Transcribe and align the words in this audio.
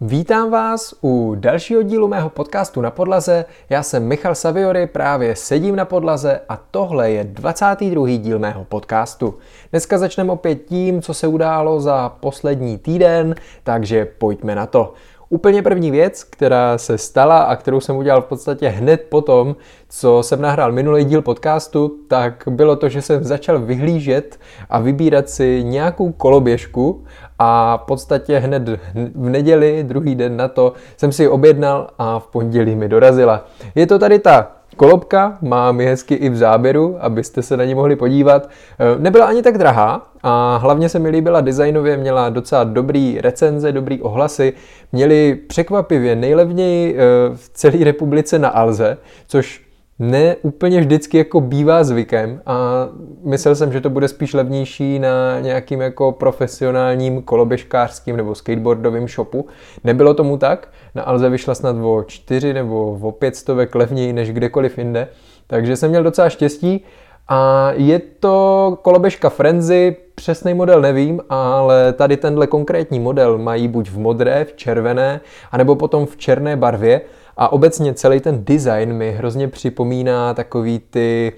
Vítám 0.00 0.50
vás 0.50 0.94
u 1.02 1.34
dalšího 1.38 1.82
dílu 1.82 2.08
mého 2.08 2.30
podcastu 2.30 2.80
na 2.80 2.90
podlaze. 2.90 3.44
Já 3.70 3.82
jsem 3.82 4.06
Michal 4.06 4.34
Saviory, 4.34 4.86
právě 4.86 5.36
sedím 5.36 5.76
na 5.76 5.84
podlaze 5.84 6.40
a 6.48 6.56
tohle 6.70 7.10
je 7.10 7.24
22. 7.24 8.06
díl 8.08 8.38
mého 8.38 8.64
podcastu. 8.64 9.34
Dneska 9.70 9.98
začneme 9.98 10.32
opět 10.32 10.54
tím, 10.54 11.02
co 11.02 11.14
se 11.14 11.26
událo 11.26 11.80
za 11.80 12.08
poslední 12.08 12.78
týden, 12.78 13.34
takže 13.64 14.04
pojďme 14.04 14.54
na 14.54 14.66
to. 14.66 14.94
Úplně 15.30 15.62
první 15.62 15.90
věc, 15.90 16.24
která 16.24 16.78
se 16.78 16.98
stala 16.98 17.42
a 17.42 17.56
kterou 17.56 17.80
jsem 17.80 17.96
udělal 17.96 18.22
v 18.22 18.24
podstatě 18.24 18.68
hned 18.68 19.06
potom, 19.08 19.56
co 19.88 20.22
jsem 20.22 20.40
nahrál 20.40 20.72
minulý 20.72 21.04
díl 21.04 21.22
podcastu, 21.22 21.96
tak 22.08 22.44
bylo 22.50 22.76
to, 22.76 22.88
že 22.88 23.02
jsem 23.02 23.24
začal 23.24 23.58
vyhlížet 23.58 24.40
a 24.70 24.78
vybírat 24.78 25.28
si 25.28 25.64
nějakou 25.64 26.12
koloběžku 26.12 27.04
a 27.38 27.76
v 27.76 27.86
podstatě 27.86 28.38
hned 28.38 28.68
v 29.14 29.28
neděli, 29.28 29.84
druhý 29.84 30.14
den 30.14 30.36
na 30.36 30.48
to, 30.48 30.72
jsem 30.96 31.12
si 31.12 31.28
objednal 31.28 31.90
a 31.98 32.18
v 32.18 32.26
pondělí 32.26 32.74
mi 32.74 32.88
dorazila. 32.88 33.44
Je 33.74 33.86
to 33.86 33.98
tady 33.98 34.18
ta 34.18 34.57
kolobka, 34.78 35.38
mám 35.42 35.80
ji 35.80 35.86
hezky 35.86 36.14
i 36.14 36.28
v 36.28 36.36
záběru, 36.36 36.96
abyste 37.00 37.42
se 37.42 37.56
na 37.56 37.64
ní 37.64 37.74
mohli 37.74 37.96
podívat. 37.96 38.48
E, 38.48 38.98
nebyla 38.98 39.26
ani 39.26 39.42
tak 39.42 39.58
drahá 39.58 40.10
a 40.22 40.56
hlavně 40.56 40.88
se 40.88 40.98
mi 40.98 41.08
líbila 41.08 41.40
designově, 41.40 41.96
měla 41.96 42.28
docela 42.28 42.64
dobrý 42.64 43.20
recenze, 43.20 43.72
dobrý 43.72 44.02
ohlasy, 44.02 44.52
měli 44.92 45.34
překvapivě 45.34 46.16
nejlevněji 46.16 46.94
e, 46.94 46.96
v 47.34 47.48
celé 47.48 47.84
republice 47.84 48.38
na 48.38 48.48
Alze, 48.48 48.98
což 49.26 49.67
ne 49.98 50.36
úplně 50.42 50.80
vždycky 50.80 51.18
jako 51.18 51.40
bývá 51.40 51.84
zvykem 51.84 52.40
a 52.46 52.88
myslel 53.24 53.54
jsem, 53.54 53.72
že 53.72 53.80
to 53.80 53.90
bude 53.90 54.08
spíš 54.08 54.34
levnější 54.34 54.98
na 54.98 55.40
nějakým 55.40 55.80
jako 55.80 56.12
profesionálním 56.12 57.22
koloběžkářským 57.22 58.16
nebo 58.16 58.34
skateboardovým 58.34 59.08
shopu. 59.08 59.46
Nebylo 59.84 60.14
tomu 60.14 60.36
tak, 60.36 60.68
na 60.94 61.02
Alze 61.02 61.28
vyšla 61.28 61.54
snad 61.54 61.76
o 61.82 62.04
4 62.06 62.52
nebo 62.52 62.98
o 63.02 63.12
5 63.12 63.36
stovek 63.36 63.74
levněji 63.74 64.12
než 64.12 64.32
kdekoliv 64.32 64.78
jinde, 64.78 65.08
takže 65.46 65.76
jsem 65.76 65.90
měl 65.90 66.02
docela 66.02 66.28
štěstí. 66.28 66.84
A 67.30 67.70
je 67.72 67.98
to 67.98 68.78
koloběžka 68.82 69.28
Frenzy, 69.30 69.96
přesný 70.14 70.54
model 70.54 70.80
nevím, 70.80 71.20
ale 71.30 71.92
tady 71.92 72.16
tenhle 72.16 72.46
konkrétní 72.46 73.00
model 73.00 73.38
mají 73.38 73.68
buď 73.68 73.90
v 73.90 73.98
modré, 73.98 74.44
v 74.44 74.52
červené, 74.52 75.20
anebo 75.52 75.76
potom 75.76 76.06
v 76.06 76.16
černé 76.16 76.56
barvě 76.56 77.00
a 77.38 77.52
obecně 77.52 77.94
celý 77.94 78.20
ten 78.20 78.44
design 78.44 78.92
mi 78.92 79.12
hrozně 79.12 79.48
připomíná 79.48 80.34
takový 80.34 80.78
ty 80.78 81.32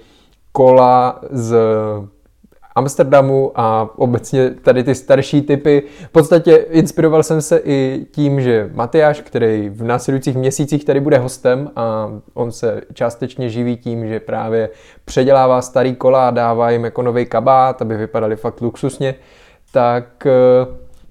kola 0.51 1.19
z 1.29 1.55
Amsterdamu 2.75 3.51
a 3.55 3.89
obecně 3.95 4.49
tady 4.49 4.83
ty 4.83 4.95
starší 4.95 5.41
typy. 5.41 5.83
V 6.05 6.09
podstatě 6.09 6.55
inspiroval 6.55 7.23
jsem 7.23 7.41
se 7.41 7.61
i 7.63 8.05
tím, 8.11 8.41
že 8.41 8.69
Matyáš, 8.73 9.21
který 9.21 9.69
v 9.69 9.83
následujících 9.83 10.35
měsících 10.35 10.85
tady 10.85 10.99
bude 10.99 11.17
hostem 11.17 11.71
a 11.75 12.11
on 12.33 12.51
se 12.51 12.81
částečně 12.93 13.49
živí 13.49 13.77
tím, 13.77 14.07
že 14.07 14.19
právě 14.19 14.69
předělává 15.05 15.61
starý 15.61 15.95
kola 15.95 16.27
a 16.27 16.31
dává 16.31 16.69
jim 16.69 16.83
jako 16.83 17.01
nový 17.01 17.25
kabát, 17.25 17.81
aby 17.81 17.97
vypadaly 17.97 18.35
fakt 18.35 18.61
luxusně, 18.61 19.15
tak 19.73 20.25
eh, 20.25 20.31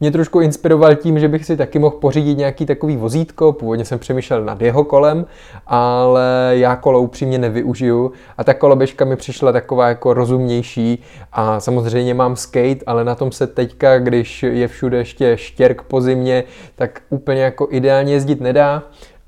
mě 0.00 0.10
trošku 0.10 0.40
inspiroval 0.40 0.94
tím, 0.94 1.18
že 1.18 1.28
bych 1.28 1.44
si 1.44 1.56
taky 1.56 1.78
mohl 1.78 1.96
pořídit 1.96 2.38
nějaký 2.38 2.66
takový 2.66 2.96
vozítko. 2.96 3.52
Původně 3.52 3.84
jsem 3.84 3.98
přemýšlel 3.98 4.44
nad 4.44 4.62
jeho 4.62 4.84
kolem, 4.84 5.26
ale 5.66 6.52
já 6.52 6.76
kolo 6.76 7.00
upřímně 7.00 7.38
nevyužiju. 7.38 8.12
A 8.38 8.44
ta 8.44 8.54
koloběžka 8.54 9.04
mi 9.04 9.16
přišla 9.16 9.52
taková 9.52 9.88
jako 9.88 10.14
rozumnější. 10.14 11.02
A 11.32 11.60
samozřejmě 11.60 12.14
mám 12.14 12.36
skate, 12.36 12.84
ale 12.86 13.04
na 13.04 13.14
tom 13.14 13.32
se 13.32 13.46
teďka, 13.46 13.98
když 13.98 14.42
je 14.42 14.68
všude 14.68 14.98
ještě 14.98 15.36
štěrk 15.36 15.82
po 15.82 16.00
zimě, 16.00 16.44
tak 16.76 17.02
úplně 17.10 17.42
jako 17.42 17.68
ideálně 17.70 18.12
jezdit 18.12 18.40
nedá 18.40 18.82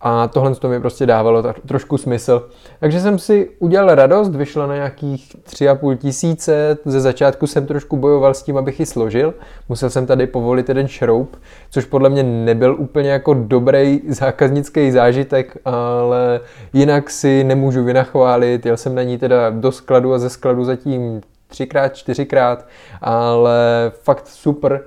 a 0.04 0.28
tohle 0.28 0.54
to 0.54 0.68
mi 0.68 0.80
prostě 0.80 1.06
dávalo 1.06 1.42
trošku 1.66 1.98
smysl. 1.98 2.48
Takže 2.80 3.00
jsem 3.00 3.18
si 3.18 3.50
udělal 3.58 3.94
radost, 3.94 4.34
vyšlo 4.34 4.66
na 4.66 4.74
nějakých 4.74 5.36
tři 5.42 5.68
a 5.68 5.74
půl 5.74 5.96
tisíce, 5.96 6.78
ze 6.84 7.00
začátku 7.00 7.46
jsem 7.46 7.66
trošku 7.66 7.96
bojoval 7.96 8.34
s 8.34 8.42
tím, 8.42 8.56
abych 8.56 8.80
ji 8.80 8.86
složil, 8.86 9.34
musel 9.68 9.90
jsem 9.90 10.06
tady 10.06 10.26
povolit 10.26 10.68
jeden 10.68 10.88
šroub, 10.88 11.36
což 11.70 11.84
podle 11.84 12.08
mě 12.08 12.22
nebyl 12.22 12.76
úplně 12.78 13.10
jako 13.10 13.34
dobrý 13.34 14.00
zákaznický 14.08 14.90
zážitek, 14.90 15.56
ale 15.64 16.40
jinak 16.72 17.10
si 17.10 17.44
nemůžu 17.44 17.84
vynachválit, 17.84 18.66
jel 18.66 18.76
jsem 18.76 18.94
na 18.94 19.02
ní 19.02 19.18
teda 19.18 19.50
do 19.50 19.72
skladu 19.72 20.14
a 20.14 20.18
ze 20.18 20.30
skladu 20.30 20.64
zatím 20.64 21.20
třikrát, 21.48 21.96
čtyřikrát, 21.96 22.66
ale 23.00 23.92
fakt 24.02 24.26
super, 24.26 24.80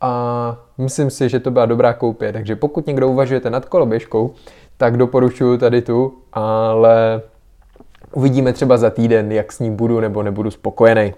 a 0.00 0.56
myslím 0.78 1.10
si, 1.10 1.28
že 1.28 1.40
to 1.40 1.50
byla 1.50 1.66
dobrá 1.66 1.92
koupě. 1.92 2.32
Takže 2.32 2.56
pokud 2.56 2.86
někdo 2.86 3.08
uvažujete 3.08 3.50
nad 3.50 3.64
koloběžkou, 3.64 4.34
tak 4.76 4.96
doporučuji 4.96 5.58
tady 5.58 5.82
tu, 5.82 6.14
ale 6.32 7.22
uvidíme 8.12 8.52
třeba 8.52 8.76
za 8.76 8.90
týden, 8.90 9.32
jak 9.32 9.52
s 9.52 9.58
ní 9.58 9.70
budu 9.70 10.00
nebo 10.00 10.22
nebudu 10.22 10.50
spokojený. 10.50 11.14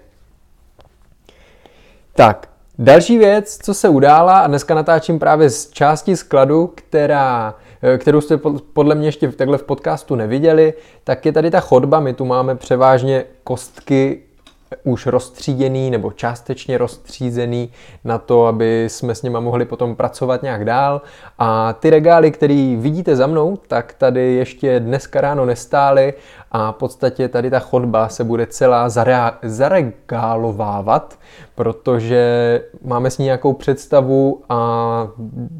Tak, 2.15 2.49
další 2.79 3.17
věc, 3.17 3.57
co 3.61 3.73
se 3.73 3.89
udála, 3.89 4.39
a 4.39 4.47
dneska 4.47 4.75
natáčím 4.75 5.19
právě 5.19 5.49
z 5.49 5.69
části 5.69 6.17
skladu, 6.17 6.71
která, 6.75 7.55
kterou 7.97 8.21
jste 8.21 8.37
podle 8.73 8.95
mě 8.95 9.07
ještě 9.07 9.31
takhle 9.31 9.57
v 9.57 9.63
podcastu 9.63 10.15
neviděli, 10.15 10.73
tak 11.03 11.25
je 11.25 11.31
tady 11.31 11.51
ta 11.51 11.59
chodba. 11.59 11.99
My 11.99 12.13
tu 12.13 12.25
máme 12.25 12.55
převážně 12.55 13.23
kostky 13.43 14.21
už 14.83 15.05
rozstříděný 15.05 15.91
nebo 15.91 16.11
částečně 16.11 16.77
rozstřízený 16.77 17.71
na 18.03 18.17
to, 18.17 18.45
aby 18.45 18.85
jsme 18.89 19.15
s 19.15 19.21
nima 19.23 19.39
mohli 19.39 19.65
potom 19.65 19.95
pracovat 19.95 20.43
nějak 20.43 20.65
dál. 20.65 21.01
A 21.39 21.73
ty 21.73 21.89
regály, 21.89 22.31
které 22.31 22.75
vidíte 22.79 23.15
za 23.15 23.27
mnou, 23.27 23.57
tak 23.67 23.93
tady 23.93 24.33
ještě 24.33 24.79
dneska 24.79 25.21
ráno 25.21 25.45
nestály 25.45 26.13
a 26.51 26.71
v 26.71 26.75
podstatě 26.75 27.27
tady 27.27 27.49
ta 27.49 27.59
chodba 27.59 28.09
se 28.09 28.23
bude 28.23 28.45
celá 28.47 28.89
zaregálovávat, 29.43 31.19
protože 31.59 32.61
máme 32.85 33.11
s 33.11 33.17
ní 33.17 33.25
nějakou 33.25 33.53
představu 33.53 34.41
a 34.49 35.07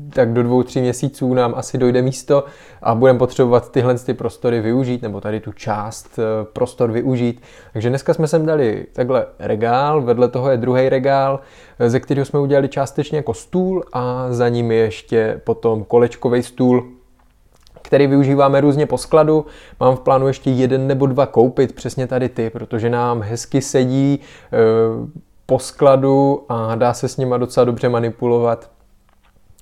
tak 0.10 0.34
do 0.34 0.44
dvou, 0.44 0.64
tří 0.64 0.82
měsíců 0.82 1.34
nám 1.34 1.54
asi 1.56 1.78
dojde 1.78 2.02
místo 2.02 2.44
a 2.82 2.96
budeme 2.96 3.20
potřebovat 3.20 3.72
tyhle 3.72 3.96
ty 3.96 4.14
prostory 4.14 4.62
využít, 4.62 5.02
nebo 5.02 5.22
tady 5.22 5.40
tu 5.40 5.52
část 5.52 6.20
eh, 6.20 6.46
prostor 6.54 6.92
využít. 6.92 7.42
Takže 7.74 7.90
dneska 7.90 8.14
jsme 8.14 8.28
sem 8.28 8.46
dali 8.46 8.86
takhle 8.94 9.26
regál, 9.40 10.02
vedle 10.02 10.28
toho 10.28 10.50
je 10.50 10.58
druhý 10.58 10.90
regál, 10.90 11.40
eh, 11.80 11.90
ze 11.90 12.00
kterého 12.00 12.26
jsme 12.26 12.40
udělali 12.40 12.68
částečně 12.68 13.18
jako 13.18 13.34
stůl 13.34 13.84
a 13.94 14.28
za 14.30 14.50
ním 14.50 14.72
je 14.72 14.78
ještě 14.78 15.42
potom 15.44 15.84
kolečkový 15.84 16.44
stůl, 16.44 16.88
který 17.82 18.08
využíváme 18.08 18.62
různě 18.62 18.86
po 18.86 18.98
skladu. 18.98 19.46
Mám 19.80 19.96
v 19.96 20.00
plánu 20.00 20.28
ještě 20.28 20.52
jeden 20.52 20.88
nebo 20.88 21.06
dva 21.06 21.26
koupit, 21.26 21.76
přesně 21.76 22.08
tady 22.08 22.30
ty, 22.30 22.50
protože 22.50 22.90
nám 22.90 23.22
hezky 23.22 23.62
sedí 23.62 24.20
e, 24.20 25.20
po 25.50 25.60
skladu 25.60 26.46
a 26.50 26.76
dá 26.76 26.94
se 26.94 27.08
s 27.08 27.18
nima 27.18 27.38
docela 27.38 27.64
dobře 27.64 27.90
manipulovat. 27.90 28.72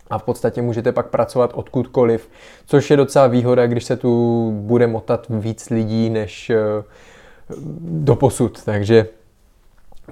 A 0.09 0.18
v 0.18 0.24
podstatě 0.24 0.62
můžete 0.62 0.92
pak 0.92 1.08
pracovat 1.08 1.52
odkudkoliv, 1.53 2.30
což 2.66 2.92
je 2.92 2.98
docela 2.98 3.28
výhoda, 3.28 3.68
když 3.68 3.84
se 3.84 3.97
tu 3.97 4.52
bude 4.52 4.88
motat 4.88 5.26
víc 5.30 5.70
lidí 5.70 6.09
než 6.09 6.50
e, 6.50 6.58
do 7.80 8.16
posud, 8.16 8.64
takže 8.64 9.08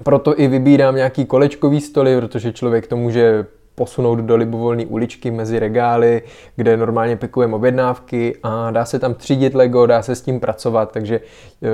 proto 0.02 0.40
i 0.40 0.48
vybírám 0.48 0.96
nějaký 0.96 1.24
kolečkový 1.24 1.80
stoly, 1.80 2.20
protože 2.20 2.52
člověk 2.52 2.86
to 2.86 2.96
může 2.96 3.46
posunout 3.76 4.18
do 4.18 4.36
libovolné 4.36 4.86
uličky 4.86 5.30
mezi 5.30 5.58
regály, 5.58 6.22
kde 6.56 6.76
normálně 6.76 7.16
pikujeme 7.16 7.54
objednávky 7.54 8.36
a 8.42 8.70
dá 8.70 8.84
se 8.84 8.98
tam 8.98 9.14
třídit 9.14 9.54
Lego, 9.54 9.86
dá 9.86 10.02
se 10.02 10.14
s 10.14 10.22
tím 10.22 10.40
pracovat, 10.40 10.92
takže 10.92 11.20
eh, 11.62 11.68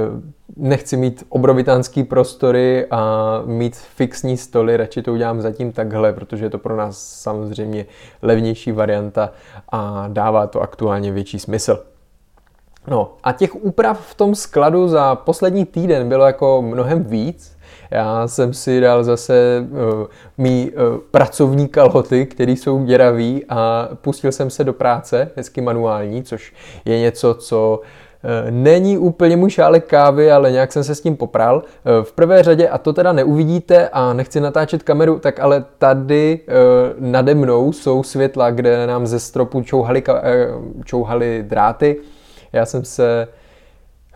nechci 0.56 0.96
mít 0.96 1.24
obrovitánský 1.28 2.04
prostory 2.04 2.86
a 2.90 3.42
mít 3.46 3.76
fixní 3.76 4.36
stoly, 4.36 4.76
radši 4.76 5.02
to 5.02 5.12
udělám 5.12 5.40
zatím 5.40 5.72
takhle, 5.72 6.12
protože 6.12 6.44
je 6.44 6.50
to 6.50 6.58
pro 6.58 6.76
nás 6.76 6.98
samozřejmě 6.98 7.86
levnější 8.22 8.72
varianta 8.72 9.32
a 9.72 10.04
dává 10.08 10.46
to 10.46 10.60
aktuálně 10.60 11.12
větší 11.12 11.38
smysl. 11.38 11.84
No 12.86 13.14
a 13.24 13.32
těch 13.32 13.54
úprav 13.54 14.06
v 14.06 14.14
tom 14.14 14.34
skladu 14.34 14.88
za 14.88 15.14
poslední 15.14 15.64
týden 15.64 16.08
bylo 16.08 16.26
jako 16.26 16.62
mnohem 16.62 17.04
víc, 17.04 17.56
já 17.92 18.28
jsem 18.28 18.54
si 18.54 18.80
dal 18.80 19.04
zase 19.04 19.66
uh, 19.70 20.06
mý 20.38 20.70
uh, 20.70 20.98
pracovní 21.10 21.68
kalhoty, 21.68 22.26
které 22.26 22.52
jsou 22.52 22.84
děravý 22.84 23.44
a 23.48 23.88
pustil 23.94 24.32
jsem 24.32 24.50
se 24.50 24.64
do 24.64 24.72
práce, 24.72 25.30
hezky 25.36 25.60
manuální, 25.60 26.22
což 26.22 26.52
je 26.84 26.98
něco, 27.00 27.34
co 27.34 27.80
uh, 27.80 27.88
Není 28.50 28.98
úplně 28.98 29.36
můj 29.36 29.50
šálek 29.50 29.86
kávy, 29.86 30.32
ale 30.32 30.52
nějak 30.52 30.72
jsem 30.72 30.84
se 30.84 30.94
s 30.94 31.00
tím 31.00 31.16
popral. 31.16 31.62
V 32.02 32.12
prvé 32.12 32.42
řadě, 32.42 32.68
a 32.68 32.78
to 32.78 32.92
teda 32.92 33.12
neuvidíte 33.12 33.88
a 33.88 34.12
nechci 34.12 34.40
natáčet 34.40 34.82
kameru, 34.82 35.18
tak 35.18 35.40
ale 35.40 35.64
tady 35.78 36.40
nade 36.98 37.34
mnou 37.34 37.72
jsou 37.72 38.02
světla, 38.02 38.50
kde 38.50 38.86
nám 38.86 39.06
ze 39.06 39.20
stropu 39.20 39.62
čouhali, 39.62 40.02
čouhali 40.84 41.44
dráty. 41.48 41.96
Já 42.52 42.66
jsem 42.66 42.84
se 42.84 43.28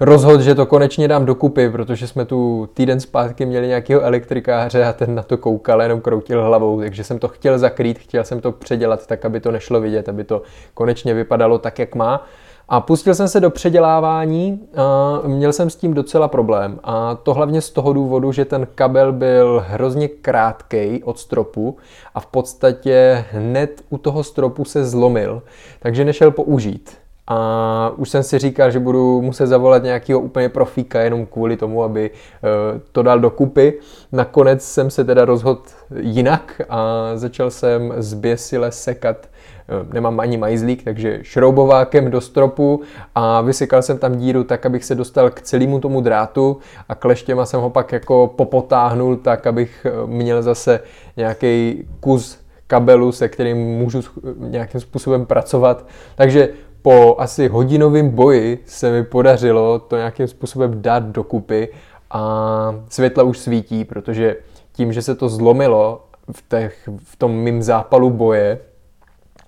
rozhodl, 0.01 0.43
že 0.43 0.55
to 0.55 0.67
konečně 0.67 1.09
dám 1.09 1.27
dokupy, 1.27 1.71
protože 1.71 2.09
jsme 2.09 2.25
tu 2.25 2.69
týden 2.75 3.01
zpátky 3.01 3.47
měli 3.47 3.67
nějakého 3.67 4.01
elektrikáře 4.01 4.85
a 4.85 4.93
ten 4.93 5.15
na 5.15 5.23
to 5.23 5.39
koukal, 5.39 5.83
jenom 5.83 6.01
kroutil 6.01 6.45
hlavou, 6.45 6.81
takže 6.81 7.05
jsem 7.05 7.19
to 7.19 7.29
chtěl 7.29 7.59
zakrýt, 7.59 7.99
chtěl 7.99 8.25
jsem 8.25 8.41
to 8.41 8.53
předělat 8.53 9.07
tak, 9.07 9.25
aby 9.25 9.41
to 9.41 9.51
nešlo 9.51 9.81
vidět, 9.81 10.09
aby 10.09 10.25
to 10.25 10.43
konečně 10.75 11.15
vypadalo 11.15 11.59
tak, 11.59 11.79
jak 11.79 11.95
má. 11.95 12.27
A 12.69 12.81
pustil 12.81 13.15
jsem 13.15 13.29
se 13.29 13.41
do 13.41 13.51
předělávání 13.51 14.69
a 14.77 15.21
měl 15.27 15.53
jsem 15.53 15.71
s 15.71 15.77
tím 15.77 15.95
docela 15.95 16.29
problém. 16.29 16.81
A 16.85 17.15
to 17.15 17.35
hlavně 17.35 17.61
z 17.61 17.71
toho 17.71 17.93
důvodu, 17.93 18.33
že 18.33 18.45
ten 18.45 18.67
kabel 18.75 19.13
byl 19.13 19.65
hrozně 19.69 20.09
krátký 20.09 21.05
od 21.05 21.19
stropu 21.19 21.77
a 22.15 22.21
v 22.21 22.27
podstatě 22.27 23.25
hned 23.31 23.83
u 23.89 23.99
toho 23.99 24.25
stropu 24.25 24.65
se 24.65 24.85
zlomil, 24.85 25.43
takže 25.81 26.05
nešel 26.05 26.31
použít. 26.31 27.06
A 27.29 27.93
už 27.97 28.09
jsem 28.09 28.23
si 28.23 28.39
říkal, 28.39 28.71
že 28.71 28.79
budu 28.79 29.23
muset 29.23 29.47
zavolat 29.47 29.83
nějakého 29.83 30.21
úplně 30.21 30.49
profíka 30.49 31.01
jenom 31.01 31.27
kvůli 31.27 31.57
tomu, 31.57 31.83
aby 31.83 32.11
eh, 32.11 32.81
to 32.93 33.03
dal 33.03 33.21
dokupy. 33.21 33.75
Nakonec 34.13 34.63
jsem 34.63 34.91
se 34.91 35.05
teda 35.05 35.25
rozhodl 35.25 35.63
jinak 36.01 36.61
a 36.69 37.11
začal 37.15 37.51
jsem 37.51 37.95
zběsile 37.97 38.73
sekat 38.73 39.17
eh, 39.27 39.95
nemám 39.95 40.21
ani 40.21 40.37
majzlík, 40.37 40.85
takže 40.85 41.19
šroubovákem 41.23 42.11
do 42.11 42.21
stropu 42.21 42.81
a 43.15 43.41
vysykal 43.41 43.83
jsem 43.83 43.99
tam 43.99 44.17
díru 44.17 44.45
tak, 44.45 44.67
abych 44.67 44.85
se 44.85 44.95
dostal 44.95 45.31
k 45.31 45.43
celému 45.43 45.81
tomu 45.81 46.01
drátu 46.01 46.59
a 46.89 46.95
kleštěma 46.95 47.47
jsem 47.47 47.61
ho 47.61 47.71
pak 47.71 47.93
jako 47.93 48.35
popotáhnul 48.37 49.17
tak, 49.17 49.47
abych 49.47 49.87
eh, 49.87 50.07
měl 50.07 50.43
zase 50.43 50.81
nějaký 51.17 51.85
kus 52.01 52.47
kabelu, 52.67 53.13
se 53.13 53.29
kterým 53.29 53.57
můžu 53.57 54.01
nějakým 54.39 54.81
způsobem 54.81 55.27
pracovat. 55.27 55.87
Takže 56.17 56.49
po 56.87 57.17
asi 57.19 57.49
hodinovém 57.49 58.11
boji 58.11 58.63
se 58.67 58.93
mi 58.93 59.05
podařilo 59.05 59.79
to 59.79 59.97
nějakým 59.97 60.29
způsobem 60.29 60.83
dát 60.83 61.03
dokupy 61.03 61.69
a 62.11 62.75
světla 62.89 63.23
už 63.25 63.39
svítí, 63.39 63.85
protože 63.85 64.37
tím, 64.73 64.93
že 64.93 65.03
se 65.03 65.15
to 65.15 65.29
zlomilo 65.29 66.05
v, 66.33 66.49
těch, 66.49 66.89
v 67.05 67.17
tom 67.17 67.33
mým 67.33 67.63
zápalu 67.63 68.11
boje, 68.11 68.59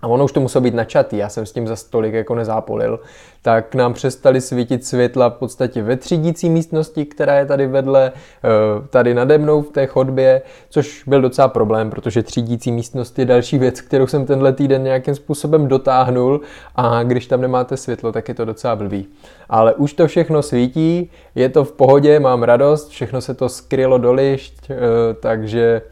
a 0.02 0.06
ono 0.06 0.24
už 0.24 0.32
to 0.32 0.40
muselo 0.40 0.62
být 0.62 0.74
načatý, 0.74 1.16
já 1.16 1.28
jsem 1.28 1.46
s 1.46 1.52
tím 1.52 1.66
za 1.66 1.76
stolik 1.76 2.14
jako 2.14 2.34
nezápolil, 2.34 3.00
tak 3.42 3.74
nám 3.74 3.94
přestali 3.94 4.40
svítit 4.40 4.84
světla 4.84 5.28
v 5.28 5.34
podstatě 5.34 5.82
ve 5.82 5.96
třídící 5.96 6.50
místnosti, 6.50 7.04
která 7.04 7.34
je 7.34 7.46
tady 7.46 7.66
vedle, 7.66 8.12
eh, 8.14 8.48
tady 8.90 9.14
nade 9.14 9.38
mnou 9.38 9.62
v 9.62 9.70
té 9.70 9.86
chodbě, 9.86 10.42
což 10.70 11.04
byl 11.06 11.22
docela 11.22 11.48
problém, 11.48 11.90
protože 11.90 12.22
třídící 12.22 12.72
místnost 12.72 13.18
je 13.18 13.24
další 13.24 13.58
věc, 13.58 13.80
kterou 13.80 14.06
jsem 14.06 14.26
tenhle 14.26 14.52
týden 14.52 14.82
nějakým 14.82 15.14
způsobem 15.14 15.68
dotáhnul 15.68 16.40
a 16.76 17.02
když 17.02 17.26
tam 17.26 17.40
nemáte 17.40 17.76
světlo, 17.76 18.12
tak 18.12 18.28
je 18.28 18.34
to 18.34 18.44
docela 18.44 18.76
blbý. 18.76 19.06
Ale 19.48 19.74
už 19.74 19.92
to 19.92 20.06
všechno 20.06 20.42
svítí, 20.42 21.10
je 21.34 21.48
to 21.48 21.64
v 21.64 21.72
pohodě, 21.72 22.20
mám 22.20 22.42
radost, 22.42 22.88
všechno 22.88 23.20
se 23.20 23.34
to 23.34 23.48
skrylo 23.48 23.98
do 23.98 24.12
lišť, 24.12 24.70
eh, 24.70 24.76
takže 25.20 25.82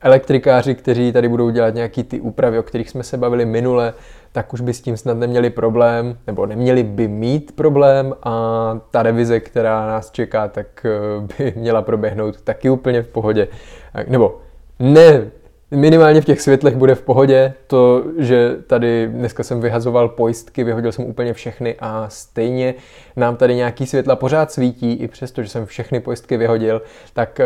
elektrikáři, 0.00 0.74
kteří 0.74 1.12
tady 1.12 1.28
budou 1.28 1.50
dělat 1.50 1.74
nějaký 1.74 2.04
ty 2.04 2.20
úpravy, 2.20 2.58
o 2.58 2.62
kterých 2.62 2.90
jsme 2.90 3.02
se 3.02 3.16
bavili 3.16 3.44
minule, 3.44 3.94
tak 4.32 4.52
už 4.52 4.60
by 4.60 4.74
s 4.74 4.80
tím 4.80 4.96
snad 4.96 5.18
neměli 5.18 5.50
problém, 5.50 6.18
nebo 6.26 6.46
neměli 6.46 6.82
by 6.82 7.08
mít 7.08 7.52
problém 7.56 8.14
a 8.22 8.78
ta 8.90 9.02
revize, 9.02 9.40
která 9.40 9.86
nás 9.86 10.10
čeká, 10.10 10.48
tak 10.48 10.86
eh, 10.86 11.26
by 11.38 11.52
měla 11.56 11.82
proběhnout 11.82 12.40
taky 12.40 12.70
úplně 12.70 13.02
v 13.02 13.08
pohodě. 13.08 13.48
Eh, 13.94 14.04
nebo 14.08 14.38
ne, 14.78 15.30
minimálně 15.70 16.20
v 16.20 16.24
těch 16.24 16.40
světlech 16.40 16.76
bude 16.76 16.94
v 16.94 17.02
pohodě. 17.02 17.54
To, 17.66 18.04
že 18.18 18.56
tady 18.66 19.08
dneska 19.08 19.42
jsem 19.42 19.60
vyhazoval 19.60 20.08
pojistky, 20.08 20.64
vyhodil 20.64 20.92
jsem 20.92 21.04
úplně 21.04 21.32
všechny 21.32 21.74
a 21.80 22.06
stejně 22.08 22.74
nám 23.16 23.36
tady 23.36 23.54
nějaký 23.54 23.86
světla 23.86 24.16
pořád 24.16 24.52
svítí, 24.52 24.92
i 24.92 25.08
přesto, 25.08 25.42
že 25.42 25.48
jsem 25.48 25.66
všechny 25.66 26.00
pojistky 26.00 26.36
vyhodil, 26.36 26.82
tak 27.12 27.40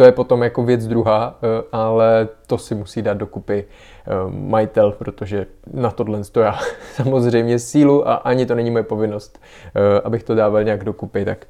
to 0.00 0.04
je 0.04 0.12
potom 0.12 0.42
jako 0.42 0.62
věc 0.62 0.86
druhá, 0.86 1.38
eh, 1.42 1.64
ale 1.72 2.28
to 2.46 2.58
si 2.58 2.74
musí 2.74 3.02
dát 3.02 3.16
dokupy 3.16 3.64
eh, 3.64 4.10
majitel, 4.30 4.92
protože 4.92 5.46
na 5.72 5.90
tohle 5.90 6.24
to 6.24 6.40
já 6.40 6.58
samozřejmě 6.94 7.58
sílu 7.58 8.08
a 8.08 8.14
ani 8.14 8.46
to 8.46 8.54
není 8.54 8.70
moje 8.70 8.82
povinnost, 8.82 9.40
eh, 9.74 10.00
abych 10.00 10.22
to 10.22 10.34
dával 10.34 10.64
nějak 10.64 10.84
dokupy, 10.84 11.24
tak 11.24 11.46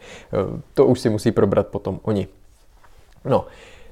to 0.74 0.86
už 0.86 1.00
si 1.00 1.10
musí 1.10 1.32
probrat 1.32 1.66
potom 1.66 2.00
oni. 2.02 2.28
No, 3.24 3.46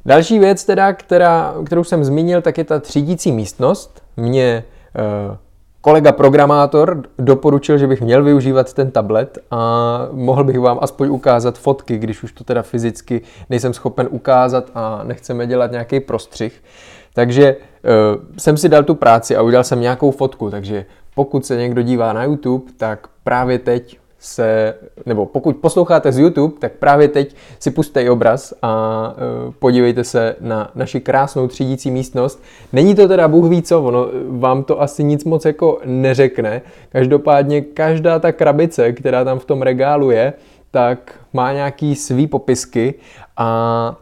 další 0.05 0.39
věc 0.39 0.65
teda, 0.65 0.93
která, 0.93 1.55
kterou 1.67 1.85
jsem 1.85 2.05
zmínil, 2.05 2.43
tak 2.43 2.59
je 2.59 2.65
ta 2.65 2.81
třídící 2.81 3.33
místnost. 3.33 4.03
Mě 4.17 4.65
kolega 5.81 6.13
programátor 6.13 7.03
doporučil, 7.19 7.79
že 7.79 7.87
bych 7.87 8.01
měl 8.01 8.25
využívat 8.25 8.73
ten 8.73 8.91
tablet 8.91 9.39
a 9.51 10.09
mohl 10.13 10.45
bych 10.45 10.59
vám 10.59 10.79
aspoň 10.81 11.09
ukázat 11.09 11.59
fotky, 11.59 11.99
když 11.99 12.23
už 12.23 12.33
to 12.33 12.45
teda 12.45 12.63
fyzicky 12.63 13.21
nejsem 13.51 13.75
schopen 13.75 14.09
ukázat 14.11 14.71
a 14.75 15.01
nechceme 15.05 15.47
dělat 15.47 15.71
nějaký 15.71 16.01
prostřih. 16.01 16.63
Takže 17.15 17.57
uh, 17.57 18.23
jsem 18.39 18.57
si 18.57 18.69
dal 18.69 18.83
tu 18.83 18.95
práci 18.95 19.37
a 19.37 19.43
udělal 19.43 19.65
jsem 19.65 19.81
nějakou 19.81 20.11
fotku, 20.11 20.51
takže 20.51 20.85
pokud 21.15 21.47
se 21.47 21.57
někdo 21.57 21.83
dívá 21.83 22.13
na 22.13 22.25
YouTube, 22.25 22.73
tak 22.77 23.09
právě 23.25 23.59
teď 23.59 23.98
se, 24.19 24.75
nebo 25.07 25.27
pokud 25.27 25.57
posloucháte 25.57 26.13
z 26.13 26.19
YouTube, 26.19 26.55
tak 26.59 26.73
právě 26.73 27.09
teď 27.09 27.37
si 27.59 27.71
puste 27.71 28.11
obraz 28.11 28.55
a 28.63 29.15
uh, 29.47 29.53
podívejte 29.59 30.05
se 30.05 30.37
na 30.41 30.71
naši 30.75 31.01
krásnou 31.01 31.49
třídící 31.49 31.91
místnost. 31.91 32.43
Není 32.73 32.95
to 32.95 33.09
teda 33.09 33.29
Bůh 33.29 33.51
ví 33.51 33.63
co, 33.63 33.83
ono 33.83 34.07
vám 34.29 34.65
to 34.65 34.83
asi 34.83 35.05
nic 35.05 35.25
moc 35.25 35.45
jako 35.45 35.81
neřekne. 35.85 36.63
Každopádně 36.89 37.61
každá 37.61 38.19
ta 38.19 38.33
krabice, 38.33 38.93
která 38.93 39.25
tam 39.25 39.39
v 39.39 39.45
tom 39.45 39.63
regálu 39.63 40.11
je, 40.11 40.33
tak 40.71 41.15
má 41.33 41.53
nějaký 41.53 41.95
svý 41.95 42.27
popisky 42.27 42.95
a 43.37 43.97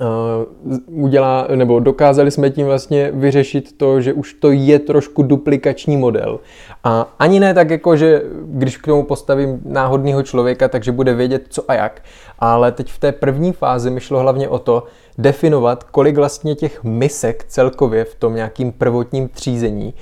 Uh, 0.00 1.04
udělá, 1.04 1.46
nebo 1.54 1.80
dokázali 1.80 2.30
jsme 2.30 2.50
tím 2.50 2.66
vlastně 2.66 3.10
vyřešit 3.14 3.78
to, 3.78 4.00
že 4.00 4.12
už 4.12 4.34
to 4.34 4.50
je 4.50 4.78
trošku 4.78 5.22
duplikační 5.22 5.96
model. 5.96 6.40
A 6.84 7.14
ani 7.18 7.40
ne 7.40 7.54
tak 7.54 7.70
jako, 7.70 7.96
že 7.96 8.22
když 8.44 8.76
k 8.76 8.86
tomu 8.86 9.02
postavím 9.02 9.60
náhodného 9.64 10.22
člověka, 10.22 10.68
takže 10.68 10.92
bude 10.92 11.14
vědět 11.14 11.42
co 11.48 11.70
a 11.70 11.74
jak, 11.74 12.02
ale 12.38 12.72
teď 12.72 12.92
v 12.92 12.98
té 12.98 13.12
první 13.12 13.52
fázi 13.52 13.90
mi 13.90 14.00
šlo 14.00 14.20
hlavně 14.20 14.48
o 14.48 14.58
to 14.58 14.82
definovat, 15.18 15.84
kolik 15.84 16.16
vlastně 16.16 16.54
těch 16.54 16.84
misek 16.84 17.44
celkově 17.48 18.04
v 18.04 18.14
tom 18.14 18.34
nějakým 18.34 18.72
prvotním 18.72 19.28
třízení 19.28 19.94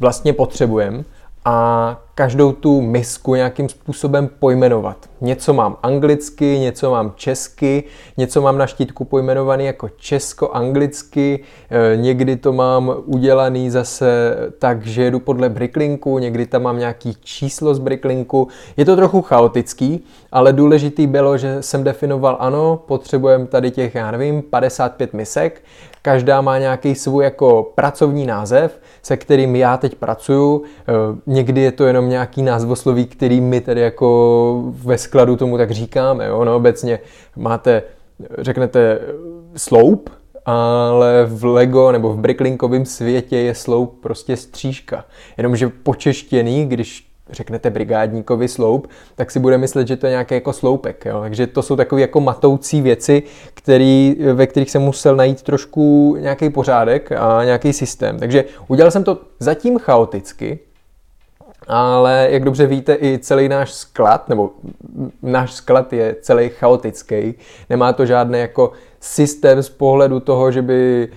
vlastně 0.00 0.32
potřebujeme 0.32 1.04
a 1.44 2.00
každou 2.20 2.52
tu 2.52 2.80
misku 2.80 3.34
nějakým 3.34 3.68
způsobem 3.68 4.30
pojmenovat. 4.38 4.96
Něco 5.20 5.52
mám 5.54 5.76
anglicky, 5.82 6.58
něco 6.58 6.90
mám 6.90 7.12
česky, 7.16 7.84
něco 8.16 8.42
mám 8.42 8.58
na 8.58 8.66
štítku 8.66 9.04
pojmenovaný 9.04 9.64
jako 9.64 9.88
česko-anglicky, 9.88 11.44
eh, 11.70 11.96
někdy 11.96 12.36
to 12.36 12.52
mám 12.52 12.94
udělaný 13.04 13.70
zase 13.70 14.36
tak, 14.58 14.86
že 14.86 15.02
jedu 15.02 15.20
podle 15.20 15.48
Bricklinku, 15.48 16.18
někdy 16.18 16.46
tam 16.46 16.62
mám 16.62 16.78
nějaký 16.78 17.16
číslo 17.20 17.74
z 17.74 17.78
Bricklinku. 17.78 18.48
Je 18.76 18.84
to 18.84 18.96
trochu 18.96 19.22
chaotický, 19.22 20.04
ale 20.32 20.52
důležitý 20.52 21.06
bylo, 21.06 21.38
že 21.38 21.62
jsem 21.62 21.84
definoval, 21.84 22.36
ano, 22.40 22.80
potřebujeme 22.86 23.46
tady 23.46 23.70
těch, 23.70 23.94
já 23.94 24.10
nevím, 24.10 24.42
55 24.42 25.12
misek, 25.14 25.62
každá 26.02 26.40
má 26.40 26.58
nějaký 26.58 26.94
svůj 26.94 27.24
jako 27.24 27.72
pracovní 27.74 28.26
název, 28.26 28.80
se 29.02 29.16
kterým 29.16 29.56
já 29.56 29.76
teď 29.76 29.94
pracuju. 29.94 30.62
Eh, 30.80 30.92
někdy 31.26 31.60
je 31.60 31.72
to 31.72 31.84
jenom 31.84 32.08
nějaký 32.08 32.42
názvosloví, 32.42 33.06
který 33.06 33.40
my 33.40 33.60
tady 33.60 33.80
jako 33.80 34.64
ve 34.72 34.98
skladu 34.98 35.36
tomu 35.36 35.58
tak 35.58 35.70
říkáme. 35.70 36.26
Jo? 36.26 36.44
No 36.44 36.56
obecně 36.56 36.98
máte, 37.36 37.82
řeknete 38.38 39.00
sloup, 39.56 40.10
ale 40.46 41.26
v 41.26 41.44
Lego 41.44 41.92
nebo 41.92 42.12
v 42.12 42.18
Bricklinkovém 42.18 42.86
světě 42.86 43.36
je 43.36 43.54
sloup 43.54 44.00
prostě 44.00 44.36
střížka. 44.36 45.04
Jenomže 45.36 45.68
počeštěný, 45.68 46.66
když 46.66 47.09
řeknete 47.32 47.70
brigádníkovi 47.70 48.48
sloup, 48.48 48.88
tak 49.14 49.30
si 49.30 49.38
bude 49.38 49.58
myslet, 49.58 49.88
že 49.88 49.96
to 49.96 50.06
je 50.06 50.10
nějaký 50.10 50.34
jako 50.34 50.52
sloupek. 50.52 51.04
Jo? 51.04 51.20
Takže 51.20 51.46
to 51.46 51.62
jsou 51.62 51.76
takové 51.76 52.00
jako 52.00 52.20
matoucí 52.20 52.82
věci, 52.82 53.22
který, 53.54 54.16
ve 54.32 54.46
kterých 54.46 54.70
jsem 54.70 54.82
musel 54.82 55.16
najít 55.16 55.42
trošku 55.42 56.16
nějaký 56.20 56.50
pořádek 56.50 57.12
a 57.12 57.44
nějaký 57.44 57.72
systém. 57.72 58.18
Takže 58.18 58.44
udělal 58.68 58.90
jsem 58.90 59.04
to 59.04 59.18
zatím 59.38 59.78
chaoticky, 59.78 60.58
ale 61.66 62.28
jak 62.30 62.44
dobře 62.44 62.66
víte, 62.66 62.98
i 63.00 63.18
celý 63.18 63.48
náš 63.48 63.72
sklad, 63.72 64.28
nebo 64.28 64.50
náš 65.22 65.52
sklad 65.52 65.92
je 65.92 66.16
celý 66.20 66.48
chaotický. 66.48 67.34
Nemá 67.70 67.92
to 67.92 68.06
žádný 68.06 68.38
jako 68.38 68.72
systém 69.00 69.62
z 69.62 69.68
pohledu 69.68 70.20
toho, 70.20 70.52
že 70.52 70.62
by 70.62 71.08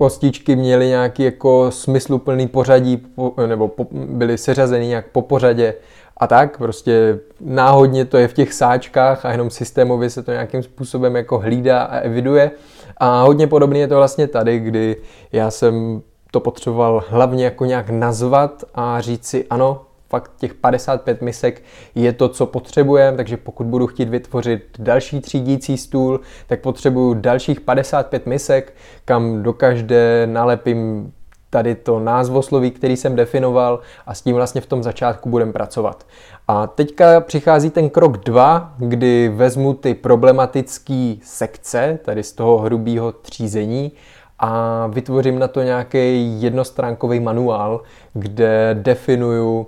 kostičky 0.00 0.56
měly 0.56 0.86
nějaký 0.86 1.22
jako 1.22 1.70
smysluplný 1.70 2.48
pořadí, 2.48 3.06
nebo 3.46 3.70
byly 3.92 4.38
seřazeny 4.38 4.86
nějak 4.86 5.06
po 5.12 5.22
pořadě 5.22 5.74
a 6.16 6.26
tak. 6.26 6.58
Prostě 6.58 7.18
náhodně 7.40 8.04
to 8.04 8.16
je 8.16 8.28
v 8.28 8.32
těch 8.32 8.52
sáčkách 8.52 9.24
a 9.24 9.32
jenom 9.32 9.50
systémově 9.50 10.10
se 10.10 10.22
to 10.22 10.30
nějakým 10.30 10.62
způsobem 10.62 11.16
jako 11.16 11.38
hlídá 11.38 11.82
a 11.82 11.98
eviduje. 11.98 12.50
A 12.96 13.22
hodně 13.22 13.46
podobně 13.46 13.80
je 13.80 13.88
to 13.88 13.96
vlastně 13.96 14.26
tady, 14.26 14.58
kdy 14.58 14.96
já 15.32 15.50
jsem 15.50 16.02
to 16.30 16.40
potřeboval 16.40 17.04
hlavně 17.08 17.44
jako 17.44 17.64
nějak 17.64 17.90
nazvat 17.90 18.64
a 18.74 19.00
říct 19.00 19.26
si, 19.26 19.46
ano, 19.50 19.80
fakt 20.10 20.32
těch 20.36 20.54
55 20.54 21.22
misek 21.22 21.62
je 21.94 22.12
to, 22.12 22.28
co 22.28 22.46
potřebujeme, 22.46 23.16
takže 23.16 23.36
pokud 23.36 23.66
budu 23.66 23.86
chtít 23.86 24.08
vytvořit 24.08 24.64
další 24.78 25.20
třídící 25.20 25.76
stůl, 25.76 26.20
tak 26.46 26.60
potřebuju 26.60 27.14
dalších 27.14 27.60
55 27.60 28.26
misek, 28.26 28.74
kam 29.04 29.42
do 29.42 29.52
každé 29.52 30.26
nalepím 30.26 31.12
tady 31.50 31.74
to 31.74 31.98
názvosloví, 32.00 32.70
který 32.70 32.96
jsem 32.96 33.16
definoval 33.16 33.80
a 34.06 34.14
s 34.14 34.22
tím 34.22 34.36
vlastně 34.36 34.60
v 34.60 34.66
tom 34.66 34.82
začátku 34.82 35.28
budeme 35.28 35.52
pracovat. 35.52 36.06
A 36.48 36.66
teďka 36.66 37.20
přichází 37.20 37.70
ten 37.70 37.90
krok 37.90 38.16
2, 38.18 38.74
kdy 38.78 39.28
vezmu 39.28 39.74
ty 39.74 39.94
problematické 39.94 41.14
sekce, 41.22 41.98
tady 42.04 42.22
z 42.22 42.32
toho 42.32 42.58
hrubého 42.58 43.12
třízení 43.12 43.92
a 44.38 44.86
vytvořím 44.86 45.38
na 45.38 45.48
to 45.48 45.62
nějaký 45.62 46.42
jednostránkový 46.42 47.20
manuál, 47.20 47.82
kde 48.14 48.78
definuju, 48.82 49.66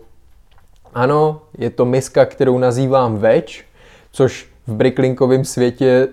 ano, 0.95 1.41
je 1.59 1.71
to 1.71 1.85
miska, 1.85 2.25
kterou 2.25 2.59
nazývám 2.59 3.17
več, 3.17 3.65
což 4.13 4.49
v 4.67 4.75
bricklinkovém 4.75 5.45
světě 5.45 6.09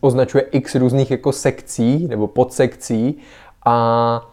označuje 0.00 0.42
x 0.42 0.74
různých 0.74 1.10
jako 1.10 1.32
sekcí 1.32 2.06
nebo 2.08 2.26
podsekcí 2.26 3.18
a 3.64 4.26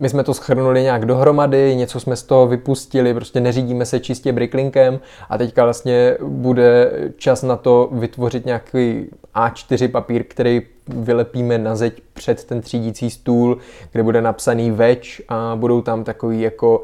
my 0.00 0.08
jsme 0.08 0.24
to 0.24 0.34
schrnuli 0.34 0.82
nějak 0.82 1.06
dohromady, 1.06 1.76
něco 1.76 2.00
jsme 2.00 2.16
z 2.16 2.22
toho 2.22 2.46
vypustili, 2.46 3.14
prostě 3.14 3.40
neřídíme 3.40 3.86
se 3.86 4.00
čistě 4.00 4.32
bricklinkem 4.32 5.00
a 5.28 5.38
teďka 5.38 5.64
vlastně 5.64 6.16
bude 6.22 6.92
čas 7.16 7.42
na 7.42 7.56
to 7.56 7.88
vytvořit 7.92 8.46
nějaký 8.46 9.06
A4 9.34 9.88
papír, 9.88 10.24
který 10.24 10.62
vylepíme 10.88 11.58
na 11.58 11.76
zeď 11.76 12.00
před 12.12 12.44
ten 12.44 12.60
třídící 12.60 13.10
stůl, 13.10 13.58
kde 13.92 14.02
bude 14.02 14.22
napsaný 14.22 14.70
več 14.70 15.20
a 15.28 15.56
budou 15.56 15.82
tam 15.82 16.04
takový 16.04 16.40
jako 16.40 16.82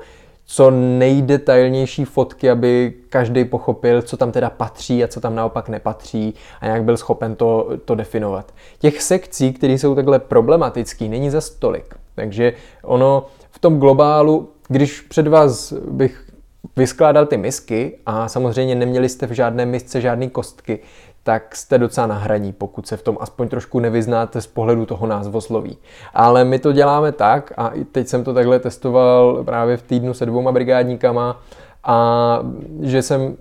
co 0.52 0.70
nejdetailnější 0.70 2.04
fotky, 2.04 2.50
aby 2.50 2.94
každý 3.08 3.44
pochopil, 3.44 4.02
co 4.02 4.16
tam 4.16 4.32
teda 4.32 4.50
patří 4.50 5.04
a 5.04 5.08
co 5.08 5.20
tam 5.20 5.34
naopak 5.34 5.68
nepatří 5.68 6.34
a 6.60 6.66
jak 6.66 6.84
byl 6.84 6.96
schopen 6.96 7.36
to, 7.36 7.68
to 7.84 7.94
definovat. 7.94 8.54
Těch 8.78 9.02
sekcí, 9.02 9.52
které 9.52 9.72
jsou 9.72 9.94
takhle 9.94 10.18
problematické, 10.18 11.08
není 11.08 11.30
za 11.30 11.40
stolik. 11.40 11.94
Takže 12.14 12.52
ono 12.82 13.26
v 13.50 13.58
tom 13.58 13.78
globálu, 13.78 14.48
když 14.68 15.00
před 15.00 15.28
vás 15.28 15.72
bych 15.72 16.30
vyskládal 16.76 17.26
ty 17.26 17.36
misky 17.36 17.98
a 18.06 18.28
samozřejmě 18.28 18.74
neměli 18.74 19.08
jste 19.08 19.26
v 19.26 19.32
žádné 19.32 19.66
misce 19.66 20.00
žádné 20.00 20.28
kostky, 20.28 20.80
tak 21.22 21.56
jste 21.56 21.78
docela 21.78 22.06
na 22.06 22.14
hraní, 22.14 22.52
pokud 22.52 22.86
se 22.86 22.96
v 22.96 23.02
tom 23.02 23.18
aspoň 23.20 23.48
trošku 23.48 23.80
nevyznáte 23.80 24.40
z 24.40 24.46
pohledu 24.46 24.86
toho 24.86 25.06
názvosloví. 25.06 25.78
Ale 26.14 26.44
my 26.44 26.58
to 26.58 26.72
děláme 26.72 27.12
tak, 27.12 27.52
a 27.56 27.72
teď 27.92 28.08
jsem 28.08 28.24
to 28.24 28.34
takhle 28.34 28.58
testoval 28.58 29.44
právě 29.44 29.76
v 29.76 29.82
týdnu 29.82 30.14
se 30.14 30.26
dvouma 30.26 30.52
brigádníkama, 30.52 31.40
a 31.84 32.38
že 32.80 33.02
jsem 33.02 33.36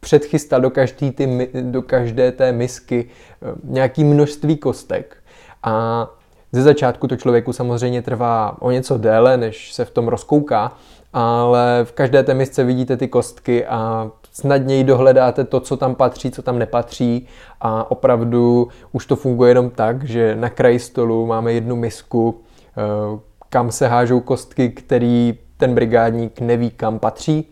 předchystal 0.00 0.60
do, 0.60 0.70
každý 0.70 1.10
ty, 1.10 1.50
do 1.60 1.82
každé 1.82 2.32
té 2.32 2.52
misky 2.52 3.08
eh, 3.42 3.46
nějaký 3.64 4.04
množství 4.04 4.56
kostek. 4.56 5.16
A 5.62 6.06
ze 6.52 6.62
začátku 6.62 7.08
to 7.08 7.16
člověku 7.16 7.52
samozřejmě 7.52 8.02
trvá 8.02 8.56
o 8.60 8.70
něco 8.70 8.98
déle, 8.98 9.36
než 9.36 9.72
se 9.72 9.84
v 9.84 9.90
tom 9.90 10.08
rozkouká, 10.08 10.72
ale 11.12 11.80
v 11.84 11.92
každé 11.92 12.22
té 12.22 12.34
misce 12.34 12.64
vidíte 12.64 12.96
ty 12.96 13.08
kostky 13.08 13.66
a 13.66 14.10
snadněji 14.40 14.84
dohledáte 14.84 15.44
to, 15.44 15.60
co 15.60 15.76
tam 15.76 15.94
patří, 15.94 16.30
co 16.30 16.42
tam 16.42 16.58
nepatří. 16.58 17.26
A 17.60 17.90
opravdu 17.90 18.68
už 18.92 19.06
to 19.06 19.16
funguje 19.16 19.50
jenom 19.50 19.70
tak, 19.70 20.04
že 20.04 20.36
na 20.36 20.50
kraji 20.50 20.78
stolu 20.78 21.26
máme 21.26 21.52
jednu 21.52 21.76
misku, 21.76 22.40
eh, 22.76 23.18
kam 23.48 23.70
se 23.70 23.88
hážou 23.88 24.20
kostky, 24.20 24.68
který 24.68 25.38
ten 25.56 25.74
brigádník 25.74 26.40
neví, 26.40 26.70
kam 26.70 26.98
patří. 26.98 27.48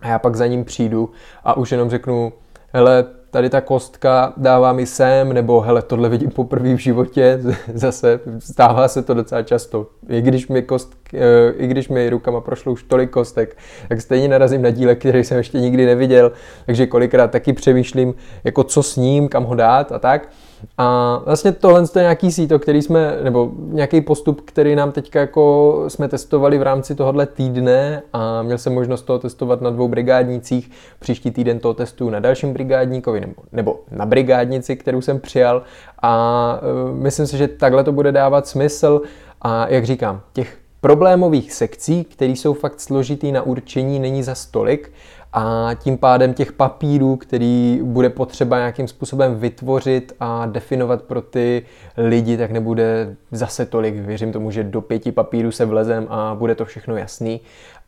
A 0.00 0.08
já 0.08 0.18
pak 0.18 0.36
za 0.36 0.46
ním 0.46 0.64
přijdu 0.64 1.10
a 1.44 1.56
už 1.56 1.72
jenom 1.72 1.90
řeknu, 1.90 2.32
hele, 2.72 3.04
tady 3.34 3.50
ta 3.50 3.60
kostka 3.60 4.32
dává 4.36 4.72
mi 4.72 4.86
sem, 4.86 5.32
nebo 5.32 5.60
hele, 5.60 5.82
tohle 5.82 6.08
vidím 6.08 6.30
poprvé 6.30 6.74
v 6.74 6.78
životě, 6.78 7.40
zase 7.74 8.20
stává 8.38 8.88
se 8.88 9.02
to 9.02 9.14
docela 9.14 9.42
často. 9.42 9.86
I 10.08 10.22
když 10.22 10.48
mi, 10.48 10.62
kost, 10.62 10.94
eh, 11.14 11.52
i 11.56 11.66
když 11.66 11.88
mi 11.88 12.10
rukama 12.10 12.40
prošlo 12.40 12.72
už 12.72 12.82
tolik 12.82 13.10
kostek, 13.10 13.56
tak 13.88 14.00
stejně 14.00 14.28
narazím 14.28 14.62
na 14.62 14.70
dílek, 14.70 14.98
který 14.98 15.24
jsem 15.24 15.38
ještě 15.38 15.60
nikdy 15.60 15.86
neviděl, 15.86 16.32
takže 16.66 16.86
kolikrát 16.86 17.30
taky 17.30 17.52
přemýšlím, 17.52 18.14
jako 18.44 18.64
co 18.64 18.82
s 18.82 18.96
ním, 18.96 19.28
kam 19.28 19.44
ho 19.44 19.54
dát 19.54 19.92
a 19.92 19.98
tak. 19.98 20.28
A 20.78 21.20
vlastně 21.26 21.52
tohle 21.52 21.82
je 21.96 22.02
nějaký 22.02 22.32
síto, 22.32 22.58
který 22.58 22.82
jsme, 22.82 23.18
nebo 23.22 23.50
nějaký 23.56 24.00
postup, 24.00 24.40
který 24.40 24.76
nám 24.76 24.92
teďka 24.92 25.20
jako 25.20 25.84
jsme 25.88 26.08
testovali 26.08 26.58
v 26.58 26.62
rámci 26.62 26.94
tohohle 26.94 27.26
týdne 27.26 28.02
a 28.12 28.42
měl 28.42 28.58
jsem 28.58 28.74
možnost 28.74 29.02
toho 29.02 29.18
testovat 29.18 29.60
na 29.60 29.70
dvou 29.70 29.88
brigádnících. 29.88 30.70
Příští 30.98 31.30
týden 31.30 31.58
to 31.58 31.74
testuju 31.74 32.10
na 32.10 32.20
dalším 32.20 32.52
brigádníkovi 32.52 33.20
nebo, 33.20 33.34
nebo 33.52 33.80
na 33.90 34.06
brigádnici, 34.06 34.76
kterou 34.76 35.00
jsem 35.00 35.20
přijal. 35.20 35.62
A 36.02 36.60
uh, 36.62 36.96
myslím 36.98 37.26
si, 37.26 37.36
že 37.36 37.48
takhle 37.48 37.84
to 37.84 37.92
bude 37.92 38.12
dávat 38.12 38.46
smysl. 38.46 39.00
A 39.42 39.68
jak 39.68 39.84
říkám, 39.84 40.20
těch 40.32 40.58
problémových 40.80 41.52
sekcí, 41.52 42.04
které 42.04 42.32
jsou 42.32 42.52
fakt 42.54 42.80
složitý 42.80 43.32
na 43.32 43.42
určení, 43.42 43.98
není 43.98 44.22
za 44.22 44.34
stolik 44.34 44.92
a 45.36 45.70
tím 45.74 45.98
pádem 45.98 46.34
těch 46.34 46.52
papírů, 46.52 47.16
který 47.16 47.80
bude 47.82 48.10
potřeba 48.10 48.58
nějakým 48.58 48.88
způsobem 48.88 49.36
vytvořit 49.36 50.12
a 50.20 50.46
definovat 50.46 51.02
pro 51.02 51.22
ty 51.22 51.62
lidi, 51.96 52.36
tak 52.36 52.50
nebude 52.50 53.16
zase 53.30 53.66
tolik. 53.66 53.94
Věřím 53.94 54.32
tomu, 54.32 54.50
že 54.50 54.64
do 54.64 54.80
pěti 54.80 55.12
papírů 55.12 55.50
se 55.50 55.64
vlezem 55.64 56.06
a 56.10 56.34
bude 56.34 56.54
to 56.54 56.64
všechno 56.64 56.96
jasný. 56.96 57.40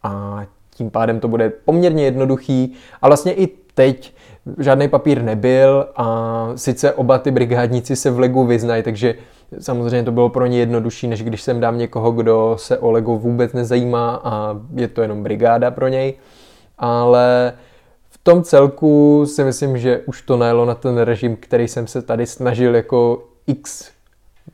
A 0.03 0.43
tím 0.75 0.91
pádem 0.91 1.21
to 1.21 1.29
bude 1.29 1.53
poměrně 1.65 2.05
jednoduchý. 2.05 2.75
A 3.03 3.07
vlastně 3.07 3.33
i 3.33 3.49
teď 3.75 4.15
žádný 4.59 4.88
papír 4.88 5.23
nebyl 5.23 5.87
a 5.97 6.49
sice 6.57 6.93
oba 6.93 7.19
ty 7.19 7.31
brigádníci 7.31 7.97
se 7.97 8.11
v 8.11 8.19
Legu 8.19 8.47
vyznají, 8.47 8.83
takže 8.83 9.15
samozřejmě 9.59 10.03
to 10.03 10.12
bylo 10.12 10.29
pro 10.29 10.47
ně 10.47 10.59
jednodušší, 10.59 11.09
než 11.09 11.23
když 11.23 11.43
sem 11.43 11.61
dám 11.61 11.79
někoho, 11.79 12.12
kdo 12.12 12.57
se 12.59 12.79
o 12.79 12.91
Lego 12.91 13.17
vůbec 13.17 13.53
nezajímá 13.53 14.21
a 14.25 14.57
je 14.75 14.88
to 14.88 15.03
jenom 15.03 15.23
brigáda 15.23 15.71
pro 15.71 15.88
něj 15.88 16.15
ale 16.78 17.52
v 18.11 18.18
tom 18.18 18.42
celku 18.42 19.25
si 19.26 19.45
myslím, 19.45 19.78
že 19.78 20.02
už 20.06 20.23
to 20.23 20.37
najelo 20.37 20.64
na 20.64 20.75
ten 20.75 20.99
režim, 20.99 21.37
který 21.37 21.68
jsem 21.68 21.87
se 21.87 22.02
tady 22.02 22.26
snažil 22.26 22.76
jako 22.76 23.23
x 23.47 23.90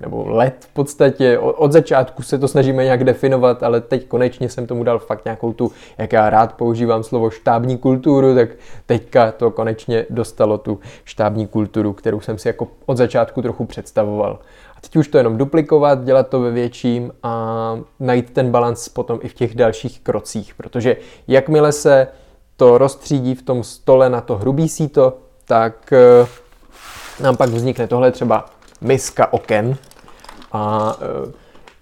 nebo 0.00 0.28
let 0.28 0.54
v 0.60 0.74
podstatě. 0.74 1.38
Od 1.38 1.72
začátku 1.72 2.22
se 2.22 2.38
to 2.38 2.48
snažíme 2.48 2.84
nějak 2.84 3.04
definovat, 3.04 3.62
ale 3.62 3.80
teď 3.80 4.06
konečně 4.06 4.48
jsem 4.48 4.66
tomu 4.66 4.84
dal 4.84 4.98
fakt 4.98 5.24
nějakou 5.24 5.52
tu, 5.52 5.72
jak 5.98 6.12
já 6.12 6.30
rád 6.30 6.52
používám 6.52 7.02
slovo 7.02 7.30
štábní 7.30 7.78
kulturu, 7.78 8.34
tak 8.34 8.48
teďka 8.86 9.32
to 9.32 9.50
konečně 9.50 10.06
dostalo 10.10 10.58
tu 10.58 10.80
štábní 11.04 11.46
kulturu, 11.46 11.92
kterou 11.92 12.20
jsem 12.20 12.38
si 12.38 12.48
jako 12.48 12.68
od 12.86 12.96
začátku 12.96 13.42
trochu 13.42 13.64
představoval. 13.64 14.38
Teď 14.82 14.96
už 14.96 15.08
to 15.08 15.18
jenom 15.18 15.38
duplikovat, 15.38 16.04
dělat 16.04 16.28
to 16.28 16.40
ve 16.40 16.50
větším 16.50 17.12
a 17.22 17.78
najít 18.00 18.30
ten 18.30 18.50
balans 18.50 18.88
potom 18.88 19.18
i 19.22 19.28
v 19.28 19.34
těch 19.34 19.54
dalších 19.54 20.00
krocích, 20.00 20.54
protože 20.54 20.96
jakmile 21.28 21.72
se 21.72 22.08
to 22.56 22.78
rozstřídí 22.78 23.34
v 23.34 23.42
tom 23.42 23.62
stole 23.62 24.10
na 24.10 24.20
to 24.20 24.36
hrubý 24.36 24.68
síto, 24.68 25.18
tak 25.44 25.92
eh, 25.92 26.26
nám 27.22 27.36
pak 27.36 27.50
vznikne 27.50 27.86
tohle 27.86 28.10
třeba 28.12 28.46
miska 28.80 29.32
oken. 29.32 29.76
A 30.52 30.96
e, 31.00 31.32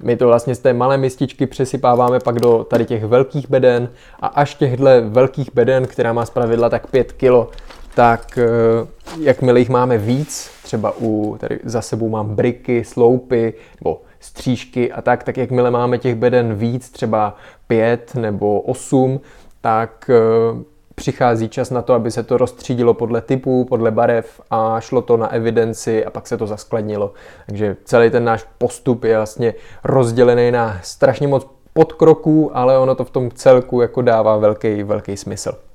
my 0.03 0.17
to 0.17 0.27
vlastně 0.27 0.55
z 0.55 0.59
té 0.59 0.73
malé 0.73 0.97
mističky 0.97 1.47
přesypáváme 1.47 2.21
pak 2.21 2.39
do 2.39 2.67
tady 2.71 2.85
těch 2.85 3.05
velkých 3.05 3.51
beden 3.51 3.89
a 4.21 4.27
až 4.27 4.55
těchto 4.55 4.85
velkých 5.09 5.51
beden, 5.55 5.87
která 5.87 6.13
má 6.13 6.27
zpravidla 6.27 6.69
tak 6.69 6.87
5 6.87 7.13
kg, 7.13 7.57
tak 8.01 8.39
e, 8.39 8.47
jakmile 9.21 9.59
jich 9.59 9.69
máme 9.69 9.99
víc, 9.99 10.51
třeba 10.63 10.93
u, 11.01 11.37
tady 11.41 11.59
za 11.65 11.83
sebou 11.83 12.09
mám 12.09 12.35
briky, 12.35 12.85
sloupy 12.85 13.55
nebo 13.81 14.03
střížky 14.21 14.93
a 14.93 15.03
tak, 15.03 15.25
tak 15.25 15.37
jakmile 15.37 15.71
máme 15.71 15.99
těch 15.99 16.15
beden 16.15 16.55
víc, 16.55 16.91
třeba 16.91 17.37
5 17.67 18.15
nebo 18.15 18.61
8, 18.61 19.21
tak 19.61 20.11
e, 20.11 20.15
přichází 20.95 21.49
čas 21.49 21.71
na 21.71 21.83
to, 21.83 21.95
aby 21.95 22.11
se 22.11 22.23
to 22.23 22.37
rozstřídilo 22.37 22.95
podle 22.95 23.21
typů, 23.21 23.65
podle 23.65 23.91
barev 23.91 24.41
a 24.51 24.81
šlo 24.81 25.03
to 25.03 25.17
na 25.17 25.33
evidenci 25.33 26.05
a 26.05 26.11
pak 26.11 26.27
se 26.27 26.37
to 26.37 26.47
zaskladnilo. 26.47 27.13
Takže 27.47 27.77
celý 27.85 28.11
ten 28.11 28.25
náš 28.25 28.47
postup 28.59 29.05
je 29.05 29.17
vlastně 29.17 29.55
rozdělený 29.85 30.51
na 30.51 30.79
strašně 30.83 31.29
moc 31.29 31.51
podkroků, 31.73 32.57
ale 32.57 32.79
ono 32.79 32.95
to 32.95 33.05
v 33.05 33.11
tom 33.11 33.31
celku 33.31 33.81
jako 33.81 34.03
dává 34.03 34.37
velký, 34.37 34.83
velký 34.83 35.17
smysl. 35.17 35.70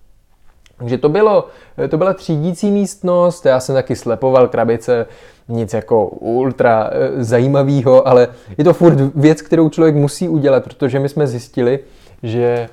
Takže 0.77 0.98
to, 0.98 1.10
bylo, 1.10 1.48
to 1.89 1.98
byla 1.98 2.13
třídící 2.13 2.72
místnost, 2.72 3.46
já 3.46 3.60
jsem 3.60 3.75
taky 3.75 3.96
slepoval 3.96 4.48
krabice, 4.48 5.05
nic 5.48 5.74
jako 5.74 6.08
ultra 6.08 6.89
eh, 6.91 7.24
zajímavého, 7.24 8.08
ale 8.08 8.27
je 8.58 8.63
to 8.63 8.74
furt 8.74 8.98
věc, 9.15 9.41
kterou 9.41 9.70
člověk 9.70 9.96
musí 9.96 10.29
udělat, 10.29 10.63
protože 10.63 11.00
my 11.00 11.10
jsme 11.10 11.27
zjistili, 11.27 11.79
že 12.24 12.70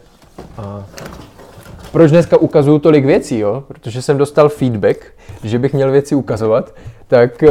proč 1.93 2.11
dneska 2.11 2.37
ukazuju 2.37 2.79
tolik 2.79 3.05
věcí, 3.05 3.39
jo? 3.39 3.65
Protože 3.69 4.03
jsem 4.03 4.19
dostal 4.19 4.49
feedback, 4.49 4.99
že 5.45 5.59
bych 5.59 5.73
měl 5.73 5.91
věci 5.91 6.15
ukazovat, 6.15 6.75
tak, 7.09 7.45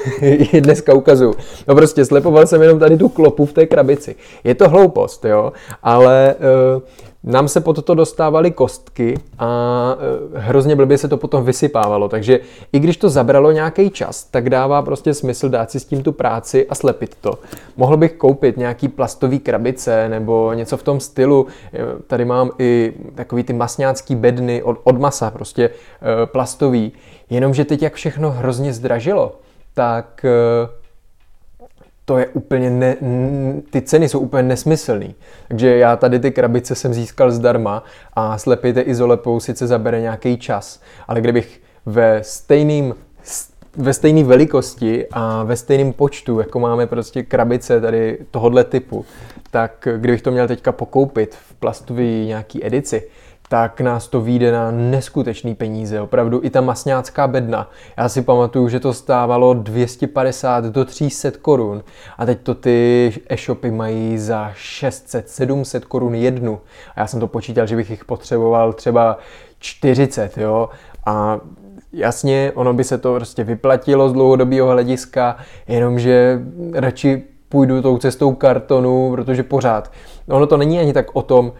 dneska 0.60 0.94
ukazuju. 0.94 1.34
No 1.68 1.74
prostě 1.74 2.04
slepoval 2.04 2.46
jsem 2.46 2.62
jenom 2.62 2.78
tady 2.78 2.96
tu 2.96 3.08
klopu 3.08 3.46
v 3.46 3.52
té 3.52 3.66
krabici. 3.66 4.16
Je 4.44 4.54
to 4.54 4.68
hloupost, 4.68 5.24
jo, 5.24 5.52
ale 5.82 6.34
uh, 6.74 6.82
nám 7.24 7.48
se 7.48 7.60
po 7.60 7.72
toto 7.72 7.94
dostávaly 7.94 8.50
kostky 8.50 9.14
a 9.38 9.96
e, 10.34 10.38
hrozně 10.38 10.76
blbě 10.76 10.98
se 10.98 11.08
to 11.08 11.16
potom 11.16 11.44
vysypávalo, 11.44 12.08
takže 12.08 12.40
i 12.72 12.78
když 12.78 12.96
to 12.96 13.08
zabralo 13.08 13.52
nějaký 13.52 13.90
čas, 13.90 14.24
tak 14.24 14.50
dává 14.50 14.82
prostě 14.82 15.14
smysl 15.14 15.48
dát 15.48 15.70
si 15.70 15.80
s 15.80 15.84
tím 15.84 16.02
tu 16.02 16.12
práci 16.12 16.66
a 16.66 16.74
slepit 16.74 17.16
to. 17.20 17.38
Mohl 17.76 17.96
bych 17.96 18.12
koupit 18.12 18.56
nějaký 18.56 18.88
plastový 18.88 19.38
krabice 19.38 20.08
nebo 20.08 20.52
něco 20.52 20.76
v 20.76 20.82
tom 20.82 21.00
stylu. 21.00 21.46
E, 21.74 22.02
tady 22.06 22.24
mám 22.24 22.50
i 22.58 22.92
takový 23.14 23.42
ty 23.42 23.52
masňácký 23.52 24.16
bedny 24.16 24.62
od, 24.62 24.78
od 24.84 24.98
masa, 24.98 25.30
prostě 25.30 25.64
e, 25.64 26.26
plastový. 26.26 26.92
Jenomže 27.30 27.64
teď 27.64 27.82
jak 27.82 27.94
všechno 27.94 28.30
hrozně 28.30 28.72
zdražilo, 28.72 29.32
tak 29.74 30.26
to 32.08 32.18
je 32.18 32.26
úplně, 32.26 32.70
ne, 32.70 32.96
ty 33.70 33.82
ceny 33.82 34.08
jsou 34.08 34.18
úplně 34.18 34.42
nesmyslný. 34.42 35.14
Takže 35.48 35.76
já 35.76 35.96
tady 35.96 36.18
ty 36.18 36.30
krabice 36.30 36.74
jsem 36.74 36.94
získal 36.94 37.30
zdarma 37.30 37.84
a 38.12 38.38
slepejte 38.38 38.80
izolepou 38.80 39.40
sice 39.40 39.66
zabere 39.66 40.00
nějaký 40.00 40.38
čas, 40.38 40.80
ale 41.08 41.20
kdybych 41.20 41.60
ve 41.86 42.24
stejným 42.24 42.94
ve 43.76 43.94
stejné 43.94 44.24
velikosti 44.24 45.06
a 45.12 45.42
ve 45.42 45.56
stejném 45.56 45.92
počtu, 45.92 46.40
jako 46.40 46.60
máme 46.60 46.86
prostě 46.86 47.22
krabice 47.22 47.80
tady 47.80 48.18
tohohle 48.30 48.64
typu, 48.64 49.04
tak 49.50 49.88
kdybych 49.96 50.22
to 50.22 50.30
měl 50.30 50.48
teďka 50.48 50.72
pokoupit 50.72 51.34
v 51.34 51.54
plastové 51.54 52.02
nějaký 52.02 52.66
edici, 52.66 53.08
tak 53.48 53.80
nás 53.80 54.08
to 54.08 54.20
vyjde 54.20 54.52
na 54.52 54.70
neskutečný 54.70 55.54
peníze. 55.54 56.00
Opravdu 56.00 56.40
i 56.44 56.50
ta 56.50 56.60
masňácká 56.60 57.26
bedna. 57.28 57.70
Já 57.96 58.08
si 58.08 58.22
pamatuju, 58.22 58.68
že 58.68 58.80
to 58.80 58.92
stávalo 58.92 59.54
250 59.54 60.64
do 60.64 60.84
300 60.84 61.30
korun 61.42 61.82
a 62.18 62.26
teď 62.26 62.38
to 62.42 62.54
ty 62.54 63.12
e-shopy 63.28 63.70
mají 63.70 64.18
za 64.18 64.50
600, 64.54 65.28
700 65.28 65.84
korun 65.84 66.14
jednu. 66.14 66.60
A 66.96 67.00
já 67.00 67.06
jsem 67.06 67.20
to 67.20 67.26
počítal, 67.26 67.66
že 67.66 67.76
bych 67.76 67.90
jich 67.90 68.04
potřeboval 68.04 68.72
třeba 68.72 69.18
40, 69.58 70.38
jo. 70.38 70.68
A 71.06 71.40
jasně, 71.92 72.52
ono 72.54 72.72
by 72.72 72.84
se 72.84 72.98
to 72.98 73.14
prostě 73.14 73.44
vyplatilo 73.44 74.08
z 74.08 74.12
dlouhodobého 74.12 74.68
hlediska, 74.68 75.36
jenomže 75.68 76.40
radši 76.74 77.22
půjdu 77.48 77.82
tou 77.82 77.98
cestou 77.98 78.34
kartonu, 78.34 79.10
protože 79.10 79.42
pořád. 79.42 79.92
Ono 80.28 80.46
to 80.46 80.56
není 80.56 80.78
ani 80.78 80.92
tak 80.92 81.16
o 81.16 81.22
tom, 81.22 81.52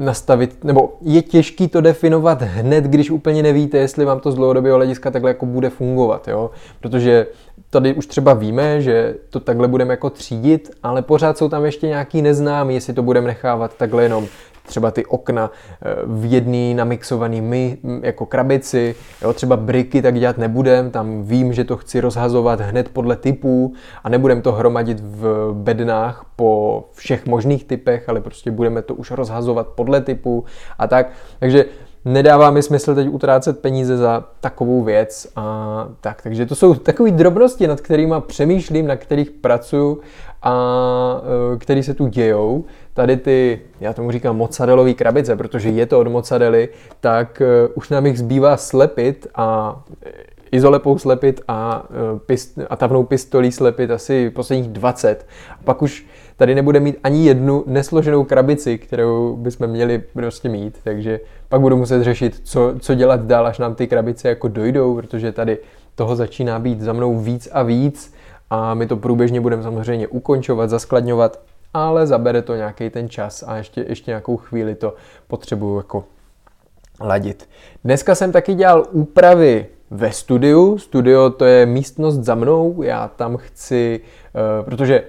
nastavit, 0.00 0.64
nebo 0.64 0.92
je 1.02 1.22
těžký 1.22 1.68
to 1.68 1.80
definovat 1.80 2.42
hned, 2.42 2.84
když 2.84 3.10
úplně 3.10 3.42
nevíte, 3.42 3.78
jestli 3.78 4.04
vám 4.04 4.20
to 4.20 4.32
z 4.32 4.34
dlouhodobého 4.34 4.76
hlediska 4.76 5.10
takhle 5.10 5.30
jako 5.30 5.46
bude 5.46 5.70
fungovat, 5.70 6.28
jo? 6.28 6.50
Protože 6.80 7.26
tady 7.70 7.94
už 7.94 8.06
třeba 8.06 8.34
víme, 8.34 8.82
že 8.82 9.14
to 9.30 9.40
takhle 9.40 9.68
budeme 9.68 9.92
jako 9.92 10.10
třídit, 10.10 10.70
ale 10.82 11.02
pořád 11.02 11.38
jsou 11.38 11.48
tam 11.48 11.64
ještě 11.64 11.86
nějaký 11.86 12.22
neznámý, 12.22 12.74
jestli 12.74 12.92
to 12.92 13.02
budeme 13.02 13.26
nechávat 13.26 13.76
takhle 13.76 14.02
jenom 14.02 14.26
třeba 14.70 14.90
ty 14.90 15.06
okna 15.06 15.50
eh, 15.50 15.94
v 16.06 16.32
jedný 16.32 16.74
namixovaný 16.74 17.40
my 17.40 17.78
jako 18.02 18.26
krabici, 18.26 18.94
jo, 19.22 19.32
třeba 19.32 19.56
briky 19.56 20.02
tak 20.02 20.18
dělat 20.18 20.38
nebudem, 20.38 20.90
tam 20.90 21.22
vím, 21.22 21.52
že 21.52 21.64
to 21.64 21.76
chci 21.76 22.00
rozhazovat 22.00 22.60
hned 22.60 22.88
podle 22.88 23.16
typů 23.16 23.72
a 24.04 24.08
nebudem 24.08 24.42
to 24.42 24.52
hromadit 24.52 25.00
v 25.00 25.50
bednách 25.52 26.24
po 26.36 26.84
všech 26.92 27.26
možných 27.26 27.64
typech, 27.64 28.08
ale 28.08 28.20
prostě 28.20 28.50
budeme 28.50 28.82
to 28.82 28.94
už 28.94 29.10
rozhazovat 29.10 29.66
podle 29.66 30.00
typu 30.00 30.44
a 30.78 30.86
tak. 30.86 31.10
Takže 31.38 31.64
nedává 32.04 32.50
mi 32.50 32.62
smysl 32.62 32.94
teď 32.94 33.08
utrácet 33.08 33.58
peníze 33.58 33.96
za 33.96 34.24
takovou 34.40 34.82
věc 34.82 35.28
a 35.36 35.88
tak. 36.00 36.22
Takže 36.22 36.46
to 36.46 36.54
jsou 36.54 36.74
takové 36.74 37.10
drobnosti, 37.10 37.66
nad 37.66 37.80
kterými 37.80 38.14
přemýšlím, 38.26 38.86
na 38.86 38.96
kterých 38.96 39.30
pracuju 39.30 40.00
a 40.42 41.22
e, 41.54 41.58
který 41.58 41.82
se 41.82 41.94
tu 41.94 42.06
dějou. 42.06 42.64
Tady 42.94 43.16
ty, 43.16 43.60
já 43.80 43.92
tomu 43.92 44.10
říkám 44.10 44.36
mozzarellové 44.36 44.94
krabice, 44.94 45.36
protože 45.36 45.68
je 45.68 45.86
to 45.86 46.00
od 46.00 46.08
mozzarelly, 46.08 46.68
tak 47.00 47.40
e, 47.40 47.68
už 47.74 47.88
nám 47.88 48.06
jich 48.06 48.18
zbývá 48.18 48.56
slepit 48.56 49.26
a 49.34 49.80
e, 50.06 50.10
izolepou 50.52 50.98
slepit 50.98 51.40
a, 51.48 51.84
pist, 52.26 52.58
a 52.70 52.76
tavnou 52.76 53.04
pistolí 53.04 53.52
slepit 53.52 53.90
asi 53.90 54.30
posledních 54.30 54.68
20. 54.68 55.26
A 55.50 55.62
pak 55.64 55.82
už 55.82 56.06
tady 56.40 56.54
nebude 56.54 56.80
mít 56.80 56.98
ani 57.04 57.26
jednu 57.26 57.64
nesloženou 57.66 58.24
krabici, 58.24 58.78
kterou 58.78 59.36
bychom 59.36 59.66
měli 59.66 59.98
prostě 59.98 60.48
mít, 60.48 60.78
takže 60.84 61.20
pak 61.48 61.60
budu 61.60 61.76
muset 61.76 62.02
řešit, 62.02 62.40
co, 62.44 62.74
co 62.80 62.94
dělat 62.94 63.20
dál, 63.20 63.46
až 63.46 63.58
nám 63.58 63.74
ty 63.74 63.86
krabice 63.86 64.28
jako 64.28 64.48
dojdou, 64.48 64.94
protože 64.94 65.32
tady 65.32 65.58
toho 65.94 66.16
začíná 66.16 66.58
být 66.58 66.80
za 66.80 66.92
mnou 66.92 67.18
víc 67.18 67.48
a 67.52 67.62
víc 67.62 68.14
a 68.50 68.74
my 68.74 68.86
to 68.86 68.96
průběžně 68.96 69.40
budeme 69.40 69.62
samozřejmě 69.62 70.08
ukončovat, 70.08 70.70
zaskladňovat, 70.70 71.40
ale 71.74 72.06
zabere 72.06 72.42
to 72.42 72.54
nějaký 72.54 72.90
ten 72.90 73.08
čas 73.08 73.44
a 73.46 73.56
ještě, 73.56 73.84
ještě 73.88 74.10
nějakou 74.10 74.36
chvíli 74.36 74.74
to 74.74 74.94
potřebuju 75.28 75.76
jako 75.76 76.04
ladit. 77.00 77.48
Dneska 77.84 78.14
jsem 78.14 78.32
taky 78.32 78.54
dělal 78.54 78.86
úpravy 78.90 79.66
ve 79.90 80.12
studiu. 80.12 80.78
Studio 80.78 81.30
to 81.30 81.44
je 81.44 81.66
místnost 81.66 82.16
za 82.18 82.34
mnou, 82.34 82.82
já 82.82 83.08
tam 83.08 83.36
chci, 83.36 84.00
uh, 84.60 84.64
protože 84.64 85.04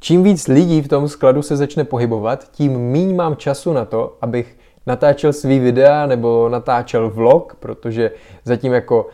čím 0.00 0.22
víc 0.22 0.48
lidí 0.48 0.82
v 0.82 0.88
tom 0.88 1.08
skladu 1.08 1.42
se 1.42 1.56
začne 1.56 1.84
pohybovat, 1.84 2.50
tím 2.50 2.72
míň 2.72 3.16
mám 3.16 3.36
času 3.36 3.72
na 3.72 3.84
to, 3.84 4.16
abych 4.20 4.58
natáčel 4.86 5.32
svý 5.32 5.58
videa 5.58 6.06
nebo 6.06 6.48
natáčel 6.48 7.10
vlog, 7.10 7.56
protože 7.60 8.10
zatím 8.44 8.72
jako 8.72 9.06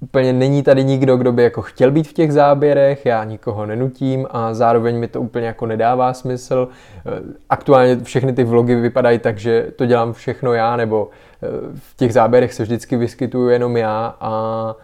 úplně 0.00 0.32
není 0.32 0.62
tady 0.62 0.84
nikdo, 0.84 1.16
kdo 1.16 1.32
by 1.32 1.42
jako 1.42 1.62
chtěl 1.62 1.90
být 1.90 2.08
v 2.08 2.12
těch 2.12 2.32
záběrech, 2.32 3.06
já 3.06 3.24
nikoho 3.24 3.66
nenutím 3.66 4.26
a 4.30 4.54
zároveň 4.54 4.98
mi 4.98 5.08
to 5.08 5.20
úplně 5.20 5.46
jako 5.46 5.66
nedává 5.66 6.12
smysl. 6.12 6.68
Eh, 7.06 7.10
aktuálně 7.50 7.96
všechny 7.96 8.32
ty 8.32 8.44
vlogy 8.44 8.74
vypadají 8.74 9.18
tak, 9.18 9.38
že 9.38 9.66
to 9.76 9.86
dělám 9.86 10.12
všechno 10.12 10.52
já, 10.52 10.76
nebo 10.76 11.08
eh, 11.42 11.46
v 11.74 11.96
těch 11.96 12.12
záběrech 12.12 12.54
se 12.54 12.62
vždycky 12.62 12.96
vyskytuju 12.96 13.48
jenom 13.48 13.76
já 13.76 14.16
a 14.20 14.74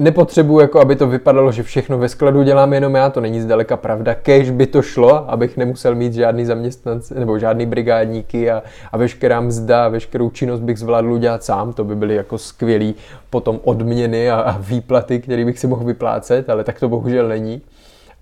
nepotřebuji, 0.00 0.60
jako 0.60 0.80
aby 0.80 0.96
to 0.96 1.06
vypadalo, 1.06 1.52
že 1.52 1.62
všechno 1.62 1.98
ve 1.98 2.08
skladu 2.08 2.42
dělám 2.42 2.72
jenom 2.72 2.94
já, 2.94 3.10
to 3.10 3.20
není 3.20 3.40
zdaleka 3.40 3.76
pravda. 3.76 4.14
Kež 4.14 4.50
by 4.50 4.66
to 4.66 4.82
šlo, 4.82 5.30
abych 5.30 5.56
nemusel 5.56 5.94
mít 5.94 6.14
žádný 6.14 6.44
zaměstnance 6.44 7.14
nebo 7.14 7.38
žádný 7.38 7.66
brigádníky 7.66 8.50
a, 8.50 8.62
a 8.92 8.96
veškerá 8.96 9.40
mzda, 9.40 9.88
veškerou 9.88 10.30
činnost 10.30 10.60
bych 10.60 10.78
zvládl 10.78 11.12
udělat 11.12 11.44
sám, 11.44 11.72
to 11.72 11.84
by 11.84 11.96
byly 11.96 12.14
jako 12.14 12.38
skvělý 12.38 12.94
potom 13.30 13.60
odměny 13.64 14.30
a, 14.30 14.40
a 14.40 14.58
výplaty, 14.58 15.20
které 15.20 15.44
bych 15.44 15.58
si 15.58 15.66
mohl 15.66 15.84
vyplácet, 15.84 16.50
ale 16.50 16.64
tak 16.64 16.80
to 16.80 16.88
bohužel 16.88 17.28
není. 17.28 17.62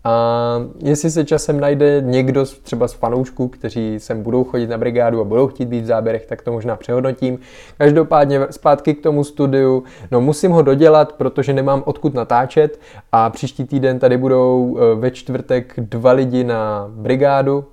A 0.05 0.63
jestli 0.79 1.11
se 1.11 1.25
časem 1.25 1.61
najde 1.61 2.01
někdo 2.01 2.45
třeba 2.63 2.89
z 2.89 2.93
fanoušků, 2.93 3.49
kteří 3.49 4.01
sem 4.01 4.23
budou 4.23 4.45
chodit 4.45 4.67
na 4.67 4.79
brigádu 4.79 5.21
a 5.21 5.25
budou 5.25 5.47
chtít 5.47 5.69
být 5.69 5.81
v 5.81 5.87
záběrech, 5.87 6.27
tak 6.27 6.43
to 6.43 6.53
možná 6.53 6.77
přehodnotím. 6.77 7.39
Každopádně 7.79 8.41
zpátky 8.51 8.95
k 8.95 9.03
tomu 9.03 9.25
studiu. 9.25 9.85
No 10.11 10.21
musím 10.21 10.51
ho 10.51 10.63
dodělat, 10.63 11.13
protože 11.13 11.53
nemám 11.53 11.83
odkud 11.87 12.15
natáčet 12.15 12.81
a 13.13 13.31
příští 13.31 13.65
týden 13.65 13.99
tady 13.99 14.17
budou 14.17 14.79
e, 14.79 14.95
ve 14.95 15.11
čtvrtek 15.11 15.75
dva 15.77 16.13
lidi 16.13 16.45
na 16.45 16.87
brigádu, 16.91 17.65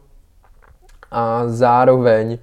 a 1.12 1.44
zároveň 1.48 2.32
e, 2.32 2.38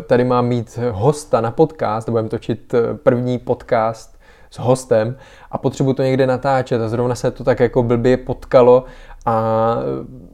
tady 0.00 0.24
mám 0.24 0.46
mít 0.46 0.78
hosta 0.90 1.40
na 1.40 1.50
podcast, 1.50 2.08
budeme 2.08 2.28
točit 2.28 2.74
e, 2.74 2.94
první 2.94 3.38
podcast 3.38 4.11
s 4.52 4.58
hostem 4.58 5.16
a 5.50 5.58
potřebuji 5.58 5.92
to 5.92 6.02
někde 6.02 6.26
natáčet 6.26 6.82
a 6.82 6.88
zrovna 6.88 7.14
se 7.14 7.30
to 7.30 7.44
tak 7.44 7.60
jako 7.60 7.82
blbě 7.82 8.16
potkalo 8.16 8.84
a 9.26 9.76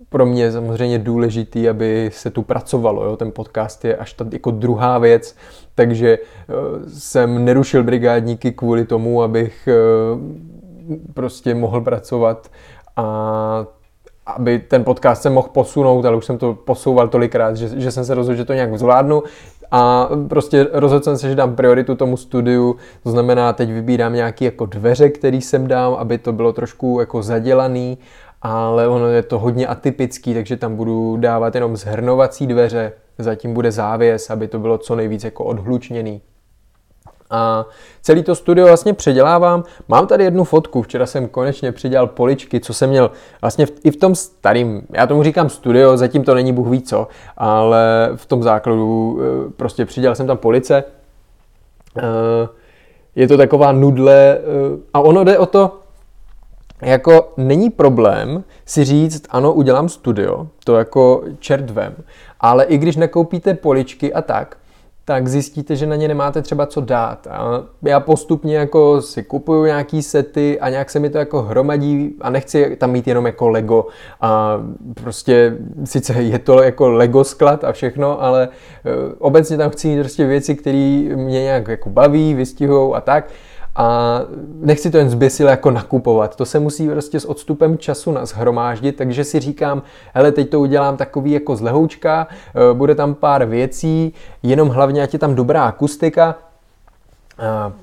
pro 0.09 0.27
mě 0.27 0.43
je 0.43 0.53
samozřejmě 0.53 0.99
důležitý, 0.99 1.69
aby 1.69 2.11
se 2.13 2.31
tu 2.31 2.43
pracovalo. 2.43 3.05
Jo? 3.05 3.17
Ten 3.17 3.33
podcast 3.33 3.85
je 3.85 3.97
až 3.97 4.13
tak 4.13 4.33
jako 4.33 4.51
druhá 4.51 4.99
věc, 4.99 5.37
takže 5.75 6.19
eh, 6.19 6.55
jsem 6.89 7.45
nerušil 7.45 7.85
brigádníky 7.85 8.53
kvůli 8.53 8.85
tomu, 8.85 9.23
abych 9.23 9.69
eh, 9.69 9.75
prostě 11.15 11.55
mohl 11.55 11.81
pracovat 11.81 12.51
a 12.97 13.67
aby 14.27 14.59
ten 14.59 14.85
podcast 14.85 15.23
se 15.23 15.31
mohl 15.31 15.49
posunout, 15.49 16.05
ale 16.05 16.17
už 16.17 16.25
jsem 16.25 16.39
to 16.39 16.55
posouval 16.55 17.09
tolikrát, 17.09 17.57
že, 17.57 17.81
že 17.81 17.91
jsem 17.91 18.05
se 18.05 18.15
rozhodl, 18.15 18.37
že 18.37 18.45
to 18.45 18.53
nějak 18.53 18.79
zvládnu 18.79 19.23
a 19.71 20.09
prostě 20.29 20.67
rozhodl 20.73 21.05
jsem 21.05 21.19
se, 21.19 21.29
že 21.29 21.35
dám 21.35 21.57
prioritu 21.57 21.95
tomu 21.95 22.17
studiu, 22.17 22.77
to 23.03 23.11
znamená, 23.11 23.53
teď 23.53 23.73
vybírám 23.73 24.15
nějaký 24.15 24.45
jako 24.45 24.67
dveře, 24.67 25.09
který 25.09 25.41
sem 25.41 25.67
dám, 25.67 25.95
aby 25.95 26.19
to 26.19 26.33
bylo 26.33 26.53
trošku 26.53 27.01
jako 27.01 27.23
zadělaný, 27.23 27.99
ale 28.43 28.89
ono 28.89 29.07
je 29.07 29.23
to 29.23 29.39
hodně 29.39 29.67
atypický, 29.67 30.35
takže 30.35 30.57
tam 30.57 30.77
budu 30.77 31.17
dávat 31.17 31.55
jenom 31.55 31.77
zhrnovací 31.77 32.47
dveře, 32.47 32.93
zatím 33.19 33.55
bude 33.55 33.73
závěs, 33.73 34.31
aby 34.31 34.49
to 34.49 34.59
bylo 34.59 34.79
co 34.79 34.97
nejvíc 34.97 35.25
jako 35.25 35.45
odhlučněný. 35.45 36.21
A 37.31 37.67
celý 38.03 38.23
to 38.23 38.35
studio 38.35 38.67
vlastně 38.67 38.95
předělávám. 38.95 39.65
Mám 39.89 40.07
tady 40.07 40.25
jednu 40.25 40.45
fotku, 40.45 40.83
včera 40.83 41.07
jsem 41.07 41.29
konečně 41.29 41.73
přidělal 41.73 42.07
poličky, 42.07 42.61
co 42.61 42.75
jsem 42.75 42.91
měl 42.91 43.11
vlastně 43.41 43.67
v, 43.67 43.73
i 43.85 43.91
v 43.91 43.97
tom 43.97 44.15
starým, 44.15 44.83
já 44.93 45.07
tomu 45.07 45.23
říkám 45.23 45.49
studio, 45.49 45.97
zatím 45.97 46.25
to 46.25 46.35
není 46.35 46.53
Bůh 46.53 46.69
ví 46.69 46.83
co, 46.83 47.09
ale 47.37 48.11
v 48.17 48.27
tom 48.27 48.43
základu 48.43 49.19
eh, 49.21 49.51
prostě 49.57 49.87
přidělal 49.87 50.15
jsem 50.15 50.27
tam 50.27 50.37
police. 50.37 50.85
Eh, 51.99 52.49
je 53.17 53.29
to 53.29 53.37
taková 53.37 53.73
nudle 53.73 54.39
eh, 54.39 54.41
a 54.95 55.01
ono 55.01 55.25
jde 55.25 55.39
o 55.39 55.47
to, 55.47 55.79
jako 56.83 57.33
není 57.37 57.71
problém 57.71 58.45
si 58.67 58.85
říct, 58.85 59.27
ano, 59.31 59.53
udělám 59.53 59.89
studio, 59.89 60.47
to 60.65 60.77
jako 60.77 61.23
čert 61.39 61.71
vem, 61.71 61.95
ale 62.41 62.65
i 62.65 62.79
když 62.79 62.97
nakoupíte 62.97 63.55
poličky 63.55 64.15
a 64.15 64.23
tak, 64.23 64.57
tak 65.09 65.29
zjistíte, 65.29 65.77
že 65.77 65.87
na 65.87 65.97
ně 65.97 66.09
nemáte 66.09 66.43
třeba 66.43 66.67
co 66.67 66.81
dát. 66.81 67.27
A 67.27 67.65
já 67.83 68.01
postupně 68.01 68.57
jako 68.57 69.03
si 69.03 69.23
kupuju 69.23 69.65
nějaký 69.65 70.03
sety 70.03 70.61
a 70.61 70.69
nějak 70.69 70.91
se 70.91 70.99
mi 70.99 71.11
to 71.11 71.19
jako 71.19 71.43
hromadí 71.43 72.15
a 72.21 72.31
nechci 72.31 72.77
tam 72.77 72.91
mít 72.91 73.09
jenom 73.09 73.27
jako 73.27 73.49
Lego 73.49 73.87
a 74.21 74.61
prostě 74.95 75.57
sice 75.85 76.13
je 76.13 76.39
to 76.39 76.63
jako 76.63 76.89
Lego 76.89 77.25
sklad 77.25 77.65
a 77.65 77.73
všechno, 77.73 78.23
ale 78.23 78.45
e, 78.45 78.49
obecně 79.19 79.57
tam 79.57 79.71
chci 79.71 79.89
mít 79.89 80.01
prostě 80.01 80.27
věci, 80.27 80.55
které 80.55 81.09
mě 81.15 81.43
nějak 81.43 81.69
jako 81.69 81.91
baví, 81.91 82.35
vystihujou 82.35 82.95
a 82.95 83.01
tak 83.01 83.31
a 83.79 84.21
nechci 84.61 84.91
to 84.91 84.99
jen 84.99 85.11
zběsile 85.11 85.51
jako 85.51 85.71
nakupovat. 85.71 86.37
To 86.37 86.45
se 86.45 86.59
musí 86.59 86.89
prostě 86.89 87.21
s 87.21 87.25
odstupem 87.25 87.79
času 87.79 88.15
zhromáždit, 88.23 88.97
takže 88.97 89.25
si 89.25 89.41
říkám, 89.41 89.83
hele, 90.15 90.33
teď 90.33 90.51
to 90.51 90.61
udělám 90.61 90.97
takový 90.97 91.33
jako 91.33 91.57
z 91.57 91.61
lehoučka, 91.61 92.27
e, 92.71 92.75
bude 92.75 92.95
tam 92.95 93.15
pár 93.15 93.45
věcí, 93.45 94.15
jenom 94.43 94.69
hlavně, 94.69 95.03
ať 95.03 95.13
je 95.13 95.19
tam 95.19 95.35
dobrá 95.35 95.65
akustika, 95.65 96.35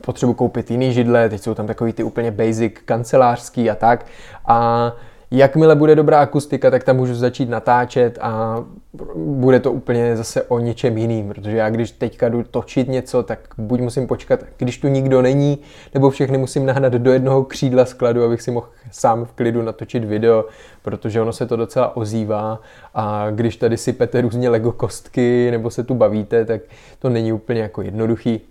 potřebuji 0.02 0.34
koupit 0.34 0.72
jiný 0.72 0.94
židle, 0.94 1.30
teď 1.30 1.42
jsou 1.42 1.54
tam 1.54 1.68
takový 1.68 1.94
ty 1.94 2.04
úplně 2.04 2.32
basic 2.32 2.74
kancelářský 2.86 3.70
a 3.70 3.76
tak. 3.76 4.06
A 4.48 4.92
Jakmile 5.32 5.76
bude 5.76 5.96
dobrá 5.96 6.20
akustika, 6.20 6.72
tak 6.72 6.84
tam 6.84 6.96
můžu 6.96 7.16
začít 7.16 7.50
natáčet 7.50 8.18
a 8.22 8.64
bude 9.16 9.60
to 9.60 9.72
úplně 9.72 10.18
zase 10.18 10.42
o 10.42 10.60
něčem 10.60 10.98
jiným, 10.98 11.28
protože 11.28 11.58
já 11.58 11.70
když 11.70 11.92
teďka 11.92 12.30
jdu 12.30 12.44
točit 12.44 12.88
něco, 12.88 13.24
tak 13.24 13.40
buď 13.58 13.80
musím 13.80 14.08
počkat, 14.08 14.40
když 14.58 14.78
tu 14.78 14.88
nikdo 14.88 15.22
není, 15.22 15.58
nebo 15.94 16.10
všechny 16.10 16.38
musím 16.38 16.66
nahnat 16.66 16.94
do 16.94 17.14
jednoho 17.14 17.44
křídla 17.44 17.86
skladu, 17.86 18.24
abych 18.24 18.42
si 18.42 18.52
mohl 18.52 18.68
sám 18.92 19.26
v 19.26 19.32
klidu 19.32 19.62
natočit 19.62 20.04
video, 20.04 20.46
protože 20.82 21.22
ono 21.22 21.34
se 21.34 21.46
to 21.46 21.56
docela 21.56 21.98
ozývá 21.98 22.60
a 22.94 23.28
když 23.32 23.56
tady 23.56 23.78
sypete 23.78 24.22
různě 24.22 24.50
Lego 24.50 24.72
kostky 24.72 25.52
nebo 25.52 25.70
se 25.70 25.84
tu 25.84 25.94
bavíte, 25.94 26.46
tak 26.46 26.62
to 27.00 27.10
není 27.10 27.34
úplně 27.34 27.62
jako 27.62 27.82
jednoduchý. 27.82 28.42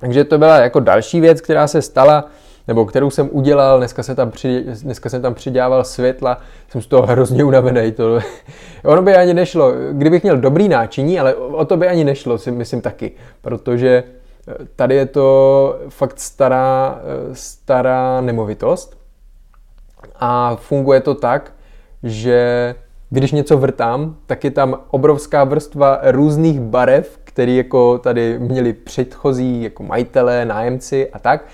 Takže 0.00 0.24
to 0.24 0.38
byla 0.38 0.56
jako 0.56 0.80
další 0.80 1.20
věc, 1.20 1.40
která 1.40 1.66
se 1.66 1.82
stala 1.82 2.30
nebo 2.68 2.84
kterou 2.84 3.10
jsem 3.10 3.28
udělal, 3.32 3.78
dneska, 3.78 4.02
se 4.02 4.14
tam 4.14 4.30
při, 4.30 4.64
dneska 4.82 5.08
jsem 5.08 5.22
tam 5.22 5.34
přidělával 5.34 5.84
světla, 5.84 6.40
jsem 6.68 6.82
z 6.82 6.86
toho 6.86 7.06
hrozně 7.06 7.44
unavený. 7.44 7.92
To, 7.92 8.18
ono 8.84 9.02
by 9.02 9.16
ani 9.16 9.34
nešlo, 9.34 9.72
kdybych 9.92 10.22
měl 10.22 10.36
dobrý 10.36 10.68
náčiní, 10.68 11.20
ale 11.20 11.34
o 11.34 11.64
to 11.64 11.76
by 11.76 11.88
ani 11.88 12.04
nešlo, 12.04 12.38
si 12.38 12.50
myslím 12.50 12.80
taky, 12.80 13.12
protože 13.42 14.04
eh, 14.48 14.54
tady 14.76 14.94
je 14.94 15.06
to 15.06 15.78
fakt 15.88 16.20
stará, 16.20 17.00
eh, 17.02 17.34
stará 17.34 18.20
nemovitost 18.20 19.00
a 20.16 20.56
funguje 20.56 21.00
to 21.00 21.14
tak, 21.14 21.52
že 22.02 22.74
když 23.10 23.32
něco 23.32 23.58
vrtám, 23.58 24.16
tak 24.26 24.44
je 24.44 24.50
tam 24.50 24.80
obrovská 24.90 25.44
vrstva 25.44 26.00
různých 26.02 26.60
barev, 26.60 27.18
které 27.24 27.52
jako 27.52 27.98
tady 27.98 28.38
měli 28.38 28.72
předchozí 28.72 29.62
jako 29.62 29.82
majitelé, 29.82 30.44
nájemci 30.44 31.10
a 31.10 31.18
tak 31.18 31.44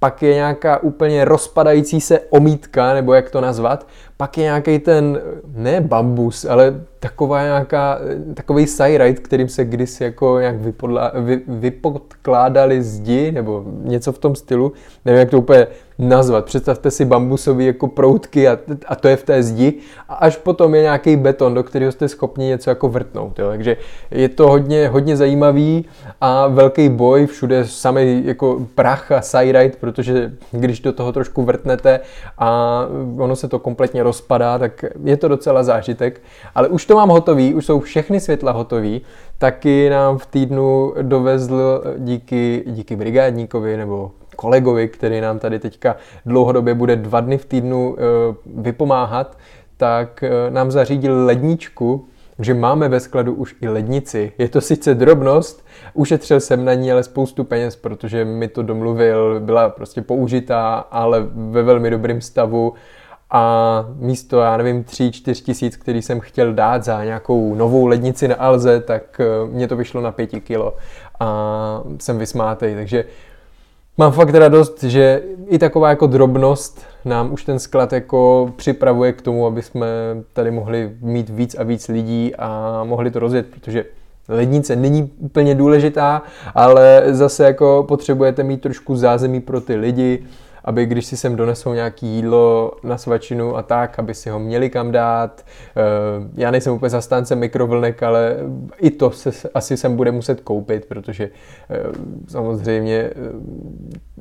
pak 0.00 0.22
je 0.22 0.34
nějaká 0.34 0.82
úplně 0.82 1.24
rozpadající 1.24 2.00
se 2.00 2.20
omítka, 2.30 2.94
nebo 2.94 3.14
jak 3.14 3.30
to 3.30 3.40
nazvat, 3.40 3.86
pak 4.16 4.38
je 4.38 4.44
nějaký 4.44 4.78
ten, 4.78 5.20
ne 5.54 5.80
bambus, 5.80 6.44
ale 6.44 6.80
taková 7.00 7.42
nějaká, 7.42 7.98
takový 8.34 8.66
sajrajt, 8.66 9.20
kterým 9.20 9.48
se 9.48 9.64
kdysi 9.64 10.04
jako 10.04 10.40
nějak 10.40 10.56
vypodla, 10.56 11.12
vy, 11.14 11.40
vypodkládali 11.48 12.82
zdi, 12.82 13.32
nebo 13.32 13.64
něco 13.82 14.12
v 14.12 14.18
tom 14.18 14.34
stylu, 14.34 14.72
nevím, 15.04 15.18
jak 15.18 15.30
to 15.30 15.38
úplně 15.38 15.66
nazvat. 16.00 16.44
Představte 16.44 16.90
si 16.90 17.04
bambusové 17.04 17.64
jako 17.64 17.88
proutky 17.88 18.48
a, 18.48 18.58
a 18.86 18.96
to 18.96 19.08
je 19.08 19.16
v 19.16 19.22
té 19.22 19.42
zdi 19.42 19.74
a 20.08 20.14
až 20.14 20.36
potom 20.36 20.74
je 20.74 20.82
nějaký 20.82 21.16
beton, 21.16 21.54
do 21.54 21.62
kterého 21.62 21.92
jste 21.92 22.08
schopni 22.08 22.46
něco 22.46 22.70
jako 22.70 22.88
vrtnout. 22.88 23.38
Jo. 23.38 23.48
Takže 23.48 23.76
je 24.10 24.28
to 24.28 24.48
hodně, 24.48 24.88
hodně 24.88 25.16
zajímavý 25.16 25.84
a 26.20 26.46
velký 26.46 26.88
boj, 26.88 27.26
všude 27.26 27.64
samý 27.64 28.26
jako 28.26 28.66
prach 28.74 29.12
a 29.12 29.22
sajrajt, 29.22 29.76
protože 29.76 30.32
když 30.50 30.80
do 30.80 30.92
toho 30.92 31.12
trošku 31.12 31.42
vrtnete 31.42 32.00
a 32.38 32.80
ono 33.18 33.36
se 33.36 33.48
to 33.48 33.58
kompletně 33.58 34.02
rozpadá, 34.02 34.58
tak 34.58 34.84
je 35.04 35.16
to 35.16 35.28
docela 35.28 35.62
zážitek. 35.62 36.22
Ale 36.54 36.68
už 36.68 36.86
to 36.86 36.94
mám 36.94 37.08
hotový, 37.08 37.54
už 37.54 37.66
jsou 37.66 37.80
všechny 37.80 38.20
světla 38.20 38.52
hotový, 38.52 39.02
taky 39.38 39.90
nám 39.90 40.18
v 40.18 40.26
týdnu 40.26 40.94
dovezl 41.02 41.82
díky, 41.98 42.64
díky 42.66 42.96
brigádníkovi 42.96 43.76
nebo 43.76 44.10
kolegovi, 44.40 44.88
který 44.88 45.20
nám 45.20 45.38
tady 45.38 45.58
teďka 45.58 45.96
dlouhodobě 46.26 46.74
bude 46.74 46.96
dva 46.96 47.20
dny 47.20 47.38
v 47.38 47.44
týdnu 47.44 47.96
eh, 47.98 48.02
vypomáhat, 48.46 49.38
tak 49.76 50.22
eh, 50.22 50.50
nám 50.50 50.70
zařídil 50.70 51.24
ledničku, 51.24 52.06
že 52.38 52.54
máme 52.54 52.88
ve 52.88 53.00
skladu 53.00 53.34
už 53.34 53.54
i 53.60 53.68
lednici. 53.68 54.32
Je 54.38 54.48
to 54.48 54.60
sice 54.60 54.94
drobnost, 54.94 55.66
ušetřil 55.94 56.40
jsem 56.40 56.64
na 56.64 56.74
ní 56.74 56.92
ale 56.92 57.02
spoustu 57.02 57.44
peněz, 57.44 57.76
protože 57.76 58.24
mi 58.24 58.48
to 58.48 58.62
domluvil, 58.62 59.40
byla 59.40 59.68
prostě 59.68 60.02
použitá, 60.02 60.74
ale 60.90 61.26
ve 61.34 61.62
velmi 61.62 61.90
dobrém 61.90 62.20
stavu 62.20 62.74
a 63.30 63.84
místo, 63.96 64.40
já 64.40 64.56
nevím, 64.56 64.82
3-4 64.82 65.44
tisíc, 65.44 65.76
který 65.76 66.02
jsem 66.02 66.20
chtěl 66.20 66.52
dát 66.52 66.84
za 66.84 67.04
nějakou 67.04 67.54
novou 67.54 67.86
lednici 67.86 68.28
na 68.28 68.34
Alze, 68.34 68.80
tak 68.80 69.20
eh, 69.20 69.24
mě 69.52 69.68
to 69.68 69.76
vyšlo 69.76 70.00
na 70.00 70.12
5 70.12 70.26
kilo 70.26 70.76
a 71.20 71.82
jsem 71.98 72.18
vysmátej, 72.18 72.74
takže 72.74 73.04
mám 74.00 74.12
fakt 74.12 74.34
radost, 74.34 74.82
že 74.82 75.22
i 75.46 75.58
taková 75.58 75.88
jako 75.88 76.06
drobnost 76.06 76.86
nám 77.04 77.32
už 77.32 77.44
ten 77.44 77.58
sklad 77.58 77.92
jako 77.92 78.52
připravuje 78.56 79.12
k 79.12 79.22
tomu, 79.22 79.46
aby 79.46 79.62
jsme 79.62 79.86
tady 80.32 80.50
mohli 80.50 80.92
mít 81.00 81.28
víc 81.28 81.54
a 81.54 81.62
víc 81.62 81.88
lidí 81.88 82.32
a 82.38 82.80
mohli 82.84 83.10
to 83.10 83.18
rozjet, 83.18 83.46
protože 83.46 83.84
lednice 84.28 84.76
není 84.76 85.12
úplně 85.18 85.54
důležitá, 85.54 86.22
ale 86.54 87.02
zase 87.06 87.44
jako 87.44 87.84
potřebujete 87.88 88.42
mít 88.42 88.60
trošku 88.60 88.96
zázemí 88.96 89.40
pro 89.40 89.60
ty 89.60 89.76
lidi, 89.76 90.24
aby 90.64 90.86
když 90.86 91.06
si 91.06 91.16
sem 91.16 91.36
donesou 91.36 91.74
nějaký 91.74 92.06
jídlo 92.06 92.72
na 92.82 92.98
svačinu 92.98 93.56
a 93.56 93.62
tak, 93.62 93.98
aby 93.98 94.14
si 94.14 94.30
ho 94.30 94.38
měli 94.38 94.70
kam 94.70 94.92
dát. 94.92 95.44
Eh, 95.46 95.82
já 96.34 96.50
nejsem 96.50 96.72
úplně 96.72 96.90
zastánce 96.90 97.36
mikrovlnek, 97.36 98.02
ale 98.02 98.36
i 98.78 98.90
to 98.90 99.10
se 99.10 99.48
asi 99.54 99.76
sem 99.76 99.96
bude 99.96 100.12
muset 100.12 100.40
koupit, 100.40 100.86
protože 100.86 101.30
eh, 101.70 101.78
samozřejmě 102.28 102.96
eh, 102.96 103.12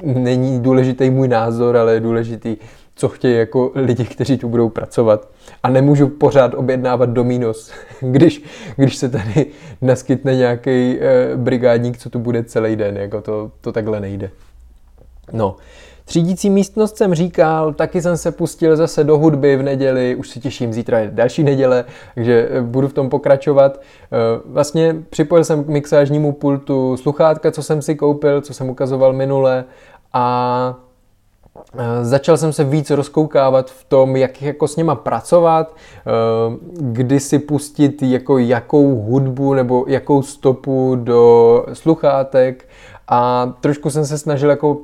není 0.03 0.59
důležitý 0.59 1.09
můj 1.09 1.27
názor, 1.27 1.77
ale 1.77 1.93
je 1.93 1.99
důležitý 1.99 2.57
co 2.95 3.09
chtějí 3.09 3.37
jako 3.37 3.71
lidi, 3.75 4.05
kteří 4.05 4.37
tu 4.37 4.49
budou 4.49 4.69
pracovat. 4.69 5.27
A 5.63 5.69
nemůžu 5.69 6.07
pořád 6.07 6.53
objednávat 6.53 7.09
Dominos, 7.09 7.71
když, 8.01 8.43
když 8.75 8.95
se 8.95 9.09
tady 9.09 9.45
naskytne 9.81 10.35
nějaký 10.35 10.99
brigádník, 11.35 11.97
co 11.97 12.09
tu 12.09 12.19
bude 12.19 12.43
celý 12.43 12.75
den. 12.75 12.97
Jako 12.97 13.21
to, 13.21 13.51
to 13.61 13.71
takhle 13.71 13.99
nejde. 13.99 14.29
No, 15.31 15.55
Třídící 16.09 16.49
místnost 16.49 16.97
jsem 16.97 17.13
říkal, 17.13 17.73
taky 17.73 18.01
jsem 18.01 18.17
se 18.17 18.31
pustil 18.31 18.75
zase 18.75 19.03
do 19.03 19.17
hudby 19.17 19.57
v 19.57 19.63
neděli, 19.63 20.15
už 20.15 20.29
si 20.29 20.39
těším, 20.39 20.73
zítra 20.73 20.99
je 20.99 21.09
další 21.13 21.43
neděle, 21.43 21.85
takže 22.15 22.49
eh, 22.51 22.61
budu 22.61 22.87
v 22.87 22.93
tom 22.93 23.09
pokračovat. 23.09 23.81
Eh, 23.81 24.17
vlastně 24.45 24.95
připojil 25.09 25.43
jsem 25.43 25.63
k 25.63 25.67
mixážnímu 25.67 26.31
pultu 26.31 26.97
sluchátka, 26.97 27.51
co 27.51 27.63
jsem 27.63 27.81
si 27.81 27.95
koupil, 27.95 28.41
co 28.41 28.53
jsem 28.53 28.69
ukazoval 28.69 29.13
minule 29.13 29.65
a 30.13 30.77
eh, 31.77 32.05
Začal 32.05 32.37
jsem 32.37 32.53
se 32.53 32.63
víc 32.63 32.89
rozkoukávat 32.89 33.71
v 33.71 33.83
tom, 33.83 34.15
jak 34.15 34.41
jako 34.41 34.67
s 34.67 34.75
něma 34.75 34.95
pracovat, 34.95 35.75
kdy 36.71 37.19
si 37.19 37.39
pustit 37.39 38.01
jako 38.01 38.37
jakou 38.37 38.95
hudbu 38.95 39.53
nebo 39.53 39.85
jakou 39.87 40.21
stopu 40.21 40.95
do 40.95 41.65
sluchátek 41.73 42.69
a 43.07 43.53
trošku 43.61 43.89
jsem 43.89 44.05
se 44.05 44.17
snažil 44.17 44.49
jako 44.49 44.77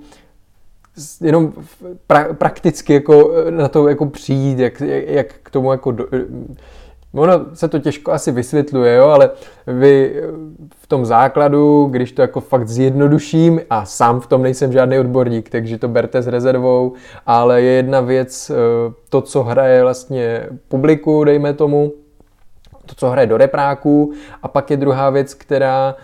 jenom 1.21 1.53
pra, 2.07 2.33
prakticky 2.33 2.93
jako 2.93 3.31
eh, 3.35 3.51
na 3.51 3.67
to 3.67 3.87
jako 3.87 4.05
přijít, 4.05 4.59
jak, 4.59 4.81
jak 5.07 5.27
k 5.43 5.49
tomu 5.49 5.71
jako 5.71 5.91
do, 5.91 6.07
eh, 6.13 6.25
Ono 7.13 7.45
se 7.53 7.67
to 7.67 7.79
těžko 7.79 8.11
asi 8.11 8.31
vysvětluje, 8.31 8.95
jo, 8.95 9.05
ale 9.05 9.29
vy 9.67 10.13
eh, 10.15 10.21
v 10.75 10.87
tom 10.87 11.05
základu, 11.05 11.87
když 11.91 12.11
to 12.11 12.21
jako 12.21 12.41
fakt 12.41 12.67
zjednoduším, 12.67 13.61
a 13.69 13.85
sám 13.85 14.19
v 14.19 14.27
tom 14.27 14.43
nejsem 14.43 14.71
žádný 14.71 14.99
odborník, 14.99 15.49
takže 15.49 15.77
to 15.77 15.87
berte 15.87 16.21
s 16.21 16.27
rezervou, 16.27 16.93
ale 17.25 17.61
je 17.61 17.71
jedna 17.71 18.01
věc, 18.01 18.51
to, 19.09 19.21
co 19.21 19.43
hraje 19.43 19.81
vlastně 19.81 20.47
publiku, 20.67 21.23
dejme 21.23 21.53
tomu, 21.53 21.91
to, 22.85 22.95
co 22.95 23.09
hraje 23.09 23.27
do 23.27 23.37
repráků. 23.37 24.13
A 24.43 24.47
pak 24.47 24.71
je 24.71 24.77
druhá 24.77 25.09
věc, 25.09 25.33
která, 25.33 25.95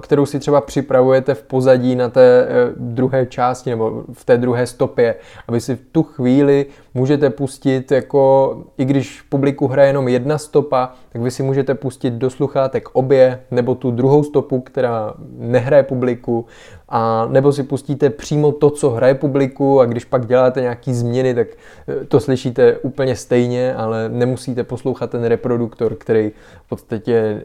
kterou 0.00 0.26
si 0.26 0.38
třeba 0.38 0.60
připravujete 0.60 1.34
v 1.34 1.42
pozadí 1.42 1.96
na 1.96 2.08
té 2.08 2.42
eh, 2.42 2.72
druhé 2.76 3.26
části 3.26 3.70
nebo 3.70 4.04
v 4.12 4.24
té 4.24 4.38
druhé 4.38 4.66
stopě, 4.66 5.14
aby 5.48 5.60
si 5.60 5.76
v 5.76 5.80
tu 5.92 6.02
chvíli 6.02 6.66
můžete 6.94 7.30
pustit, 7.30 7.92
jako 7.92 8.56
i 8.78 8.84
když 8.84 9.22
publiku 9.22 9.66
hraje 9.66 9.88
jenom 9.88 10.08
jedna 10.08 10.38
stopa, 10.38 10.92
tak 11.12 11.22
vy 11.22 11.30
si 11.30 11.42
můžete 11.42 11.74
pustit 11.74 12.14
do 12.14 12.30
sluchátek 12.30 12.88
obě 12.92 13.40
nebo 13.50 13.74
tu 13.74 13.90
druhou 13.90 14.22
stopu, 14.22 14.60
která 14.60 15.14
nehraje 15.38 15.82
publiku 15.82 16.46
a 16.90 17.26
nebo 17.30 17.52
si 17.52 17.62
pustíte 17.62 18.10
přímo 18.10 18.52
to, 18.52 18.70
co 18.70 18.90
hraje 18.90 19.14
publiku 19.14 19.80
a 19.80 19.86
když 19.86 20.04
pak 20.04 20.26
děláte 20.26 20.60
nějaký 20.60 20.94
změny, 20.94 21.34
tak 21.34 21.48
eh, 21.88 22.04
to 22.04 22.20
slyšíte 22.20 22.78
úplně 22.78 23.16
stejně, 23.16 23.74
ale 23.74 24.08
nemusíte 24.08 24.64
poslouchat 24.64 25.10
ten 25.10 25.24
reproduktor, 25.24 25.94
který 25.94 26.32
v 26.66 26.68
podstatě 26.68 27.44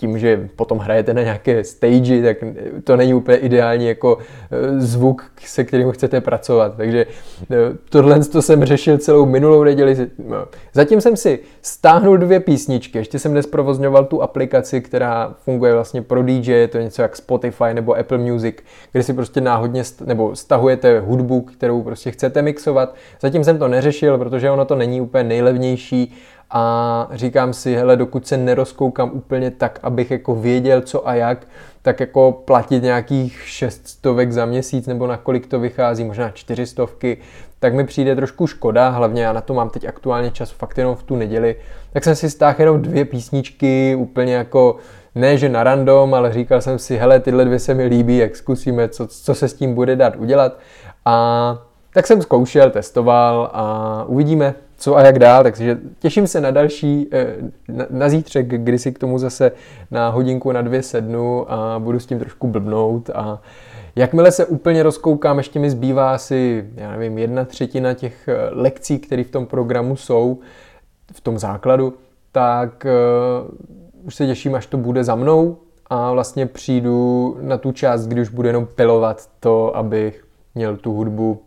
tím, 0.00 0.18
že 0.18 0.48
potom 0.56 0.78
hrajete 0.78 1.14
na 1.14 1.22
nějaké 1.22 1.64
stage, 1.64 2.22
tak 2.22 2.36
to 2.84 2.96
není 2.96 3.14
úplně 3.14 3.36
ideální 3.36 3.86
jako 3.86 4.18
e, 4.50 4.80
zvuk, 4.80 5.24
se 5.44 5.64
kterým 5.64 5.90
chcete 5.90 6.20
pracovat. 6.20 6.76
Takže 6.76 7.00
e, 7.00 7.06
tohle 7.88 8.24
to 8.24 8.42
jsem 8.42 8.64
řešil 8.64 8.98
celou 8.98 9.26
minulou 9.26 9.64
neděli. 9.64 9.96
No. 10.28 10.46
Zatím 10.72 11.00
jsem 11.00 11.16
si 11.16 11.38
stáhnul 11.62 12.18
dvě 12.18 12.40
písničky, 12.40 12.98
ještě 12.98 13.18
jsem 13.18 13.34
nesprovozňoval 13.34 14.04
tu 14.04 14.22
aplikaci, 14.22 14.80
která 14.80 15.34
funguje 15.44 15.74
vlastně 15.74 16.02
pro 16.02 16.22
DJ, 16.22 16.52
je 16.52 16.68
to 16.68 16.78
něco 16.78 17.02
jak 17.02 17.16
Spotify 17.16 17.74
nebo 17.74 17.96
Apple 17.98 18.18
Music, 18.18 18.56
kde 18.92 19.02
si 19.02 19.12
prostě 19.12 19.40
náhodně 19.40 19.82
nebo 20.04 20.36
stahujete 20.36 21.00
hudbu, 21.00 21.40
kterou 21.40 21.82
prostě 21.82 22.10
chcete 22.10 22.42
mixovat. 22.42 22.94
Zatím 23.20 23.44
jsem 23.44 23.58
to 23.58 23.68
neřešil, 23.68 24.18
protože 24.18 24.50
ono 24.50 24.64
to 24.64 24.74
není 24.74 25.00
úplně 25.00 25.24
nejlevnější 25.24 26.14
a 26.50 27.08
říkám 27.12 27.52
si, 27.52 27.74
hele, 27.74 27.96
dokud 27.96 28.26
se 28.26 28.36
nerozkoukám 28.36 29.10
úplně 29.12 29.50
tak, 29.50 29.78
abych 29.82 30.10
jako 30.10 30.34
věděl 30.34 30.80
co 30.80 31.08
a 31.08 31.14
jak, 31.14 31.46
tak 31.82 32.00
jako 32.00 32.42
platit 32.44 32.82
nějakých 32.82 33.42
šeststovek 33.44 34.32
za 34.32 34.46
měsíc 34.46 34.86
nebo 34.86 35.06
na 35.06 35.16
kolik 35.16 35.46
to 35.46 35.60
vychází, 35.60 36.04
možná 36.04 36.30
čtyřistovky, 36.30 37.18
tak 37.58 37.74
mi 37.74 37.84
přijde 37.84 38.16
trošku 38.16 38.46
škoda, 38.46 38.88
hlavně 38.88 39.22
já 39.22 39.32
na 39.32 39.40
to 39.40 39.54
mám 39.54 39.70
teď 39.70 39.84
aktuálně 39.84 40.30
čas 40.30 40.50
fakt 40.50 40.78
jenom 40.78 40.94
v 40.94 41.02
tu 41.02 41.16
neděli, 41.16 41.56
tak 41.92 42.04
jsem 42.04 42.16
si 42.16 42.30
stáhl 42.30 42.56
jenom 42.58 42.82
dvě 42.82 43.04
písničky, 43.04 43.94
úplně 43.98 44.34
jako 44.34 44.76
ne, 45.14 45.38
že 45.38 45.48
na 45.48 45.64
random, 45.64 46.14
ale 46.14 46.32
říkal 46.32 46.60
jsem 46.60 46.78
si, 46.78 46.96
hele, 46.96 47.20
tyhle 47.20 47.44
dvě 47.44 47.58
se 47.58 47.74
mi 47.74 47.84
líbí, 47.84 48.16
jak 48.16 48.36
zkusíme, 48.36 48.88
co, 48.88 49.06
co 49.06 49.34
se 49.34 49.48
s 49.48 49.54
tím 49.54 49.74
bude 49.74 49.96
dát 49.96 50.16
udělat. 50.16 50.58
A 51.04 51.58
tak 51.94 52.06
jsem 52.06 52.22
zkoušel, 52.22 52.70
testoval 52.70 53.50
a 53.52 54.04
uvidíme, 54.06 54.54
co 54.80 54.96
a 54.96 55.02
jak 55.02 55.18
dál, 55.18 55.42
takže 55.42 55.78
těším 55.98 56.26
se 56.26 56.40
na 56.40 56.50
další, 56.50 57.08
eh, 57.12 57.36
na, 57.68 57.86
na 57.90 58.08
zítřek, 58.08 58.46
kdy 58.46 58.78
si 58.78 58.92
k 58.92 58.98
tomu 58.98 59.18
zase 59.18 59.52
na 59.90 60.08
hodinku, 60.08 60.52
na 60.52 60.62
dvě 60.62 60.82
sednu 60.82 61.52
a 61.52 61.78
budu 61.78 62.00
s 62.00 62.06
tím 62.06 62.18
trošku 62.18 62.46
blbnout 62.46 63.10
a 63.14 63.42
Jakmile 63.96 64.32
se 64.32 64.46
úplně 64.46 64.82
rozkoukám, 64.82 65.38
ještě 65.38 65.58
mi 65.58 65.70
zbývá 65.70 66.14
asi, 66.14 66.70
já 66.74 66.90
nevím, 66.90 67.18
jedna 67.18 67.44
třetina 67.44 67.94
těch 67.94 68.28
eh, 68.28 68.36
lekcí, 68.50 68.98
které 68.98 69.24
v 69.24 69.30
tom 69.30 69.46
programu 69.46 69.96
jsou, 69.96 70.38
v 71.12 71.20
tom 71.20 71.38
základu, 71.38 71.94
tak 72.32 72.86
uh, 73.42 74.06
už 74.06 74.14
se 74.14 74.26
těším, 74.26 74.54
až 74.54 74.66
to 74.66 74.76
bude 74.76 75.04
za 75.04 75.14
mnou 75.14 75.56
a 75.86 76.12
vlastně 76.12 76.46
přijdu 76.46 77.36
na 77.40 77.58
tu 77.58 77.72
část, 77.72 78.06
kdy 78.06 78.20
už 78.20 78.28
budu 78.28 78.48
jenom 78.48 78.66
pilovat 78.66 79.28
to, 79.40 79.76
abych 79.76 80.24
měl 80.54 80.76
tu 80.76 80.92
hudbu 80.92 81.42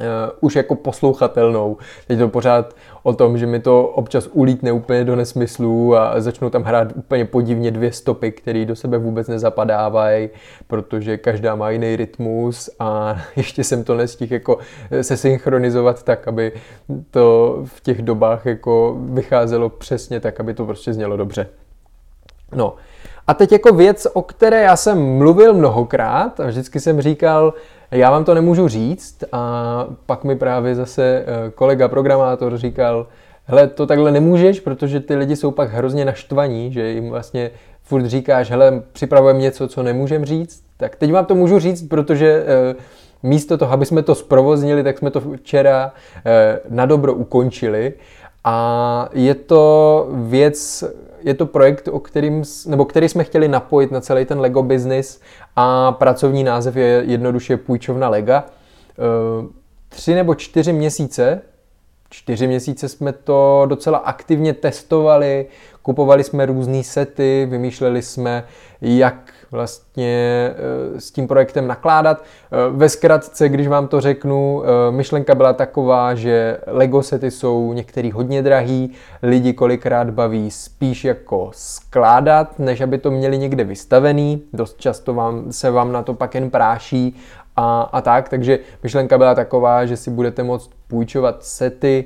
uh, 0.00 0.32
už 0.40 0.56
jako 0.56 0.74
poslouchatelnou. 0.74 1.76
Teď 2.06 2.18
to 2.18 2.28
pořád 2.28 2.74
o 3.02 3.12
tom, 3.12 3.38
že 3.38 3.46
mi 3.46 3.60
to 3.60 3.86
občas 3.86 4.28
ulítne 4.32 4.72
úplně 4.72 5.04
do 5.04 5.16
nesmyslu 5.16 5.96
a 5.96 6.20
začnou 6.20 6.50
tam 6.50 6.62
hrát 6.62 6.92
úplně 6.94 7.24
podivně 7.24 7.70
dvě 7.70 7.92
stopy, 7.92 8.32
které 8.32 8.64
do 8.64 8.76
sebe 8.76 8.98
vůbec 8.98 9.28
nezapadávají, 9.28 10.28
protože 10.66 11.16
každá 11.16 11.54
má 11.54 11.70
jiný 11.70 11.96
rytmus 11.96 12.70
a 12.78 13.16
ještě 13.36 13.64
jsem 13.64 13.84
to 13.84 13.94
nestihl 13.94 14.34
jako 14.34 14.58
se 15.02 15.16
synchronizovat 15.16 16.02
tak, 16.02 16.28
aby 16.28 16.52
to 17.10 17.58
v 17.64 17.80
těch 17.80 18.02
dobách 18.02 18.46
jako 18.46 18.96
vycházelo 19.00 19.68
přesně 19.68 20.20
tak, 20.20 20.40
aby 20.40 20.54
to 20.54 20.66
prostě 20.66 20.92
znělo 20.92 21.16
dobře. 21.16 21.46
No, 22.54 22.74
a 23.26 23.34
teď 23.34 23.52
jako 23.52 23.72
věc, 23.72 24.06
o 24.12 24.22
které 24.22 24.62
já 24.62 24.76
jsem 24.76 25.16
mluvil 25.16 25.54
mnohokrát 25.54 26.40
a 26.40 26.46
vždycky 26.46 26.80
jsem 26.80 27.00
říkal, 27.00 27.54
já 27.90 28.10
vám 28.10 28.24
to 28.24 28.34
nemůžu 28.34 28.68
říct 28.68 29.24
a 29.32 29.86
pak 30.06 30.24
mi 30.24 30.36
právě 30.36 30.74
zase 30.74 31.24
eh, 31.26 31.50
kolega 31.50 31.88
programátor 31.88 32.56
říkal, 32.58 33.06
hele, 33.44 33.66
to 33.66 33.86
takhle 33.86 34.12
nemůžeš, 34.12 34.60
protože 34.60 35.00
ty 35.00 35.16
lidi 35.16 35.36
jsou 35.36 35.50
pak 35.50 35.72
hrozně 35.72 36.04
naštvaní, 36.04 36.72
že 36.72 36.88
jim 36.88 37.10
vlastně 37.10 37.50
furt 37.82 38.06
říkáš, 38.06 38.50
hele, 38.50 38.82
připravujeme 38.92 39.40
něco, 39.40 39.68
co 39.68 39.82
nemůžem 39.82 40.24
říct, 40.24 40.62
tak 40.76 40.96
teď 40.96 41.12
vám 41.12 41.24
to 41.24 41.34
můžu 41.34 41.58
říct, 41.58 41.88
protože 41.88 42.44
eh, 42.46 42.74
místo 43.22 43.58
toho, 43.58 43.72
aby 43.72 43.86
jsme 43.86 44.02
to 44.02 44.14
zprovoznili, 44.14 44.82
tak 44.82 44.98
jsme 44.98 45.10
to 45.10 45.20
včera 45.20 45.92
eh, 46.24 46.60
na 46.68 46.86
dobro 46.86 47.14
ukončili. 47.14 47.92
A 48.44 49.08
je 49.12 49.34
to 49.34 50.06
věc, 50.12 50.84
je 51.22 51.34
to 51.34 51.46
projekt, 51.46 51.88
o 51.88 52.00
kterým, 52.00 52.42
nebo 52.66 52.84
který 52.84 53.08
jsme 53.08 53.24
chtěli 53.24 53.48
napojit 53.48 53.90
na 53.90 54.00
celý 54.00 54.24
ten 54.24 54.40
Lego 54.40 54.62
business 54.62 55.20
a 55.56 55.92
pracovní 55.92 56.44
název 56.44 56.76
je 56.76 57.02
jednoduše 57.06 57.56
půjčovna 57.56 58.08
Lega. 58.08 58.44
Eh, 58.46 59.46
tři 59.88 60.14
nebo 60.14 60.34
čtyři 60.34 60.72
měsíce, 60.72 61.40
čtyři 62.10 62.46
měsíce 62.46 62.88
jsme 62.88 63.12
to 63.12 63.66
docela 63.68 63.98
aktivně 63.98 64.54
testovali, 64.54 65.46
kupovali 65.82 66.24
jsme 66.24 66.46
různé 66.46 66.82
sety, 66.82 67.46
vymýšleli 67.50 68.02
jsme, 68.02 68.44
jak 68.80 69.27
vlastně 69.50 70.50
eh, 70.96 71.00
s 71.00 71.10
tím 71.10 71.28
projektem 71.28 71.66
nakládat. 71.66 72.22
Eh, 72.22 72.56
ve 72.70 72.88
zkratce, 72.88 73.48
když 73.48 73.68
vám 73.68 73.88
to 73.88 74.00
řeknu, 74.00 74.62
eh, 74.64 74.92
myšlenka 74.92 75.34
byla 75.34 75.52
taková, 75.52 76.14
že 76.14 76.58
Lego 76.66 77.02
sety 77.02 77.30
jsou 77.30 77.72
některý 77.72 78.12
hodně 78.12 78.42
drahý, 78.42 78.92
lidi 79.22 79.52
kolikrát 79.52 80.10
baví 80.10 80.50
spíš 80.50 81.04
jako 81.04 81.50
skládat, 81.52 82.58
než 82.58 82.80
aby 82.80 82.98
to 82.98 83.10
měli 83.10 83.38
někde 83.38 83.64
vystavený. 83.64 84.42
Dost 84.52 84.80
často 84.80 85.14
vám, 85.14 85.52
se 85.52 85.70
vám 85.70 85.92
na 85.92 86.02
to 86.02 86.14
pak 86.14 86.34
jen 86.34 86.50
práší 86.50 87.16
a, 87.56 87.82
a 87.92 88.00
tak, 88.00 88.28
takže 88.28 88.58
myšlenka 88.82 89.18
byla 89.18 89.34
taková, 89.34 89.86
že 89.86 89.96
si 89.96 90.10
budete 90.10 90.42
moct 90.42 90.70
půjčovat 90.88 91.44
sety, 91.44 92.04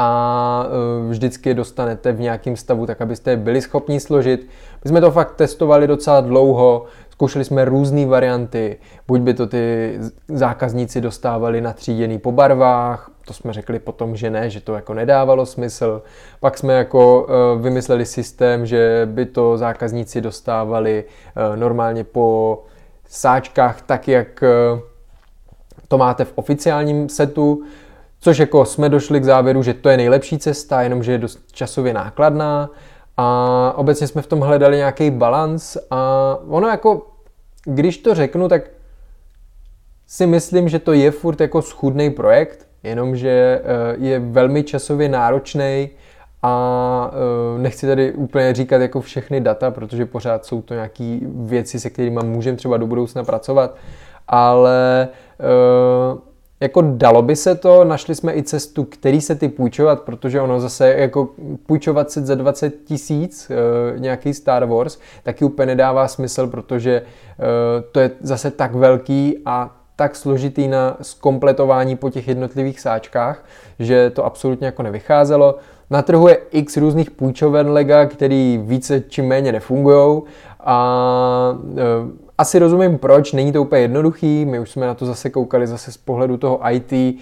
a 0.00 0.66
vždycky 1.08 1.48
je 1.48 1.54
dostanete 1.54 2.12
v 2.12 2.20
nějakém 2.20 2.56
stavu, 2.56 2.86
tak 2.86 3.00
abyste 3.00 3.30
je 3.30 3.36
byli 3.36 3.62
schopni 3.62 4.00
složit. 4.00 4.48
My 4.84 4.88
jsme 4.88 5.00
to 5.00 5.10
fakt 5.10 5.34
testovali 5.34 5.86
docela 5.86 6.20
dlouho, 6.20 6.84
zkoušeli 7.10 7.44
jsme 7.44 7.64
různé 7.64 8.06
varianty, 8.06 8.76
buď 9.08 9.20
by 9.20 9.34
to 9.34 9.46
ty 9.46 9.98
zákazníci 10.28 11.00
dostávali 11.00 11.60
natříděný 11.60 12.18
po 12.18 12.32
barvách, 12.32 13.10
to 13.26 13.34
jsme 13.34 13.52
řekli 13.52 13.78
potom, 13.78 14.16
že 14.16 14.30
ne, 14.30 14.50
že 14.50 14.60
to 14.60 14.74
jako 14.74 14.94
nedávalo 14.94 15.46
smysl. 15.46 16.02
Pak 16.40 16.58
jsme 16.58 16.74
jako 16.74 17.26
e, 17.28 17.62
vymysleli 17.62 18.06
systém, 18.06 18.66
že 18.66 19.08
by 19.10 19.26
to 19.26 19.58
zákazníci 19.58 20.20
dostávali 20.20 21.04
e, 21.04 21.56
normálně 21.56 22.04
po 22.04 22.58
sáčkách 23.08 23.82
tak, 23.82 24.08
jak 24.08 24.44
to 25.88 25.98
máte 25.98 26.24
v 26.24 26.32
oficiálním 26.34 27.08
setu, 27.08 27.62
Což 28.20 28.38
jako 28.38 28.64
jsme 28.64 28.88
došli 28.88 29.20
k 29.20 29.24
závěru, 29.24 29.62
že 29.62 29.74
to 29.74 29.88
je 29.88 29.96
nejlepší 29.96 30.38
cesta, 30.38 30.82
jenomže 30.82 31.12
je 31.12 31.18
dost 31.18 31.38
časově 31.52 31.92
nákladná 31.92 32.70
a 33.20 33.72
obecně 33.76 34.06
jsme 34.06 34.22
v 34.22 34.26
tom 34.26 34.40
hledali 34.40 34.76
nějaký 34.76 35.10
balans 35.10 35.76
a 35.90 36.38
ono 36.48 36.68
jako, 36.68 37.06
když 37.64 37.98
to 37.98 38.14
řeknu, 38.14 38.48
tak 38.48 38.62
si 40.06 40.26
myslím, 40.26 40.68
že 40.68 40.78
to 40.78 40.92
je 40.92 41.10
furt 41.10 41.40
jako 41.40 41.62
schudný 41.62 42.10
projekt, 42.10 42.66
jenomže 42.82 43.62
eh, 43.64 43.96
je 43.98 44.18
velmi 44.18 44.62
časově 44.62 45.08
náročný 45.08 45.90
a 46.42 47.10
eh, 47.12 47.58
nechci 47.58 47.86
tady 47.86 48.12
úplně 48.12 48.54
říkat 48.54 48.80
jako 48.80 49.00
všechny 49.00 49.40
data, 49.40 49.70
protože 49.70 50.06
pořád 50.06 50.44
jsou 50.44 50.62
to 50.62 50.74
nějaké 50.74 51.18
věci, 51.34 51.80
se 51.80 51.90
kterými 51.90 52.20
můžeme 52.24 52.56
třeba 52.56 52.76
do 52.76 52.86
budoucna 52.86 53.24
pracovat, 53.24 53.76
ale 54.28 55.08
eh, 55.40 56.27
jako 56.60 56.82
dalo 56.82 57.22
by 57.22 57.36
se 57.36 57.54
to, 57.54 57.84
našli 57.84 58.14
jsme 58.14 58.36
i 58.36 58.42
cestu, 58.42 58.84
který 58.84 59.20
se 59.20 59.34
ty 59.34 59.48
půjčovat, 59.48 60.00
protože 60.00 60.40
ono 60.40 60.60
zase 60.60 60.94
jako 60.94 61.28
půjčovat 61.66 62.10
se 62.10 62.20
za 62.20 62.34
20 62.34 62.74
tisíc 62.84 63.50
e, 63.50 63.54
nějaký 63.98 64.34
Star 64.34 64.64
Wars, 64.64 64.98
taky 65.22 65.44
úplně 65.44 65.66
nedává 65.66 66.08
smysl, 66.08 66.46
protože 66.46 66.92
e, 66.92 67.02
to 67.92 68.00
je 68.00 68.10
zase 68.20 68.50
tak 68.50 68.74
velký 68.74 69.38
a 69.46 69.74
tak 69.96 70.16
složitý 70.16 70.68
na 70.68 70.96
zkompletování 71.02 71.96
po 71.96 72.10
těch 72.10 72.28
jednotlivých 72.28 72.80
sáčkách, 72.80 73.44
že 73.78 74.10
to 74.10 74.24
absolutně 74.24 74.66
jako 74.66 74.82
nevycházelo. 74.82 75.56
Na 75.90 76.02
trhu 76.02 76.28
je 76.28 76.38
x 76.50 76.76
různých 76.76 77.10
půjčoven 77.10 77.70
Lega, 77.70 78.06
který 78.06 78.60
více 78.64 79.00
či 79.00 79.22
méně 79.22 79.52
nefungují 79.52 80.22
a 80.60 81.58
e, 81.76 82.27
asi 82.38 82.58
rozumím 82.58 82.98
proč, 82.98 83.32
není 83.32 83.52
to 83.52 83.62
úplně 83.62 83.82
jednoduchý, 83.82 84.44
my 84.44 84.60
už 84.60 84.70
jsme 84.70 84.86
na 84.86 84.94
to 84.94 85.06
zase 85.06 85.30
koukali 85.30 85.66
zase 85.66 85.92
z 85.92 85.96
pohledu 85.96 86.36
toho 86.36 86.60
IT, 86.70 86.92
eh, 86.92 87.18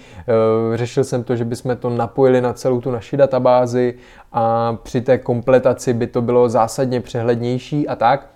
řešil 0.77 1.03
jsem 1.03 1.23
to, 1.23 1.35
že 1.35 1.45
bychom 1.45 1.77
to 1.77 1.89
napojili 1.89 2.41
na 2.41 2.53
celou 2.53 2.81
tu 2.81 2.91
naši 2.91 3.17
databázi 3.17 3.93
a 4.31 4.73
při 4.83 5.01
té 5.01 5.17
kompletaci 5.17 5.93
by 5.93 6.07
to 6.07 6.21
bylo 6.21 6.49
zásadně 6.49 7.01
přehlednější 7.01 7.87
a 7.87 7.95
tak. 7.95 8.29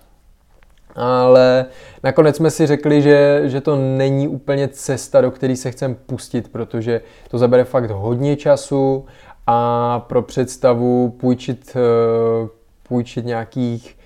Ale 0.96 1.66
nakonec 2.02 2.36
jsme 2.36 2.50
si 2.50 2.66
řekli, 2.66 3.02
že, 3.02 3.42
že 3.44 3.60
to 3.60 3.76
není 3.76 4.28
úplně 4.28 4.68
cesta, 4.68 5.20
do 5.20 5.30
které 5.30 5.56
se 5.56 5.70
chcem 5.70 5.96
pustit, 6.06 6.52
protože 6.52 7.00
to 7.30 7.38
zabere 7.38 7.64
fakt 7.64 7.90
hodně 7.90 8.36
času 8.36 9.04
a 9.46 10.00
pro 10.00 10.22
představu 10.22 11.10
půjčit, 11.20 11.76
eh, 11.76 12.48
půjčit 12.88 13.26
nějakých 13.26 13.96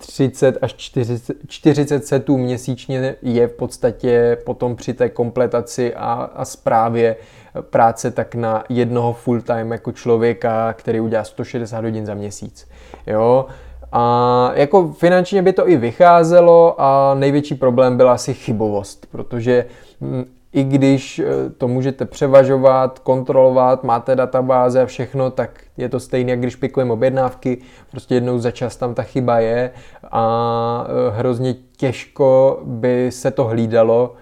30 0.00 0.58
až 0.62 0.74
40, 0.74 1.36
40 1.46 2.06
setů 2.06 2.38
měsíčně 2.38 3.14
je 3.22 3.46
v 3.46 3.52
podstatě 3.52 4.38
potom 4.44 4.76
při 4.76 4.94
té 4.94 5.08
kompletaci 5.08 5.94
a, 5.94 6.12
a 6.34 6.44
zprávě 6.44 7.16
práce 7.60 8.10
tak 8.10 8.34
na 8.34 8.64
jednoho 8.68 9.12
full 9.12 9.40
time 9.42 9.72
jako 9.72 9.92
člověka, 9.92 10.72
který 10.72 11.00
udělá 11.00 11.24
160 11.24 11.84
hodin 11.84 12.06
za 12.06 12.14
měsíc. 12.14 12.68
Jo? 13.06 13.46
A 13.92 14.52
jako 14.54 14.92
finančně 14.92 15.42
by 15.42 15.52
to 15.52 15.68
i 15.68 15.76
vycházelo 15.76 16.80
a 16.80 17.14
největší 17.14 17.54
problém 17.54 17.96
byla 17.96 18.12
asi 18.12 18.34
chybovost, 18.34 19.06
protože 19.10 19.66
hm, 20.00 20.24
i 20.52 20.64
když 20.64 21.18
eh, 21.18 21.50
to 21.58 21.68
můžete 21.68 22.04
převažovat, 22.04 22.98
kontrolovat, 22.98 23.84
máte 23.84 24.16
databáze 24.16 24.82
a 24.82 24.86
všechno, 24.86 25.30
tak 25.30 25.50
je 25.76 25.88
to 25.88 26.00
stejné, 26.00 26.30
jak 26.30 26.40
když 26.40 26.56
pikujeme 26.56 26.92
objednávky, 26.92 27.58
prostě 27.90 28.14
jednou 28.14 28.38
za 28.38 28.50
čas 28.50 28.76
tam 28.76 28.94
ta 28.94 29.02
chyba 29.02 29.38
je 29.38 29.70
a 30.10 30.86
eh, 30.86 31.18
hrozně 31.18 31.54
těžko 31.76 32.60
by 32.64 33.10
se 33.12 33.30
to 33.30 33.44
hlídalo, 33.44 34.14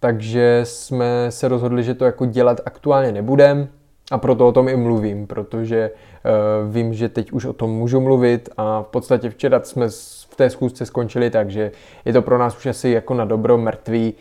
takže 0.00 0.60
jsme 0.64 1.26
se 1.28 1.48
rozhodli, 1.48 1.82
že 1.82 1.94
to 1.94 2.04
jako 2.04 2.26
dělat 2.26 2.60
aktuálně 2.64 3.12
nebudem 3.12 3.68
a 4.10 4.18
proto 4.18 4.48
o 4.48 4.52
tom 4.52 4.68
i 4.68 4.76
mluvím, 4.76 5.26
protože 5.26 5.90
uh, 5.90 6.74
vím, 6.74 6.94
že 6.94 7.08
teď 7.08 7.32
už 7.32 7.44
o 7.44 7.52
tom 7.52 7.70
můžu 7.70 8.00
mluvit 8.00 8.48
a 8.56 8.82
v 8.82 8.86
podstatě 8.86 9.30
včera 9.30 9.60
jsme 9.60 9.88
v 10.30 10.36
té 10.36 10.50
schůzce 10.50 10.86
skončili, 10.86 11.30
takže 11.30 11.72
je 12.04 12.12
to 12.12 12.22
pro 12.22 12.38
nás 12.38 12.56
už 12.56 12.66
asi 12.66 12.88
jako 12.88 13.14
na 13.14 13.24
dobro 13.24 13.58
mrtvý, 13.58 14.14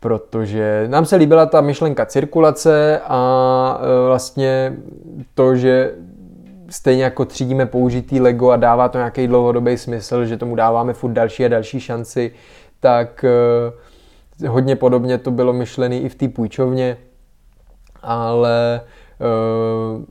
protože 0.00 0.84
nám 0.88 1.04
se 1.04 1.16
líbila 1.16 1.46
ta 1.46 1.60
myšlenka 1.60 2.06
cirkulace 2.06 3.00
a 3.04 3.80
uh, 3.80 4.06
vlastně 4.06 4.76
to, 5.34 5.56
že 5.56 5.94
stejně 6.68 7.04
jako 7.04 7.24
třídíme 7.24 7.66
použitý 7.66 8.20
Lego 8.20 8.50
a 8.50 8.56
dává 8.56 8.88
to 8.88 8.98
nějaký 8.98 9.26
dlouhodobý 9.26 9.78
smysl, 9.78 10.24
že 10.24 10.36
tomu 10.36 10.54
dáváme 10.54 10.92
furt 10.92 11.12
další 11.12 11.44
a 11.44 11.48
další 11.48 11.80
šanci, 11.80 12.32
tak 12.80 13.24
uh, 14.44 14.48
hodně 14.48 14.76
podobně 14.76 15.18
to 15.18 15.30
bylo 15.30 15.52
myšlené 15.52 15.96
i 15.98 16.08
v 16.08 16.14
té 16.14 16.28
půjčovně, 16.28 16.96
ale 18.02 18.80
uh, 19.20 20.04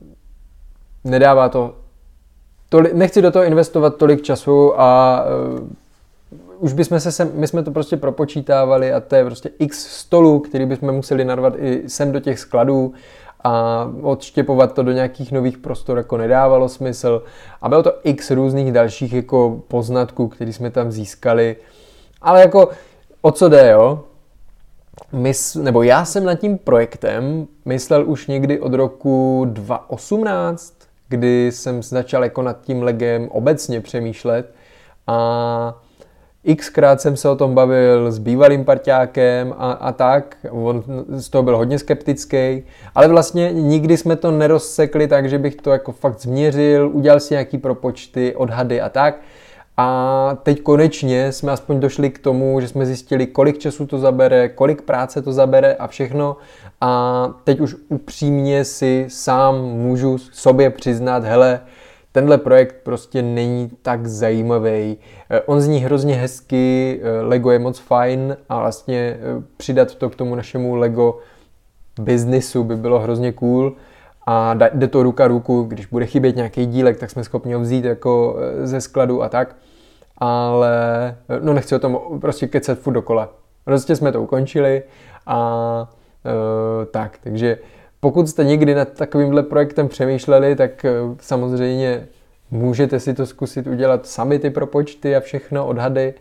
nedává 1.04 1.48
to 1.48 1.74
nechci 2.92 3.22
do 3.22 3.30
toho 3.30 3.44
investovat 3.44 3.96
tolik 3.96 4.22
času 4.22 4.80
a 4.80 5.22
už 6.60 6.72
bychom 6.72 7.00
se 7.00 7.12
sem, 7.12 7.30
my 7.34 7.46
jsme 7.46 7.62
to 7.62 7.70
prostě 7.70 7.96
propočítávali 7.96 8.92
a 8.92 9.00
to 9.00 9.14
je 9.14 9.24
prostě 9.24 9.50
x 9.58 9.86
stolů, 9.86 10.38
který 10.38 10.66
bychom 10.66 10.92
museli 10.92 11.24
narvat 11.24 11.54
i 11.58 11.82
sem 11.86 12.12
do 12.12 12.20
těch 12.20 12.38
skladů 12.38 12.92
a 13.44 13.84
odštěpovat 14.02 14.74
to 14.74 14.82
do 14.82 14.92
nějakých 14.92 15.32
nových 15.32 15.58
prostor 15.58 15.96
jako 15.96 16.16
nedávalo 16.16 16.68
smysl 16.68 17.22
a 17.62 17.68
bylo 17.68 17.82
to 17.82 17.92
x 18.02 18.30
různých 18.30 18.72
dalších 18.72 19.12
jako 19.12 19.62
poznatků, 19.68 20.28
které 20.28 20.52
jsme 20.52 20.70
tam 20.70 20.92
získali, 20.92 21.56
ale 22.22 22.40
jako 22.40 22.68
o 23.22 23.32
co 23.32 23.48
jde, 23.48 23.70
jo? 23.70 24.04
mys, 25.12 25.54
nebo 25.54 25.82
já 25.82 26.04
jsem 26.04 26.24
nad 26.24 26.34
tím 26.34 26.58
projektem 26.58 27.46
myslel 27.64 28.10
už 28.10 28.26
někdy 28.26 28.60
od 28.60 28.74
roku 28.74 29.44
2018, 29.48 30.74
kdy 31.08 31.52
jsem 31.52 31.82
začal 31.82 32.24
jako 32.24 32.42
nad 32.42 32.60
tím 32.60 32.82
legem 32.82 33.28
obecně 33.28 33.80
přemýšlet 33.80 34.54
a 35.06 35.82
xkrát 36.56 37.00
jsem 37.00 37.16
se 37.16 37.28
o 37.28 37.36
tom 37.36 37.54
bavil 37.54 38.12
s 38.12 38.18
bývalým 38.18 38.64
parťákem 38.64 39.54
a, 39.58 39.72
a 39.72 39.92
tak, 39.92 40.36
on 40.50 40.84
z 41.08 41.28
toho 41.28 41.42
byl 41.42 41.56
hodně 41.56 41.78
skeptický, 41.78 42.64
ale 42.94 43.08
vlastně 43.08 43.52
nikdy 43.52 43.96
jsme 43.96 44.16
to 44.16 44.30
nerozsekli 44.30 45.08
tak, 45.08 45.28
že 45.28 45.38
bych 45.38 45.54
to 45.54 45.70
jako 45.70 45.92
fakt 45.92 46.20
změřil, 46.20 46.90
udělal 46.92 47.20
si 47.20 47.34
nějaký 47.34 47.58
propočty, 47.58 48.34
odhady 48.36 48.80
a 48.80 48.88
tak. 48.88 49.20
A 49.76 50.38
teď 50.42 50.62
konečně 50.62 51.32
jsme 51.32 51.52
aspoň 51.52 51.80
došli 51.80 52.10
k 52.10 52.18
tomu, 52.18 52.60
že 52.60 52.68
jsme 52.68 52.86
zjistili, 52.86 53.26
kolik 53.26 53.58
času 53.58 53.86
to 53.86 53.98
zabere, 53.98 54.48
kolik 54.48 54.82
práce 54.82 55.22
to 55.22 55.32
zabere 55.32 55.74
a 55.74 55.86
všechno. 55.86 56.36
A 56.80 57.34
teď 57.44 57.60
už 57.60 57.76
upřímně 57.88 58.64
si 58.64 59.06
sám 59.08 59.54
můžu 59.62 60.18
sobě 60.18 60.70
přiznat, 60.70 61.24
hele, 61.24 61.60
tenhle 62.12 62.38
projekt 62.38 62.76
prostě 62.82 63.22
není 63.22 63.70
tak 63.82 64.06
zajímavý. 64.06 64.98
Eh, 65.30 65.40
on 65.40 65.60
zní 65.60 65.78
hrozně 65.78 66.14
hezky, 66.14 67.00
eh, 67.02 67.22
Lego 67.22 67.50
je 67.50 67.58
moc 67.58 67.78
fajn 67.78 68.36
a 68.48 68.58
vlastně 68.58 69.16
eh, 69.20 69.42
přidat 69.56 69.94
to 69.94 70.10
k 70.10 70.16
tomu 70.16 70.34
našemu 70.34 70.74
Lego 70.74 71.18
biznisu 72.00 72.64
by 72.64 72.76
bylo 72.76 73.00
hrozně 73.00 73.32
cool 73.32 73.72
a 74.26 74.54
jde 74.54 74.88
to 74.88 75.02
ruka 75.02 75.28
ruku, 75.28 75.62
když 75.62 75.86
bude 75.86 76.06
chybět 76.06 76.36
nějaký 76.36 76.66
dílek, 76.66 76.98
tak 76.98 77.10
jsme 77.10 77.24
schopni 77.24 77.54
ho 77.54 77.60
vzít 77.60 77.84
jako 77.84 78.36
ze 78.64 78.80
skladu 78.80 79.22
a 79.22 79.28
tak 79.28 79.56
ale 80.20 81.16
no 81.40 81.52
nechci 81.52 81.74
o 81.74 81.78
tom 81.78 82.00
prostě 82.20 82.46
kecat 82.46 82.78
furt 82.78 82.92
dokola. 82.92 83.28
Prostě 83.64 83.96
jsme 83.96 84.12
to 84.12 84.22
ukončili 84.22 84.82
a 85.26 85.90
e, 86.82 86.86
tak, 86.86 87.18
takže 87.22 87.58
pokud 88.00 88.28
jste 88.28 88.44
někdy 88.44 88.74
nad 88.74 88.92
takovýmhle 88.92 89.42
projektem 89.42 89.88
přemýšleli, 89.88 90.56
tak 90.56 90.84
e, 90.84 90.90
samozřejmě 91.20 92.08
můžete 92.50 93.00
si 93.00 93.14
to 93.14 93.26
zkusit 93.26 93.66
udělat 93.66 94.06
sami 94.06 94.38
ty 94.38 94.50
propočty 94.50 95.16
a 95.16 95.20
všechno, 95.20 95.66
odhady, 95.66 96.14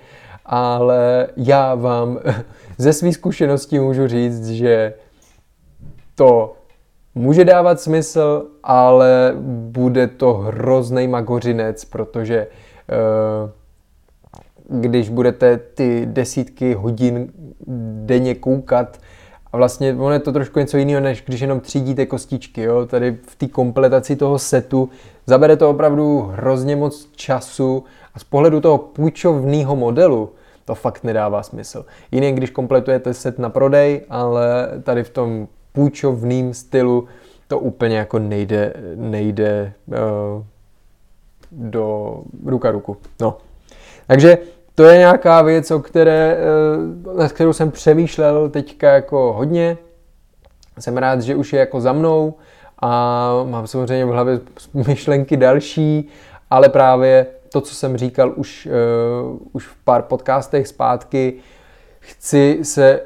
ale 0.45 1.27
já 1.37 1.75
vám 1.75 2.19
ze 2.77 2.93
své 2.93 3.11
zkušenosti 3.11 3.79
můžu 3.79 4.07
říct, 4.07 4.49
že 4.49 4.93
to 6.15 6.55
může 7.15 7.45
dávat 7.45 7.81
smysl, 7.81 8.45
ale 8.63 9.33
bude 9.69 10.07
to 10.07 10.33
hrozný 10.33 11.07
magořinec, 11.07 11.85
protože 11.85 12.47
uh, 13.47 13.49
když 14.79 15.09
budete 15.09 15.57
ty 15.57 16.05
desítky 16.05 16.73
hodin 16.73 17.31
denně 18.05 18.35
koukat 18.35 18.99
a 19.53 19.57
vlastně 19.57 19.93
ono 19.93 20.11
je 20.11 20.19
to 20.19 20.31
trošku 20.31 20.59
něco 20.59 20.77
jiného, 20.77 21.01
než 21.01 21.23
když 21.27 21.41
jenom 21.41 21.59
třídíte 21.59 22.05
kostičky. 22.05 22.61
Jo? 22.61 22.85
Tady 22.85 23.17
v 23.27 23.35
té 23.35 23.47
kompletaci 23.47 24.15
toho 24.15 24.39
setu 24.39 24.89
zabere 25.25 25.57
to 25.57 25.69
opravdu 25.69 26.21
hrozně 26.21 26.75
moc 26.75 27.09
času 27.15 27.83
a 28.13 28.19
z 28.19 28.23
pohledu 28.23 28.61
toho 28.61 28.77
půjčovného 28.77 29.75
modelu 29.75 30.29
to 30.65 30.75
fakt 30.75 31.03
nedává 31.03 31.43
smysl. 31.43 31.85
Jiný, 32.11 32.31
když 32.31 32.49
kompletujete 32.49 33.13
set 33.13 33.39
na 33.39 33.49
prodej, 33.49 34.01
ale 34.09 34.69
tady 34.83 35.03
v 35.03 35.09
tom 35.09 35.47
půjčovným 35.73 36.53
stylu 36.53 37.07
to 37.47 37.59
úplně 37.59 37.97
jako 37.97 38.19
nejde, 38.19 38.73
nejde 38.95 39.73
uh, 39.87 40.43
do 41.51 42.17
ruka 42.45 42.71
ruku. 42.71 42.97
No. 43.21 43.37
Takže 44.07 44.37
to 44.79 44.85
je 44.85 44.97
nějaká 44.97 45.41
věc, 45.41 45.71
o 45.71 45.79
které, 45.79 46.37
eh, 46.37 47.17
na 47.17 47.29
kterou 47.29 47.53
jsem 47.53 47.71
přemýšlel 47.71 48.49
teďka 48.49 48.91
jako 48.91 49.33
hodně. 49.33 49.77
Jsem 50.79 50.97
rád, 50.97 51.21
že 51.21 51.35
už 51.35 51.53
je 51.53 51.59
jako 51.59 51.81
za 51.81 51.93
mnou 51.93 52.33
a 52.81 53.31
mám 53.43 53.67
samozřejmě 53.67 54.05
v 54.05 54.09
hlavě 54.09 54.39
myšlenky 54.87 55.37
další, 55.37 56.07
ale 56.49 56.69
právě 56.69 57.25
to, 57.51 57.61
co 57.61 57.75
jsem 57.75 57.97
říkal 57.97 58.33
už, 58.35 58.67
uh, 59.31 59.39
už 59.51 59.67
v 59.67 59.75
pár 59.83 60.01
podcastech 60.01 60.67
zpátky, 60.67 61.33
chci 61.99 62.59
se 62.63 63.01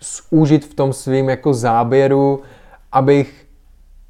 zúžit 0.00 0.64
v 0.64 0.74
tom 0.74 0.92
svým 0.92 1.28
jako 1.28 1.54
záběru, 1.54 2.42
abych 2.92 3.46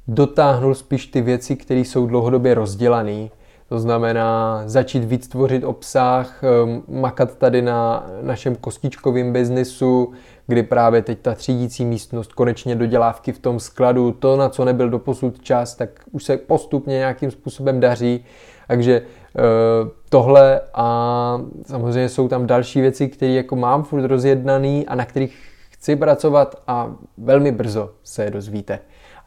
dotáhnul 0.07 0.75
spíš 0.75 1.05
ty 1.05 1.21
věci, 1.21 1.55
které 1.55 1.79
jsou 1.79 2.07
dlouhodobě 2.07 2.53
rozdělané 2.53 3.29
to 3.69 3.79
znamená 3.79 4.63
začít 4.65 5.03
víc 5.03 5.27
tvořit 5.27 5.63
obsah, 5.63 6.43
ehm, 6.43 6.83
makat 6.87 7.37
tady 7.37 7.61
na 7.61 8.09
našem 8.21 8.55
kostičkovém 8.55 9.33
biznisu, 9.33 10.13
kdy 10.47 10.63
právě 10.63 11.01
teď 11.01 11.19
ta 11.19 11.35
třídící 11.35 11.85
místnost, 11.85 12.33
konečně 12.33 12.75
dodělávky 12.75 13.31
v 13.31 13.39
tom 13.39 13.59
skladu, 13.59 14.11
to, 14.11 14.37
na 14.37 14.49
co 14.49 14.65
nebyl 14.65 14.89
doposud 14.89 15.41
čas, 15.41 15.75
tak 15.75 15.89
už 16.11 16.23
se 16.23 16.37
postupně 16.37 16.93
nějakým 16.93 17.31
způsobem 17.31 17.79
daří. 17.79 18.25
Takže 18.67 19.01
eh, 19.01 19.41
tohle 20.09 20.61
a 20.73 21.41
samozřejmě 21.65 22.09
jsou 22.09 22.27
tam 22.27 22.47
další 22.47 22.81
věci, 22.81 23.07
které 23.07 23.31
jako 23.31 23.55
mám 23.55 23.83
furt 23.83 24.05
rozjednaný 24.07 24.87
a 24.87 24.95
na 24.95 25.05
kterých 25.05 25.37
chci 25.69 25.95
pracovat 25.95 26.55
a 26.67 26.95
velmi 27.17 27.51
brzo 27.51 27.89
se 28.03 28.23
je 28.23 28.31
dozvíte. 28.31 28.79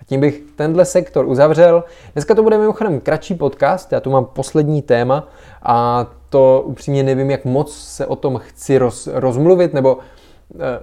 A 0.03 0.05
tím 0.05 0.21
bych 0.21 0.43
tenhle 0.57 0.85
sektor 0.85 1.27
uzavřel. 1.27 1.85
Dneska 2.13 2.35
to 2.35 2.43
bude 2.43 2.59
mimochodem 2.59 3.01
kratší 3.01 3.35
podcast, 3.35 3.93
já 3.93 4.01
tu 4.01 4.11
mám 4.11 4.25
poslední 4.25 4.83
téma 4.83 5.29
a 5.63 6.07
to 6.29 6.63
upřímně 6.67 7.03
nevím, 7.03 7.31
jak 7.31 7.45
moc 7.45 7.77
se 7.77 8.07
o 8.07 8.17
tom 8.17 8.39
chci 8.39 8.79
roz, 8.79 9.09
rozmluvit, 9.13 9.75
nebo 9.75 9.99
eh, 10.61 10.81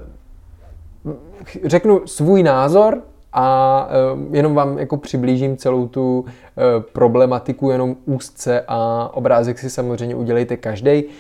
řeknu 1.64 2.02
svůj 2.06 2.44
názor, 2.44 3.02
a 3.34 3.90
uh, 4.14 4.36
jenom 4.36 4.56
vám 4.56 4.78
jako 4.78 4.98
přiblížím 4.98 5.58
celou 5.58 5.88
tu 5.88 6.20
uh, 6.20 6.26
problematiku 6.94 7.70
jenom 7.70 7.96
úzce 8.06 8.64
a 8.68 9.10
obrázek 9.14 9.60
si 9.60 9.70
samozřejmě 9.70 10.16
udělejte 10.16 10.58
každý. 10.58 11.04
Uh, 11.04 11.12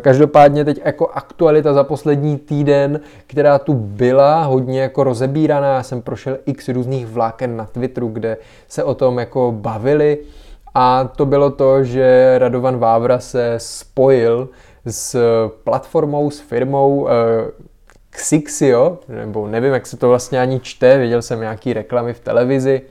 každopádně 0.00 0.64
teď 0.64 0.80
jako 0.84 1.08
aktualita 1.08 1.74
za 1.74 1.84
poslední 1.84 2.38
týden, 2.38 3.00
která 3.26 3.58
tu 3.58 3.74
byla 3.74 4.44
hodně 4.44 4.80
jako 4.80 5.04
rozebíraná, 5.04 5.74
já 5.74 5.82
jsem 5.82 6.02
prošel 6.02 6.38
x 6.46 6.68
různých 6.68 7.06
vláken 7.06 7.56
na 7.56 7.66
Twitteru, 7.66 8.08
kde 8.08 8.36
se 8.68 8.84
o 8.84 8.94
tom 8.94 9.18
jako 9.18 9.52
bavili 9.56 10.18
a 10.74 11.04
to 11.04 11.26
bylo 11.26 11.50
to, 11.50 11.84
že 11.84 12.34
Radovan 12.38 12.78
Vávra 12.78 13.18
se 13.18 13.54
spojil 13.56 14.48
s 14.86 15.18
platformou, 15.64 16.30
s 16.30 16.40
firmou 16.40 17.08
Xixio, 18.12 18.98
nebo 19.08 19.48
nevím, 19.48 19.72
jak 19.72 19.86
se 19.86 19.96
to 19.96 20.08
vlastně 20.08 20.40
ani 20.40 20.60
čte, 20.60 20.98
viděl 20.98 21.22
jsem 21.22 21.40
nějaký 21.40 21.72
reklamy 21.72 22.14
v 22.14 22.20
televizi. 22.20 22.82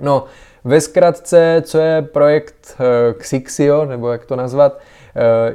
No, 0.00 0.24
ve 0.64 0.80
zkratce, 0.80 1.62
co 1.66 1.78
je 1.78 2.02
projekt 2.02 2.76
Xixio, 3.18 3.84
nebo 3.84 4.08
jak 4.08 4.24
to 4.24 4.36
nazvat, 4.36 4.80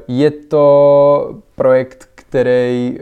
je 0.08 0.32
to 0.32 1.36
projekt, 1.56 2.10
který 2.16 3.00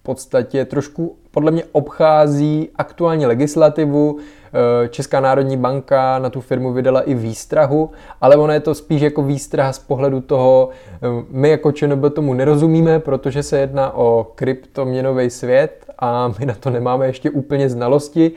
v 0.00 0.02
podstatě 0.02 0.64
trošku 0.64 1.16
podle 1.30 1.50
mě 1.50 1.64
obchází 1.72 2.70
aktuální 2.76 3.26
legislativu. 3.26 4.18
Eh, 4.56 4.88
Česká 4.88 5.20
národní 5.20 5.56
banka 5.56 6.18
na 6.18 6.30
tu 6.30 6.40
firmu 6.40 6.72
vydala 6.72 7.00
i 7.00 7.14
výstrahu, 7.14 7.90
ale 8.20 8.36
ono 8.36 8.52
je 8.52 8.60
to 8.60 8.74
spíš 8.74 9.02
jako 9.02 9.22
výstraha 9.22 9.72
z 9.72 9.78
pohledu 9.78 10.20
toho, 10.20 10.68
eh, 10.92 10.98
my 11.30 11.48
jako 11.48 11.72
ČNB 11.72 12.10
tomu 12.10 12.34
nerozumíme, 12.34 12.98
protože 12.98 13.42
se 13.42 13.58
jedná 13.58 13.94
o 13.94 14.26
kryptoměnový 14.34 15.30
svět 15.30 15.86
a 15.98 16.28
my 16.38 16.46
na 16.46 16.54
to 16.54 16.70
nemáme 16.70 17.06
ještě 17.06 17.30
úplně 17.30 17.70
znalosti. 17.70 18.32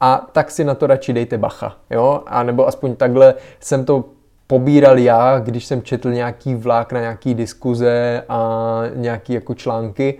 A 0.00 0.26
tak 0.32 0.50
si 0.50 0.64
na 0.64 0.74
to 0.74 0.86
radši 0.86 1.12
dejte 1.12 1.38
bacha, 1.38 1.76
jo, 1.90 2.20
a 2.26 2.42
nebo 2.42 2.68
aspoň 2.68 2.96
takhle 2.96 3.34
jsem 3.60 3.84
to 3.84 4.04
pobíral 4.46 4.98
já, 4.98 5.38
když 5.38 5.64
jsem 5.64 5.82
četl 5.82 6.10
nějaký 6.10 6.54
vlák 6.54 6.92
na 6.92 7.00
nějaký 7.00 7.34
diskuze 7.34 8.22
a 8.28 8.82
nějaký 8.94 9.32
jako 9.32 9.54
články. 9.54 10.18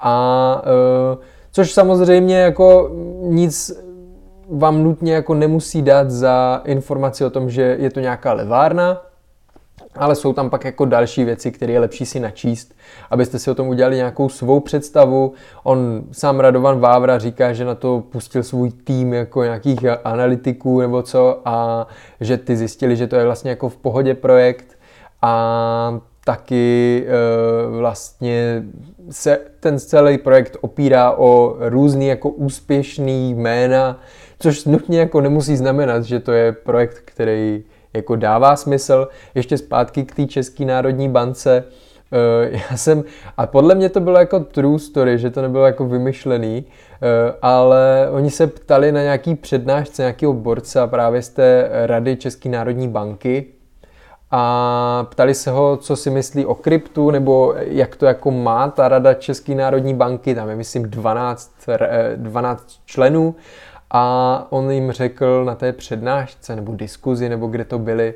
A 0.00 0.62
uh, 1.16 1.22
Což 1.56 1.72
samozřejmě 1.72 2.38
jako 2.38 2.90
nic 3.22 3.85
vám 4.50 4.82
nutně 4.82 5.14
jako 5.14 5.34
nemusí 5.34 5.82
dát 5.82 6.10
za 6.10 6.62
informaci 6.64 7.24
o 7.24 7.30
tom, 7.30 7.50
že 7.50 7.76
je 7.80 7.90
to 7.90 8.00
nějaká 8.00 8.32
levárna, 8.32 9.02
ale 9.94 10.14
jsou 10.14 10.32
tam 10.32 10.50
pak 10.50 10.64
jako 10.64 10.84
další 10.84 11.24
věci, 11.24 11.52
které 11.52 11.72
je 11.72 11.80
lepší 11.80 12.06
si 12.06 12.20
načíst, 12.20 12.74
abyste 13.10 13.38
si 13.38 13.50
o 13.50 13.54
tom 13.54 13.68
udělali 13.68 13.96
nějakou 13.96 14.28
svou 14.28 14.60
představu. 14.60 15.32
On 15.62 16.02
sám 16.12 16.40
Radovan 16.40 16.80
Vávra 16.80 17.18
říká, 17.18 17.52
že 17.52 17.64
na 17.64 17.74
to 17.74 18.02
pustil 18.12 18.42
svůj 18.42 18.70
tým 18.70 19.14
jako 19.14 19.44
nějakých 19.44 19.78
analytiků 20.04 20.80
nebo 20.80 21.02
co 21.02 21.40
a 21.44 21.86
že 22.20 22.36
ty 22.36 22.56
zjistili, 22.56 22.96
že 22.96 23.06
to 23.06 23.16
je 23.16 23.24
vlastně 23.24 23.50
jako 23.50 23.68
v 23.68 23.76
pohodě 23.76 24.14
projekt 24.14 24.78
a 25.22 26.00
taky 26.24 27.06
e, 27.06 27.78
vlastně 27.78 28.62
se 29.10 29.38
ten 29.60 29.78
celý 29.78 30.18
projekt 30.18 30.56
opírá 30.60 31.12
o 31.12 31.56
různý 31.58 32.06
jako 32.06 32.28
úspěšný 32.28 33.34
jména, 33.34 34.00
což 34.38 34.64
nutně 34.64 34.98
jako 34.98 35.20
nemusí 35.20 35.56
znamenat, 35.56 36.04
že 36.04 36.20
to 36.20 36.32
je 36.32 36.52
projekt, 36.52 37.02
který 37.04 37.64
jako 37.94 38.16
dává 38.16 38.56
smysl. 38.56 39.08
Ještě 39.34 39.58
zpátky 39.58 40.04
k 40.04 40.14
té 40.14 40.26
České 40.26 40.64
národní 40.64 41.08
bance. 41.08 41.64
E, 42.12 42.50
já 42.70 42.76
jsem, 42.76 43.04
a 43.36 43.46
podle 43.46 43.74
mě 43.74 43.88
to 43.88 44.00
bylo 44.00 44.18
jako 44.18 44.40
true 44.40 44.78
story, 44.78 45.18
že 45.18 45.30
to 45.30 45.42
nebylo 45.42 45.66
jako 45.66 45.86
vymyšlený, 45.86 46.56
e, 46.56 46.64
ale 47.42 48.08
oni 48.10 48.30
se 48.30 48.46
ptali 48.46 48.92
na 48.92 49.02
nějaký 49.02 49.34
přednášce 49.34 50.02
nějakého 50.02 50.32
borce 50.32 50.86
právě 50.86 51.22
z 51.22 51.28
té 51.28 51.68
rady 51.86 52.16
České 52.16 52.48
národní 52.48 52.88
banky, 52.88 53.46
a 54.30 55.06
ptali 55.10 55.34
se 55.34 55.50
ho, 55.50 55.76
co 55.76 55.96
si 55.96 56.10
myslí 56.10 56.46
o 56.46 56.54
kryptu, 56.54 57.10
nebo 57.10 57.54
jak 57.56 57.96
to 57.96 58.06
jako 58.06 58.30
má 58.30 58.68
ta 58.68 58.88
rada 58.88 59.14
České 59.14 59.54
národní 59.54 59.94
banky, 59.94 60.34
tam 60.34 60.48
je 60.48 60.56
myslím 60.56 60.82
12, 60.82 61.52
12 62.16 62.80
členů 62.84 63.34
a 63.98 64.46
on 64.50 64.70
jim 64.70 64.92
řekl 64.92 65.44
na 65.44 65.54
té 65.54 65.72
přednášce 65.72 66.56
nebo 66.56 66.72
diskuzi, 66.72 67.28
nebo 67.28 67.46
kde 67.46 67.64
to 67.64 67.78
byli, 67.78 68.14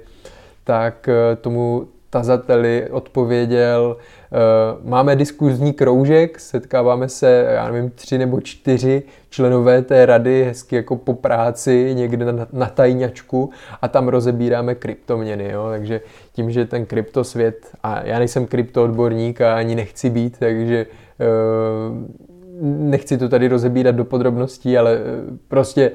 tak 0.65 1.09
eh, 1.09 1.37
tomu 1.37 1.87
tazateli 2.11 2.89
odpověděl, 2.91 3.97
eh, 3.97 4.37
máme 4.83 5.17
diskuzní 5.17 5.73
kroužek, 5.73 6.41
setkáváme 6.41 7.09
se, 7.09 7.47
já 7.51 7.71
nevím, 7.71 7.91
tři 7.91 8.19
nebo 8.19 8.41
čtyři 8.41 9.03
členové 9.31 9.83
té 9.83 10.07
rady, 10.07 10.45
hezky 10.45 10.77
jako 10.77 10.97
po 10.97 11.15
práci, 11.15 11.95
někde 11.95 12.33
na, 12.33 12.47
na 12.53 12.67
tajňačku 12.67 13.51
a 13.83 13.89
tam 13.89 14.09
rozebíráme 14.09 14.75
kryptoměny, 14.75 15.51
jo? 15.51 15.67
takže 15.71 16.01
tím, 16.33 16.51
že 16.51 16.65
ten 16.65 16.87
kryptosvět, 16.87 17.57
a 17.83 18.07
já 18.07 18.19
nejsem 18.19 18.47
kryptoodborník 18.47 19.41
a 19.41 19.57
ani 19.57 19.75
nechci 19.75 20.11
být, 20.11 20.39
takže 20.39 20.87
eh, 21.21 22.30
nechci 22.61 23.19
to 23.19 23.29
tady 23.29 23.49
rozebírat 23.49 23.95
do 23.95 24.05
podrobností, 24.05 24.79
ale 24.79 24.95
eh, 24.95 25.03
prostě 25.49 25.93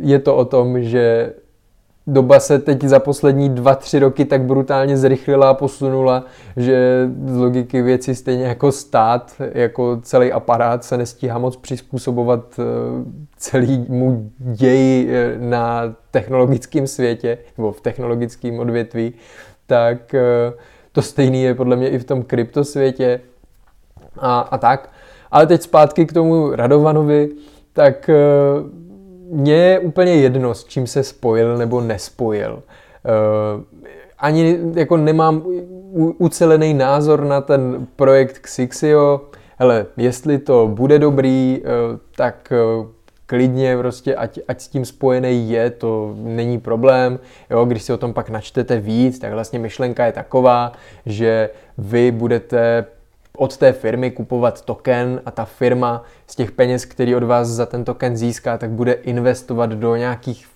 je 0.00 0.18
to 0.18 0.36
o 0.36 0.44
tom, 0.44 0.82
že 0.82 1.32
doba 2.06 2.40
se 2.40 2.58
teď 2.58 2.82
za 2.82 2.98
poslední 2.98 3.48
dva, 3.48 3.74
tři 3.74 3.98
roky 3.98 4.24
tak 4.24 4.42
brutálně 4.42 4.96
zrychlila 4.96 5.50
a 5.50 5.54
posunula, 5.54 6.24
že 6.56 7.08
z 7.26 7.36
logiky 7.36 7.82
věci 7.82 8.14
stejně 8.14 8.44
jako 8.44 8.72
stát, 8.72 9.32
jako 9.52 9.98
celý 10.02 10.32
aparát 10.32 10.84
se 10.84 10.96
nestíhá 10.96 11.38
moc 11.38 11.56
přizpůsobovat 11.56 12.44
eh, 12.58 12.62
celému 13.36 14.30
ději 14.38 15.10
eh, 15.10 15.38
na 15.38 15.94
technologickém 16.10 16.86
světě 16.86 17.38
nebo 17.56 17.72
v 17.72 17.80
technologickém 17.80 18.58
odvětví, 18.58 19.12
tak 19.66 20.14
eh, 20.14 20.52
to 20.92 21.02
stejné 21.02 21.38
je 21.38 21.54
podle 21.54 21.76
mě 21.76 21.88
i 21.88 21.98
v 21.98 22.04
tom 22.04 22.22
kryptosvětě 22.22 23.20
a, 24.18 24.40
a 24.40 24.58
tak. 24.58 24.90
Ale 25.30 25.46
teď 25.46 25.62
zpátky 25.62 26.06
k 26.06 26.12
tomu 26.12 26.50
Radovanovi, 26.54 27.28
tak 27.72 28.10
mně 29.30 29.54
je 29.54 29.78
úplně 29.78 30.12
jedno, 30.12 30.54
s 30.54 30.64
čím 30.64 30.86
se 30.86 31.02
spojil 31.02 31.56
nebo 31.56 31.80
nespojil. 31.80 32.52
Uh, 32.54 33.62
ani 34.18 34.58
jako 34.74 34.96
nemám 34.96 35.42
ucelený 36.18 36.74
názor 36.74 37.24
na 37.24 37.40
ten 37.40 37.86
projekt 37.96 38.38
Xixio, 38.38 39.20
ale 39.58 39.86
jestli 39.96 40.38
to 40.38 40.70
bude 40.74 40.98
dobrý, 40.98 41.62
uh, 41.62 41.98
tak 42.16 42.52
klidně 43.26 43.76
prostě, 43.76 44.14
ať, 44.14 44.38
ať 44.48 44.60
s 44.60 44.68
tím 44.68 44.84
spojený 44.84 45.50
je, 45.50 45.70
to 45.70 46.14
není 46.16 46.60
problém. 46.60 47.18
Jo, 47.50 47.64
když 47.64 47.82
si 47.82 47.92
o 47.92 47.96
tom 47.96 48.12
pak 48.12 48.30
načtete 48.30 48.80
víc, 48.80 49.18
tak 49.18 49.32
vlastně 49.32 49.58
myšlenka 49.58 50.06
je 50.06 50.12
taková, 50.12 50.72
že 51.06 51.50
vy 51.78 52.10
budete 52.10 52.86
od 53.40 53.56
té 53.56 53.72
firmy 53.72 54.10
kupovat 54.10 54.64
token 54.64 55.20
a 55.26 55.30
ta 55.30 55.44
firma 55.44 56.04
z 56.26 56.36
těch 56.36 56.52
peněz, 56.52 56.84
který 56.84 57.16
od 57.16 57.22
vás 57.22 57.48
za 57.48 57.66
ten 57.66 57.84
token 57.84 58.16
získá, 58.16 58.58
tak 58.58 58.70
bude 58.70 58.92
investovat 58.92 59.70
do 59.70 59.96
nějakých 59.96 60.46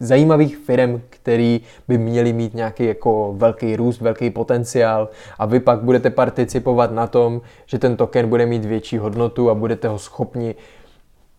zajímavých 0.00 0.56
firm, 0.56 1.02
který 1.10 1.60
by 1.88 1.98
měly 1.98 2.32
mít 2.32 2.54
nějaký 2.54 2.84
jako 2.84 3.34
velký 3.36 3.76
růst, 3.76 4.00
velký 4.00 4.30
potenciál. 4.30 5.08
A 5.38 5.46
vy 5.46 5.60
pak 5.60 5.82
budete 5.82 6.10
participovat 6.10 6.92
na 6.92 7.06
tom, 7.06 7.40
že 7.66 7.78
ten 7.78 7.96
token 7.96 8.28
bude 8.28 8.46
mít 8.46 8.64
větší 8.64 8.98
hodnotu 8.98 9.50
a 9.50 9.54
budete 9.54 9.88
ho 9.88 9.98
schopni 9.98 10.54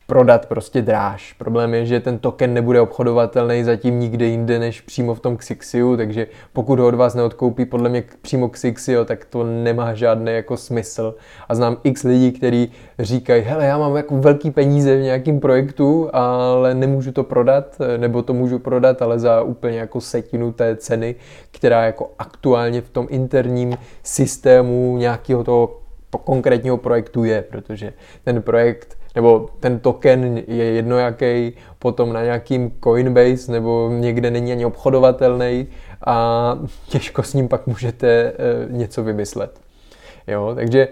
prodat 0.07 0.45
prostě 0.45 0.81
dráž. 0.81 1.33
Problém 1.33 1.73
je, 1.73 1.85
že 1.85 1.99
ten 1.99 2.17
token 2.17 2.53
nebude 2.53 2.81
obchodovatelný 2.81 3.63
zatím 3.63 3.99
nikde 3.99 4.25
jinde 4.25 4.59
než 4.59 4.81
přímo 4.81 5.15
v 5.15 5.19
tom 5.19 5.37
Xixiu, 5.37 5.97
takže 5.97 6.27
pokud 6.53 6.79
ho 6.79 6.87
od 6.87 6.95
vás 6.95 7.15
neodkoupí 7.15 7.65
podle 7.65 7.89
mě 7.89 8.03
přímo 8.21 8.49
Xixio, 8.49 9.05
tak 9.05 9.25
to 9.25 9.43
nemá 9.43 9.93
žádný 9.93 10.33
jako 10.33 10.57
smysl. 10.57 11.15
A 11.49 11.55
znám 11.55 11.77
x 11.83 12.03
lidí, 12.03 12.31
kteří 12.31 12.71
říkají, 12.99 13.41
hele, 13.41 13.65
já 13.65 13.77
mám 13.77 13.95
jako 13.95 14.17
velký 14.17 14.51
peníze 14.51 14.97
v 14.97 15.01
nějakém 15.01 15.39
projektu, 15.39 16.09
ale 16.13 16.75
nemůžu 16.75 17.11
to 17.11 17.23
prodat, 17.23 17.77
nebo 17.97 18.21
to 18.21 18.33
můžu 18.33 18.59
prodat, 18.59 19.01
ale 19.01 19.19
za 19.19 19.41
úplně 19.41 19.79
jako 19.79 20.01
setinu 20.01 20.51
té 20.51 20.75
ceny, 20.75 21.15
která 21.51 21.85
jako 21.85 22.11
aktuálně 22.19 22.81
v 22.81 22.89
tom 22.89 23.07
interním 23.09 23.77
systému 24.03 24.97
nějakého 24.97 25.43
toho 25.43 25.79
konkrétního 26.23 26.77
projektu 26.77 27.23
je, 27.23 27.41
protože 27.41 27.93
ten 28.23 28.41
projekt 28.41 28.97
nebo 29.15 29.49
ten 29.59 29.79
token 29.79 30.43
je 30.47 30.63
jednojaký, 30.63 31.53
potom 31.79 32.13
na 32.13 32.23
nějakým 32.23 32.71
Coinbase 32.83 33.51
nebo 33.51 33.89
někde 33.93 34.31
není 34.31 34.51
ani 34.51 34.65
obchodovatelný 34.65 35.67
a 36.05 36.57
těžko 36.89 37.23
s 37.23 37.33
ním 37.33 37.47
pak 37.47 37.67
můžete 37.67 38.07
e, 38.07 38.33
něco 38.69 39.03
vymyslet. 39.03 39.59
Jo, 40.27 40.51
takže 40.55 40.79
e, 40.81 40.87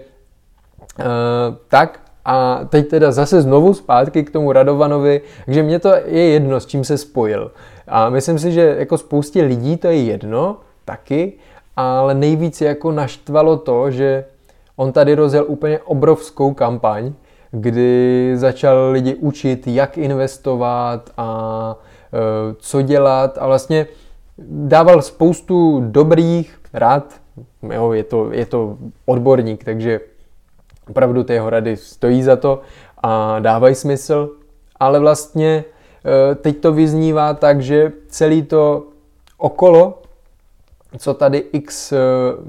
tak 1.68 2.00
a 2.24 2.60
teď 2.68 2.88
teda 2.88 3.12
zase 3.12 3.42
znovu 3.42 3.74
zpátky 3.74 4.22
k 4.22 4.30
tomu 4.30 4.52
Radovanovi, 4.52 5.20
takže 5.44 5.62
mě 5.62 5.78
to 5.78 5.88
je 6.04 6.22
jedno, 6.22 6.60
s 6.60 6.66
čím 6.66 6.84
se 6.84 6.98
spojil. 6.98 7.52
A 7.88 8.08
myslím 8.08 8.38
si, 8.38 8.52
že 8.52 8.76
jako 8.78 8.98
spoustě 8.98 9.42
lidí 9.42 9.76
to 9.76 9.86
je 9.86 10.02
jedno 10.02 10.56
taky, 10.84 11.32
ale 11.76 12.14
nejvíc 12.14 12.60
jako 12.60 12.92
naštvalo 12.92 13.56
to, 13.56 13.90
že 13.90 14.24
on 14.76 14.92
tady 14.92 15.14
rozjel 15.14 15.44
úplně 15.48 15.78
obrovskou 15.78 16.54
kampaň, 16.54 17.12
kdy 17.52 18.32
začal 18.36 18.90
lidi 18.90 19.14
učit, 19.14 19.66
jak 19.66 19.98
investovat 19.98 21.10
a 21.16 21.76
e, 22.12 22.54
co 22.58 22.82
dělat. 22.82 23.38
A 23.38 23.46
vlastně 23.46 23.86
dával 24.48 25.02
spoustu 25.02 25.82
dobrých 25.86 26.58
rád, 26.72 27.20
jo, 27.74 27.92
je, 27.92 28.04
to, 28.04 28.32
je 28.32 28.46
to 28.46 28.76
odborník, 29.06 29.64
takže 29.64 30.00
opravdu 30.90 31.24
ty 31.24 31.32
jeho 31.32 31.50
rady 31.50 31.76
stojí 31.76 32.22
za 32.22 32.36
to 32.36 32.60
a 33.02 33.38
dávají 33.38 33.74
smysl, 33.74 34.30
ale 34.80 34.98
vlastně 34.98 35.64
e, 36.30 36.34
teď 36.34 36.58
to 36.58 36.72
vyznívá 36.72 37.34
tak, 37.34 37.62
že 37.62 37.92
celý 38.08 38.42
to 38.42 38.86
okolo 39.38 40.02
co 40.98 41.14
tady 41.14 41.38
x 41.52 41.92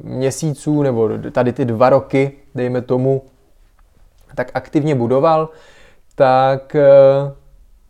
měsíců, 0.03 0.83
nebo 0.83 1.09
tady 1.31 1.53
ty 1.53 1.65
dva 1.65 1.89
roky, 1.89 2.31
dejme 2.55 2.81
tomu, 2.81 3.21
tak 4.35 4.51
aktivně 4.53 4.95
budoval, 4.95 5.49
tak 6.15 6.75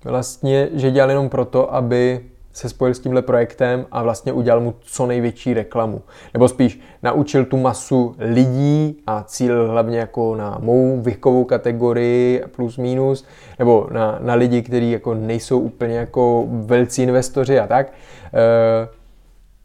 vlastně, 0.04 0.70
že 0.74 0.92
dělal 0.92 1.10
jenom 1.10 1.30
proto, 1.30 1.74
aby 1.74 2.22
se 2.54 2.70
spojil 2.70 2.94
s 2.94 3.00
tímhle 3.00 3.22
projektem 3.22 3.86
a 3.92 4.04
vlastně 4.04 4.34
udělal 4.34 4.60
mu 4.60 4.74
co 4.82 5.06
největší 5.06 5.54
reklamu. 5.54 6.02
Nebo 6.34 6.48
spíš 6.48 6.80
naučil 7.04 7.46
tu 7.46 7.58
masu 7.58 8.16
lidí 8.20 9.04
a 9.08 9.24
cíl 9.24 9.68
hlavně 9.68 10.00
jako 10.00 10.36
na 10.36 10.58
mou 10.62 11.02
věkovou 11.02 11.44
kategorii 11.44 12.44
plus 12.56 12.78
minus, 12.78 13.26
nebo 13.60 13.88
na, 13.92 14.18
na 14.22 14.34
lidi, 14.34 14.62
kteří 14.62 14.92
jako 14.92 15.14
nejsou 15.14 15.60
úplně 15.60 15.98
jako 15.98 16.46
velcí 16.50 17.04
investoři 17.04 17.60
a 17.60 17.68
tak, 17.68 17.94
e, 18.34 18.88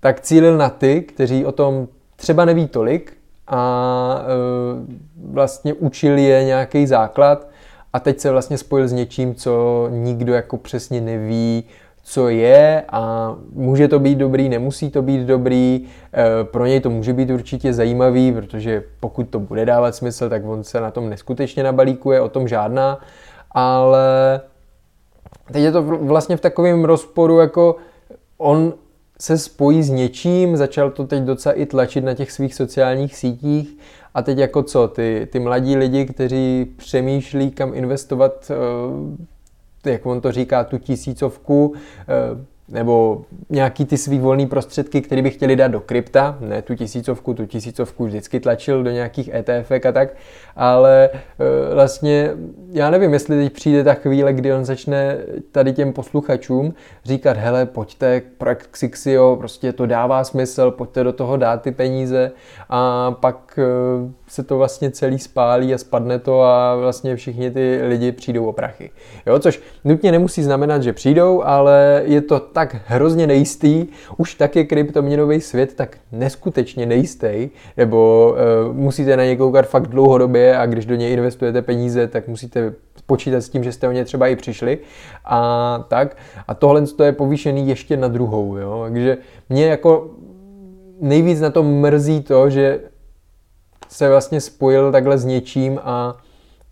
tak 0.00 0.20
cílil 0.20 0.56
na 0.56 0.68
ty, 0.68 1.00
kteří 1.00 1.44
o 1.44 1.52
tom 1.52 1.88
třeba 2.16 2.44
neví 2.44 2.68
tolik 2.68 3.12
a 3.46 4.22
e, 4.22 5.07
vlastně 5.24 5.74
učil 5.74 6.18
je 6.18 6.44
nějaký 6.44 6.86
základ 6.86 7.48
a 7.92 8.00
teď 8.00 8.20
se 8.20 8.30
vlastně 8.30 8.58
spojil 8.58 8.88
s 8.88 8.92
něčím, 8.92 9.34
co 9.34 9.86
nikdo 9.90 10.34
jako 10.34 10.56
přesně 10.56 11.00
neví, 11.00 11.64
co 12.02 12.28
je 12.28 12.82
a 12.88 13.34
může 13.52 13.88
to 13.88 13.98
být 13.98 14.18
dobrý, 14.18 14.48
nemusí 14.48 14.90
to 14.90 15.02
být 15.02 15.26
dobrý, 15.26 15.80
e, 16.14 16.44
pro 16.44 16.66
něj 16.66 16.80
to 16.80 16.90
může 16.90 17.12
být 17.12 17.30
určitě 17.30 17.72
zajímavý, 17.72 18.32
protože 18.32 18.82
pokud 19.00 19.28
to 19.28 19.38
bude 19.38 19.66
dávat 19.66 19.94
smysl, 19.94 20.28
tak 20.28 20.42
on 20.46 20.64
se 20.64 20.80
na 20.80 20.90
tom 20.90 21.10
neskutečně 21.10 21.62
nabalíkuje, 21.62 22.20
o 22.20 22.28
tom 22.28 22.48
žádná, 22.48 23.00
ale 23.50 24.40
teď 25.52 25.62
je 25.62 25.72
to 25.72 25.82
vlastně 25.82 26.36
v 26.36 26.40
takovém 26.40 26.84
rozporu, 26.84 27.38
jako 27.38 27.76
on 28.38 28.72
se 29.20 29.38
spojí 29.38 29.82
s 29.82 29.90
něčím, 29.90 30.56
začal 30.56 30.90
to 30.90 31.06
teď 31.06 31.22
docela 31.22 31.52
i 31.52 31.66
tlačit 31.66 32.04
na 32.04 32.14
těch 32.14 32.32
svých 32.32 32.54
sociálních 32.54 33.16
sítích 33.16 33.78
a 34.18 34.22
teď 34.22 34.38
jako 34.38 34.62
co, 34.62 34.88
ty, 34.88 35.28
ty 35.32 35.40
mladí 35.40 35.76
lidi, 35.76 36.06
kteří 36.06 36.66
přemýšlí, 36.76 37.50
kam 37.50 37.74
investovat 37.74 38.50
e, 38.50 39.90
jak 39.90 40.06
on 40.06 40.20
to 40.20 40.32
říká, 40.32 40.64
tu 40.64 40.78
tisícovku, 40.78 41.74
eh, 42.08 42.58
nebo 42.68 43.24
nějaký 43.50 43.84
ty 43.84 43.96
svý 43.96 44.18
volný 44.18 44.46
prostředky, 44.46 45.00
které 45.00 45.22
by 45.22 45.30
chtěli 45.30 45.56
dát 45.56 45.68
do 45.68 45.80
krypta, 45.80 46.38
ne 46.40 46.62
tu 46.62 46.74
tisícovku, 46.74 47.34
tu 47.34 47.46
tisícovku 47.46 48.06
vždycky 48.06 48.40
tlačil 48.40 48.82
do 48.82 48.90
nějakých 48.90 49.30
ETF 49.34 49.70
a 49.88 49.92
tak, 49.92 50.08
ale 50.56 51.04
e, 51.04 51.74
vlastně 51.74 52.30
já 52.72 52.90
nevím, 52.90 53.12
jestli 53.12 53.36
teď 53.36 53.52
přijde 53.52 53.84
ta 53.84 53.94
chvíle, 53.94 54.32
kdy 54.32 54.52
on 54.52 54.64
začne 54.64 55.16
tady 55.52 55.72
těm 55.72 55.92
posluchačům 55.92 56.74
říkat, 57.04 57.36
hele, 57.36 57.66
pojďte, 57.66 58.22
projekt 58.38 58.68
Xixio, 58.70 59.36
prostě 59.36 59.72
to 59.72 59.86
dává 59.86 60.24
smysl, 60.24 60.70
pojďte 60.70 61.04
do 61.04 61.12
toho 61.12 61.36
dát 61.36 61.62
ty 61.62 61.72
peníze. 61.72 62.32
A 62.68 63.10
pak 63.20 63.47
e, 63.58 63.62
se 64.28 64.42
to 64.42 64.58
vlastně 64.58 64.90
celý 64.90 65.18
spálí 65.18 65.74
a 65.74 65.78
spadne 65.78 66.18
to 66.18 66.42
a 66.42 66.76
vlastně 66.76 67.16
všichni 67.16 67.50
ty 67.50 67.80
lidi 67.88 68.12
přijdou 68.12 68.46
o 68.46 68.52
prachy. 68.52 68.90
Jo, 69.26 69.38
což 69.38 69.62
nutně 69.84 70.12
nemusí 70.12 70.42
znamenat, 70.42 70.82
že 70.82 70.92
přijdou, 70.92 71.42
ale 71.44 72.02
je 72.04 72.20
to 72.20 72.40
tak 72.40 72.76
hrozně 72.86 73.26
nejistý, 73.26 73.86
už 74.16 74.34
tak 74.34 74.56
je 74.56 74.64
kryptoměnový 74.64 75.40
svět 75.40 75.74
tak 75.74 75.96
neskutečně 76.12 76.86
nejistý, 76.86 77.48
nebo 77.76 78.30
uh, 78.68 78.76
musíte 78.76 79.16
na 79.16 79.24
něj 79.24 79.36
koukat 79.36 79.66
fakt 79.66 79.86
dlouhodobě 79.86 80.58
a 80.58 80.66
když 80.66 80.86
do 80.86 80.94
něj 80.94 81.12
investujete 81.12 81.62
peníze, 81.62 82.08
tak 82.08 82.28
musíte 82.28 82.72
počítat 83.06 83.40
s 83.40 83.48
tím, 83.48 83.64
že 83.64 83.72
jste 83.72 83.88
o 83.88 83.92
ně 83.92 84.04
třeba 84.04 84.28
i 84.28 84.36
přišli 84.36 84.78
a 85.24 85.84
tak. 85.88 86.16
A 86.48 86.54
tohle 86.54 86.86
to 86.86 87.04
je 87.04 87.12
povýšený 87.12 87.68
ještě 87.68 87.96
na 87.96 88.08
druhou, 88.08 88.56
jo. 88.56 88.80
Takže 88.84 89.16
mě 89.48 89.66
jako 89.66 90.10
nejvíc 91.00 91.40
na 91.40 91.50
to 91.50 91.62
mrzí 91.62 92.22
to, 92.22 92.50
že 92.50 92.80
se 93.88 94.08
vlastně 94.08 94.40
spojil 94.40 94.92
takhle 94.92 95.18
s 95.18 95.24
něčím 95.24 95.80
a 95.82 96.16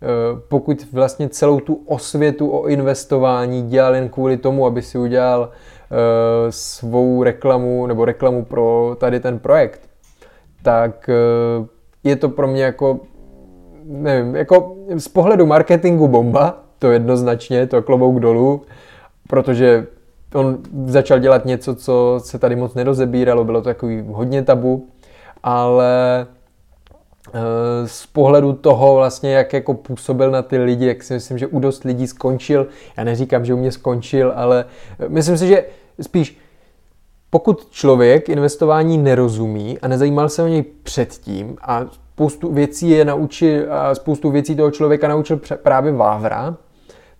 e, 0.01 0.07
pokud 0.47 0.85
vlastně 0.91 1.29
celou 1.29 1.59
tu 1.59 1.81
osvětu 1.85 2.49
o 2.49 2.67
investování 2.67 3.69
dělal 3.69 3.95
jen 3.95 4.09
kvůli 4.09 4.37
tomu, 4.37 4.65
aby 4.65 4.81
si 4.81 4.97
udělal 4.97 5.49
Eh, 5.91 6.51
svou 6.51 7.23
reklamu 7.23 7.87
nebo 7.87 8.05
reklamu 8.05 8.45
pro 8.45 8.95
tady 8.99 9.19
ten 9.19 9.39
projekt, 9.39 9.81
tak 10.63 11.09
eh, 11.09 11.67
je 12.03 12.15
to 12.15 12.29
pro 12.29 12.47
mě 12.47 12.63
jako, 12.63 12.99
nevím, 13.83 14.35
jako 14.35 14.75
z 14.97 15.07
pohledu 15.07 15.45
marketingu 15.45 16.07
bomba, 16.07 16.63
to 16.79 16.91
jednoznačně, 16.91 17.67
to 17.67 17.81
klobouk 17.81 18.19
dolů, 18.19 18.61
protože 19.29 19.87
on 20.33 20.57
začal 20.85 21.19
dělat 21.19 21.45
něco, 21.45 21.75
co 21.75 22.19
se 22.23 22.39
tady 22.39 22.55
moc 22.55 22.73
nedozebíralo, 22.73 23.43
bylo 23.43 23.61
to 23.61 23.69
takový 23.69 24.03
hodně 24.07 24.43
tabu, 24.43 24.87
ale 25.43 26.27
z 27.85 28.05
pohledu 28.05 28.53
toho 28.53 28.95
vlastně, 28.95 29.33
jak 29.33 29.53
jako 29.53 29.73
působil 29.73 30.31
na 30.31 30.41
ty 30.41 30.57
lidi, 30.57 30.85
jak 30.85 31.03
si 31.03 31.13
myslím, 31.13 31.37
že 31.37 31.47
u 31.47 31.59
dost 31.59 31.83
lidí 31.83 32.07
skončil, 32.07 32.67
já 32.97 33.03
neříkám, 33.03 33.45
že 33.45 33.53
u 33.53 33.57
mě 33.57 33.71
skončil, 33.71 34.33
ale 34.35 34.65
myslím 35.07 35.37
si, 35.37 35.47
že 35.47 35.65
spíš 36.01 36.39
pokud 37.29 37.69
člověk 37.69 38.29
investování 38.29 38.97
nerozumí 38.97 39.79
a 39.79 39.87
nezajímal 39.87 40.29
se 40.29 40.43
o 40.43 40.47
něj 40.47 40.63
předtím 40.83 41.57
a 41.61 41.85
spoustu 42.13 42.53
věcí 42.53 42.89
je 42.89 43.05
naučil, 43.05 43.73
a 43.73 43.95
spoustu 43.95 44.31
věcí 44.31 44.55
toho 44.55 44.71
člověka 44.71 45.07
naučil 45.07 45.39
právě 45.63 45.91
Vávra, 45.91 46.57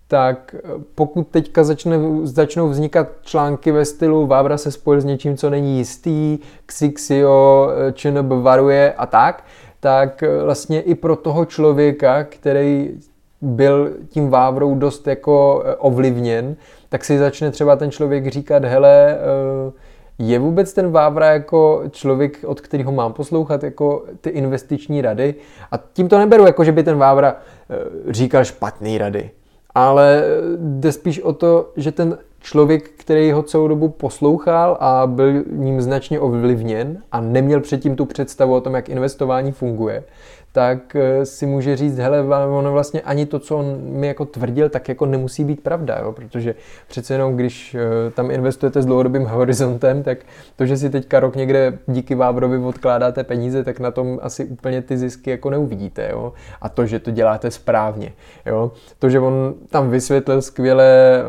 tak 0.08 0.54
pokud 0.94 1.28
teďka 1.28 1.64
začne, 1.64 1.98
začnou 2.22 2.68
vznikat 2.68 3.08
články 3.22 3.72
ve 3.72 3.84
stylu 3.84 4.26
Vávra 4.26 4.58
se 4.58 4.70
spojil 4.70 5.00
s 5.00 5.04
něčím, 5.04 5.36
co 5.36 5.50
není 5.50 5.78
jistý, 5.78 6.38
Xixio, 6.66 7.68
ČNB 7.92 8.32
varuje 8.42 8.92
a 8.92 9.06
tak, 9.06 9.44
tak 9.80 10.24
vlastně 10.44 10.80
i 10.80 10.94
pro 10.94 11.16
toho 11.16 11.44
člověka, 11.44 12.24
který 12.24 12.98
byl 13.40 13.90
tím 14.08 14.30
Vávrou 14.30 14.74
dost 14.74 15.06
jako 15.06 15.64
ovlivněn, 15.78 16.56
tak 16.88 17.04
si 17.04 17.18
začne 17.18 17.50
třeba 17.50 17.76
ten 17.76 17.90
člověk 17.90 18.26
říkat, 18.26 18.64
hele, 18.64 19.16
eh, 19.18 19.72
je 20.18 20.38
vůbec 20.38 20.72
ten 20.72 20.90
Vávra 20.90 21.32
jako 21.32 21.82
člověk, 21.90 22.38
od 22.46 22.60
kterého 22.60 22.92
mám 22.92 23.12
poslouchat 23.12 23.62
jako 23.62 24.04
ty 24.20 24.30
investiční 24.30 25.00
rady? 25.00 25.34
A 25.72 25.76
tím 25.92 26.08
to 26.08 26.18
neberu, 26.18 26.46
jako 26.46 26.64
že 26.64 26.72
by 26.72 26.82
ten 26.82 26.98
Vávra 26.98 27.36
eh, 27.70 28.12
říkal 28.12 28.44
špatný 28.44 28.98
rady, 28.98 29.30
ale 29.74 30.24
jde 30.56 30.92
spíš 30.92 31.20
o 31.20 31.32
to, 31.32 31.72
že 31.76 31.92
ten 31.92 32.18
člověk, 32.40 32.90
který 32.90 33.32
ho 33.32 33.42
celou 33.42 33.68
dobu 33.68 33.88
poslouchal 33.88 34.76
a 34.80 35.06
byl 35.06 35.44
ním 35.50 35.80
značně 35.80 36.20
ovlivněn 36.20 37.02
a 37.12 37.20
neměl 37.20 37.60
předtím 37.60 37.96
tu 37.96 38.04
představu 38.04 38.54
o 38.54 38.60
tom, 38.60 38.74
jak 38.74 38.88
investování 38.88 39.52
funguje, 39.52 40.04
tak 40.52 40.96
eh, 40.96 41.26
si 41.26 41.46
může 41.46 41.76
říct, 41.76 41.98
hele, 41.98 42.22
ono 42.48 42.72
vlastně 42.72 43.00
ani 43.00 43.26
to, 43.26 43.38
co 43.38 43.56
on 43.56 43.78
mi 43.80 44.06
jako 44.06 44.24
tvrdil, 44.24 44.68
tak 44.68 44.88
jako 44.88 45.06
nemusí 45.06 45.44
být 45.44 45.60
pravda, 45.60 45.98
jo? 46.02 46.12
protože 46.12 46.54
přece 46.88 47.14
jenom, 47.14 47.36
když 47.36 47.74
eh, 47.74 48.10
tam 48.10 48.30
investujete 48.30 48.82
s 48.82 48.86
dlouhodobým 48.86 49.24
horizontem, 49.24 50.02
tak 50.02 50.18
to, 50.56 50.66
že 50.66 50.76
si 50.76 50.90
teďka 50.90 51.20
rok 51.20 51.36
někde 51.36 51.78
díky 51.86 52.14
Vávrovi 52.14 52.58
odkládáte 52.58 53.24
peníze, 53.24 53.64
tak 53.64 53.80
na 53.80 53.90
tom 53.90 54.18
asi 54.22 54.44
úplně 54.44 54.82
ty 54.82 54.98
zisky 54.98 55.30
jako 55.30 55.50
neuvidíte. 55.50 56.08
Jo? 56.10 56.32
A 56.60 56.68
to, 56.68 56.86
že 56.86 56.98
to 56.98 57.10
děláte 57.10 57.50
správně. 57.50 58.12
Jo? 58.46 58.72
To, 58.98 59.08
že 59.08 59.20
on 59.20 59.54
tam 59.70 59.90
vysvětlil 59.90 60.42
skvěle 60.42 61.22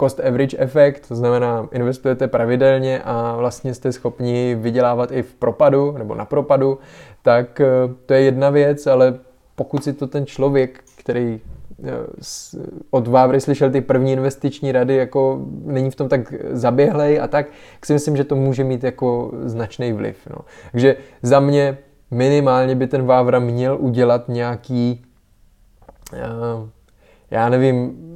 cost 0.00 0.20
average 0.20 0.56
efekt, 0.58 1.08
to 1.08 1.16
znamená 1.16 1.68
investujete 1.72 2.28
pravidelně 2.28 3.02
a 3.04 3.36
vlastně 3.36 3.74
jste 3.74 3.92
schopni 3.92 4.56
vydělávat 4.60 5.12
i 5.12 5.22
v 5.22 5.34
propadu 5.34 5.94
nebo 5.98 6.14
na 6.14 6.24
propadu, 6.24 6.78
tak 7.22 7.60
eh, 7.60 7.66
to 8.06 8.14
je 8.14 8.20
jedna 8.20 8.50
věc, 8.50 8.86
ale 8.86 9.18
pokud 9.54 9.84
si 9.84 9.92
to 9.92 10.06
ten 10.06 10.26
člověk, 10.26 10.80
který 10.96 11.40
eh, 11.84 11.92
od 12.90 13.08
Vávry 13.08 13.40
slyšel 13.40 13.70
ty 13.70 13.80
první 13.80 14.12
investiční 14.12 14.72
rady, 14.72 14.96
jako 14.96 15.40
není 15.64 15.90
v 15.90 15.96
tom 15.96 16.08
tak 16.08 16.34
zaběhlej 16.50 17.20
a 17.20 17.26
tak, 17.26 17.46
tak 17.46 17.86
si 17.86 17.92
myslím, 17.92 18.16
že 18.16 18.24
to 18.24 18.36
může 18.36 18.64
mít 18.64 18.84
jako 18.84 19.32
značný 19.42 19.92
vliv. 19.92 20.28
No. 20.30 20.38
Takže 20.72 20.96
za 21.22 21.40
mě 21.40 21.78
minimálně 22.10 22.74
by 22.74 22.86
ten 22.86 23.06
Vávra 23.06 23.38
měl 23.38 23.76
udělat 23.80 24.28
nějaký, 24.28 25.04
eh, 26.12 26.18
já 27.30 27.48
nevím, 27.48 28.08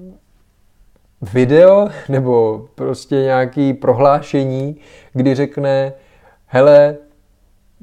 video 1.23 1.89
nebo 2.09 2.65
prostě 2.75 3.15
nějaký 3.15 3.75
prohlášení, 3.75 4.77
kdy 5.13 5.35
řekne, 5.35 5.93
hele, 6.47 6.97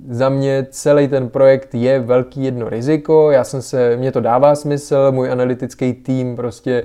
za 0.08 0.30
mě 0.30 0.68
celý 0.70 1.08
ten 1.08 1.30
projekt 1.30 1.76
je 1.76 2.00
velký 2.00 2.44
jedno 2.44 2.70
riziko, 2.70 3.32
já 3.32 3.44
jsem 3.44 3.62
se, 3.62 3.98
mě 3.98 4.12
to 4.12 4.22
dává 4.22 4.56
smysl, 4.56 5.12
můj 5.12 5.32
analytický 5.32 5.94
tým 5.94 6.36
prostě 6.36 6.72
e, 6.72 6.84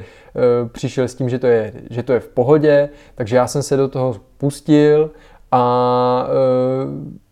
přišel 0.68 1.08
s 1.08 1.14
tím, 1.14 1.28
že 1.28 1.38
to, 1.38 1.46
je, 1.46 1.72
že 1.90 2.02
to 2.02 2.12
je 2.12 2.20
v 2.20 2.28
pohodě, 2.28 2.88
takže 3.14 3.36
já 3.36 3.46
jsem 3.46 3.62
se 3.62 3.76
do 3.76 3.88
toho 3.88 4.16
pustil 4.38 5.10
a 5.52 6.26
e, 6.28 7.24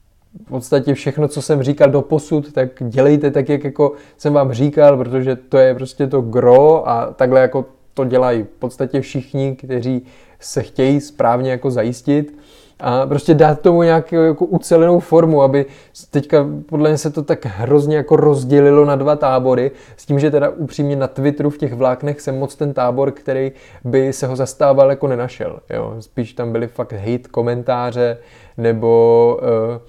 v 0.44 0.48
podstatě 0.48 0.94
všechno, 0.94 1.28
co 1.28 1.42
jsem 1.42 1.62
říkal 1.62 1.90
do 1.90 2.02
posud, 2.02 2.52
tak 2.52 2.68
dělejte 2.80 3.30
tak, 3.30 3.48
jak 3.48 3.64
jako 3.64 3.92
jsem 4.16 4.32
vám 4.32 4.52
říkal, 4.52 4.96
protože 4.96 5.36
to 5.36 5.58
je 5.58 5.74
prostě 5.74 6.06
to 6.06 6.20
gro 6.20 6.88
a 6.88 7.06
takhle 7.06 7.40
jako 7.40 7.64
to 7.94 8.04
dělají 8.04 8.42
v 8.42 8.58
podstatě 8.58 9.00
všichni, 9.00 9.56
kteří 9.56 10.06
se 10.40 10.62
chtějí 10.62 11.00
správně 11.00 11.50
jako 11.50 11.70
zajistit 11.70 12.38
a 12.82 13.06
prostě 13.06 13.34
dát 13.34 13.60
tomu 13.60 13.82
nějakou 13.82 14.16
jako 14.16 14.44
ucelenou 14.44 15.00
formu, 15.00 15.42
aby 15.42 15.66
teďka 16.10 16.46
podle 16.66 16.88
mě 16.90 16.98
se 16.98 17.10
to 17.10 17.22
tak 17.22 17.46
hrozně 17.46 17.96
jako 17.96 18.16
rozdělilo 18.16 18.84
na 18.84 18.96
dva 18.96 19.16
tábory, 19.16 19.70
s 19.96 20.06
tím, 20.06 20.18
že 20.18 20.30
teda 20.30 20.48
upřímně 20.48 20.96
na 20.96 21.06
Twitteru 21.06 21.50
v 21.50 21.58
těch 21.58 21.74
vláknech 21.74 22.20
jsem 22.20 22.38
moc 22.38 22.56
ten 22.56 22.72
tábor, 22.72 23.10
který 23.10 23.52
by 23.84 24.12
se 24.12 24.26
ho 24.26 24.36
zastával, 24.36 24.90
jako 24.90 25.06
nenašel. 25.06 25.58
Jo? 25.70 25.96
Spíš 26.00 26.32
tam 26.32 26.52
byly 26.52 26.66
fakt 26.66 26.92
hate 26.92 27.28
komentáře, 27.30 28.18
nebo 28.56 29.38
uh, 29.42 29.80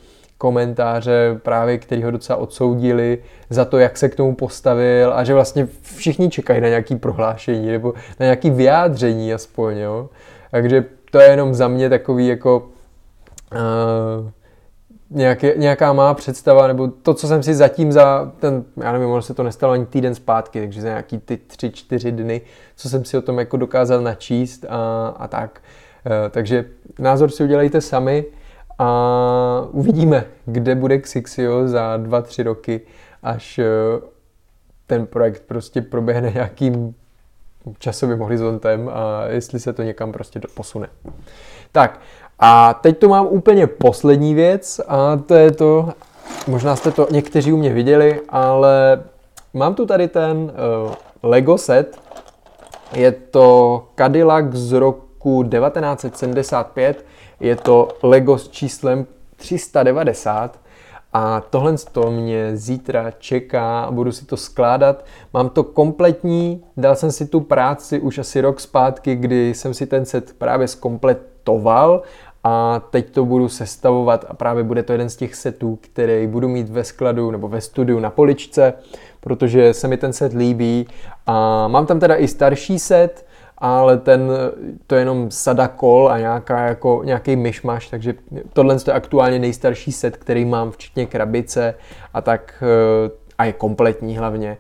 komentáře 0.44 1.40
právě, 1.44 1.78
který 1.78 2.04
ho 2.04 2.12
docela 2.12 2.40
odsoudili 2.40 3.18
za 3.50 3.66
to, 3.66 3.78
jak 3.78 3.98
se 3.98 4.10
k 4.10 4.16
tomu 4.16 4.36
postavil 4.36 5.14
a 5.14 5.24
že 5.24 5.34
vlastně 5.34 5.68
všichni 5.82 6.30
čekají 6.30 6.62
na 6.62 6.68
nějaký 6.68 6.96
prohlášení 6.96 7.68
nebo 7.72 7.94
na 8.20 8.24
nějaký 8.24 8.50
vyjádření 8.50 9.34
aspoň, 9.34 9.78
jo. 9.78 10.10
Takže 10.52 10.86
to 11.12 11.20
je 11.20 11.30
jenom 11.30 11.54
za 11.54 11.68
mě 11.68 11.90
takový 11.90 12.28
jako 12.28 12.70
uh, 13.54 14.30
nějaké, 15.10 15.54
nějaká 15.58 15.94
má 15.94 16.14
představa, 16.14 16.68
nebo 16.68 16.88
to, 16.88 17.14
co 17.14 17.28
jsem 17.28 17.44
si 17.44 17.54
zatím 17.54 17.92
za 17.92 18.32
ten, 18.40 18.64
já 18.78 18.92
nevím, 18.92 19.10
ono 19.10 19.22
se 19.22 19.34
to 19.34 19.44
nestalo 19.44 19.74
ani 19.74 19.86
týden 19.86 20.16
zpátky, 20.16 20.60
takže 20.60 20.82
za 20.82 20.88
nějaký 20.88 21.18
ty 21.18 21.38
tři, 21.38 21.72
čtyři 21.72 22.12
dny, 22.12 22.42
co 22.76 22.90
jsem 22.90 23.06
si 23.06 23.18
o 23.18 23.22
tom 23.22 23.40
jako 23.40 23.58
dokázal 23.58 24.02
načíst 24.02 24.66
a, 24.70 25.08
a 25.18 25.28
tak. 25.28 25.62
Uh, 26.06 26.30
takže 26.30 26.66
názor 27.00 27.32
si 27.32 27.44
udělejte 27.44 27.82
sami 27.82 28.26
a 28.80 29.68
uvidíme, 29.72 30.26
kde 30.46 30.76
bude 30.76 30.98
Xixio 30.98 31.68
za 31.68 31.98
dva, 31.98 32.22
tři 32.22 32.44
roky, 32.44 32.82
až 33.24 33.60
eh, 33.60 33.66
ten 34.88 35.06
projekt 35.06 35.44
prostě 35.48 35.82
proběhne 35.82 36.32
nějakým 36.34 36.96
časovým 37.80 38.20
horizontem 38.20 38.90
a 38.94 39.26
jestli 39.28 39.60
se 39.60 39.74
to 39.74 39.84
někam 39.84 40.12
prostě 40.12 40.42
posune. 40.56 40.90
Tak 41.72 42.00
a 42.40 42.74
teď 42.74 42.98
tu 42.98 43.10
mám 43.10 43.28
úplně 43.28 43.68
poslední 43.68 44.34
věc 44.36 44.82
a 44.88 45.18
to 45.18 45.36
je 45.36 45.52
to, 45.52 45.90
možná 46.48 46.76
jste 46.76 46.92
to 46.92 47.08
někteří 47.12 47.54
u 47.54 47.58
mě 47.58 47.74
viděli, 47.74 48.22
ale 48.30 49.04
mám 49.54 49.76
tu 49.76 49.86
tady 49.86 50.08
ten 50.08 50.38
uh, 50.38 50.92
Lego 51.24 51.58
set, 51.58 51.98
je 52.94 53.12
to 53.12 53.84
Cadillac 53.98 54.54
z 54.54 54.72
roku 54.72 55.44
1975, 55.44 57.06
je 57.44 57.56
to 57.56 57.88
Lego 58.04 58.38
s 58.38 58.50
číslem 58.50 59.06
390 59.36 60.60
a 61.14 61.42
tohle 61.50 61.76
to 61.92 62.12
mě 62.12 62.58
zítra 62.58 63.12
čeká 63.12 63.84
a 63.84 63.92
budu 63.92 64.12
si 64.12 64.26
to 64.26 64.38
skládat. 64.38 65.06
Mám 65.34 65.50
to 65.50 65.64
kompletní, 65.64 66.64
dal 66.78 66.96
jsem 66.96 67.12
si 67.12 67.28
tu 67.28 67.40
práci 67.40 68.00
už 68.00 68.18
asi 68.18 68.42
rok 68.42 68.60
zpátky, 68.60 69.16
kdy 69.16 69.54
jsem 69.54 69.74
si 69.74 69.86
ten 69.86 70.06
set 70.06 70.36
právě 70.38 70.68
zkompletoval 70.68 72.02
a 72.44 72.82
teď 72.90 73.10
to 73.10 73.26
budu 73.26 73.50
sestavovat 73.50 74.26
a 74.30 74.34
právě 74.34 74.64
bude 74.64 74.84
to 74.84 74.92
jeden 74.92 75.10
z 75.10 75.16
těch 75.16 75.36
setů, 75.36 75.80
který 75.82 76.28
budu 76.28 76.48
mít 76.48 76.70
ve 76.70 76.84
skladu 76.84 77.32
nebo 77.32 77.48
ve 77.48 77.62
studiu 77.62 78.00
na 78.00 78.10
poličce, 78.10 78.74
protože 79.20 79.74
se 79.74 79.88
mi 79.88 79.98
ten 79.98 80.14
set 80.14 80.34
líbí 80.34 80.88
a 81.28 81.68
mám 81.68 81.86
tam 81.86 82.00
teda 82.00 82.16
i 82.16 82.28
starší 82.28 82.80
set, 82.80 83.26
ale 83.64 83.98
ten, 83.98 84.32
to 84.88 84.96
je 84.96 85.02
jenom 85.02 85.32
sada 85.32 85.68
kol 85.68 86.10
a 86.12 86.20
nějaká, 86.20 86.60
jako, 86.60 87.02
nějaký 87.06 87.36
myšmaš, 87.36 87.90
takže 87.90 88.14
tohle 88.54 88.78
je 88.88 88.94
aktuálně 88.94 89.40
nejstarší 89.40 89.92
set, 89.92 90.18
který 90.18 90.46
mám, 90.46 90.72
včetně 90.72 91.06
krabice 91.06 91.76
a 92.14 92.22
tak 92.22 92.64
eh, 92.64 93.12
a 93.38 93.46
je 93.46 93.54
kompletní 93.54 94.18
hlavně. 94.18 94.58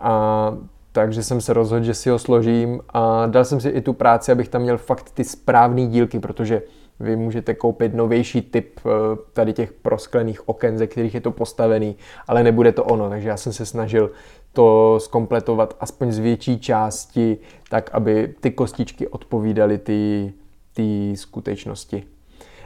A 0.00 0.56
takže 0.92 1.22
jsem 1.22 1.40
se 1.40 1.52
rozhodl, 1.52 1.84
že 1.84 1.94
si 1.94 2.10
ho 2.10 2.18
složím 2.18 2.80
a 2.88 3.26
dal 3.26 3.44
jsem 3.44 3.60
si 3.60 3.68
i 3.68 3.80
tu 3.80 3.92
práci, 3.92 4.32
abych 4.32 4.48
tam 4.48 4.62
měl 4.62 4.78
fakt 4.78 5.10
ty 5.10 5.24
správné 5.24 5.86
dílky, 5.86 6.18
protože 6.18 6.62
vy 7.00 7.16
můžete 7.16 7.54
koupit 7.54 7.94
novější 7.94 8.42
typ 8.42 8.80
eh, 8.86 8.90
tady 9.32 9.52
těch 9.52 9.72
prosklených 9.72 10.48
oken, 10.48 10.78
ze 10.78 10.86
kterých 10.86 11.14
je 11.14 11.20
to 11.20 11.30
postavený, 11.30 11.96
ale 12.28 12.42
nebude 12.42 12.72
to 12.72 12.84
ono, 12.84 13.08
takže 13.08 13.28
já 13.28 13.36
jsem 13.36 13.52
se 13.52 13.66
snažil 13.66 14.10
to 14.52 14.98
skompletovat 15.00 15.76
aspoň 15.80 16.12
z 16.12 16.18
větší 16.18 16.58
části, 16.58 17.38
tak 17.70 17.90
aby 17.92 18.34
ty 18.40 18.50
kostičky 18.50 19.08
odpovídaly 19.08 19.78
ty, 19.78 20.32
ty 20.74 21.12
skutečnosti. 21.16 22.02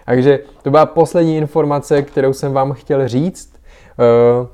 Takže 0.06 0.38
to 0.62 0.70
byla 0.70 0.86
poslední 0.86 1.36
informace, 1.36 2.02
kterou 2.02 2.32
jsem 2.32 2.52
vám 2.52 2.72
chtěl 2.72 3.08
říct. 3.08 3.54
Eh, 3.98 4.46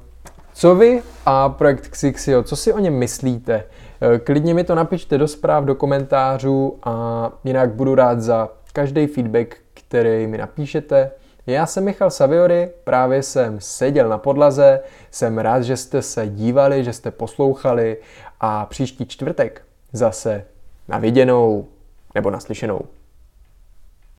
co 0.54 0.74
vy 0.74 1.02
a 1.26 1.48
projekt 1.48 1.88
Xixio, 1.88 2.42
co 2.42 2.56
si 2.56 2.72
o 2.72 2.78
něm 2.78 2.94
myslíte? 2.94 3.64
Eh, 4.00 4.18
klidně 4.18 4.54
mi 4.54 4.64
to 4.64 4.74
napište 4.74 5.18
do 5.18 5.28
zpráv, 5.28 5.64
do 5.64 5.74
komentářů 5.74 6.78
a 6.82 7.30
jinak 7.44 7.70
budu 7.70 7.94
rád 7.94 8.20
za 8.20 8.48
každý 8.72 9.06
feedback, 9.06 9.56
který 9.74 10.26
mi 10.26 10.38
napíšete. 10.38 11.10
Já 11.46 11.66
jsem 11.66 11.84
Michal 11.84 12.10
Saviory, 12.10 12.70
právě 12.84 13.22
jsem 13.22 13.60
seděl 13.60 14.08
na 14.08 14.18
podlaze, 14.18 14.80
jsem 15.10 15.38
rád, 15.38 15.62
že 15.62 15.76
jste 15.76 16.02
se 16.02 16.28
dívali, 16.28 16.84
že 16.84 16.92
jste 16.92 17.10
poslouchali 17.10 17.96
a 18.40 18.66
příští 18.66 19.06
čtvrtek 19.06 19.62
zase 19.92 20.44
na 20.88 20.98
viděnou 20.98 21.68
nebo 22.14 22.30
naslyšenou. 22.30 22.80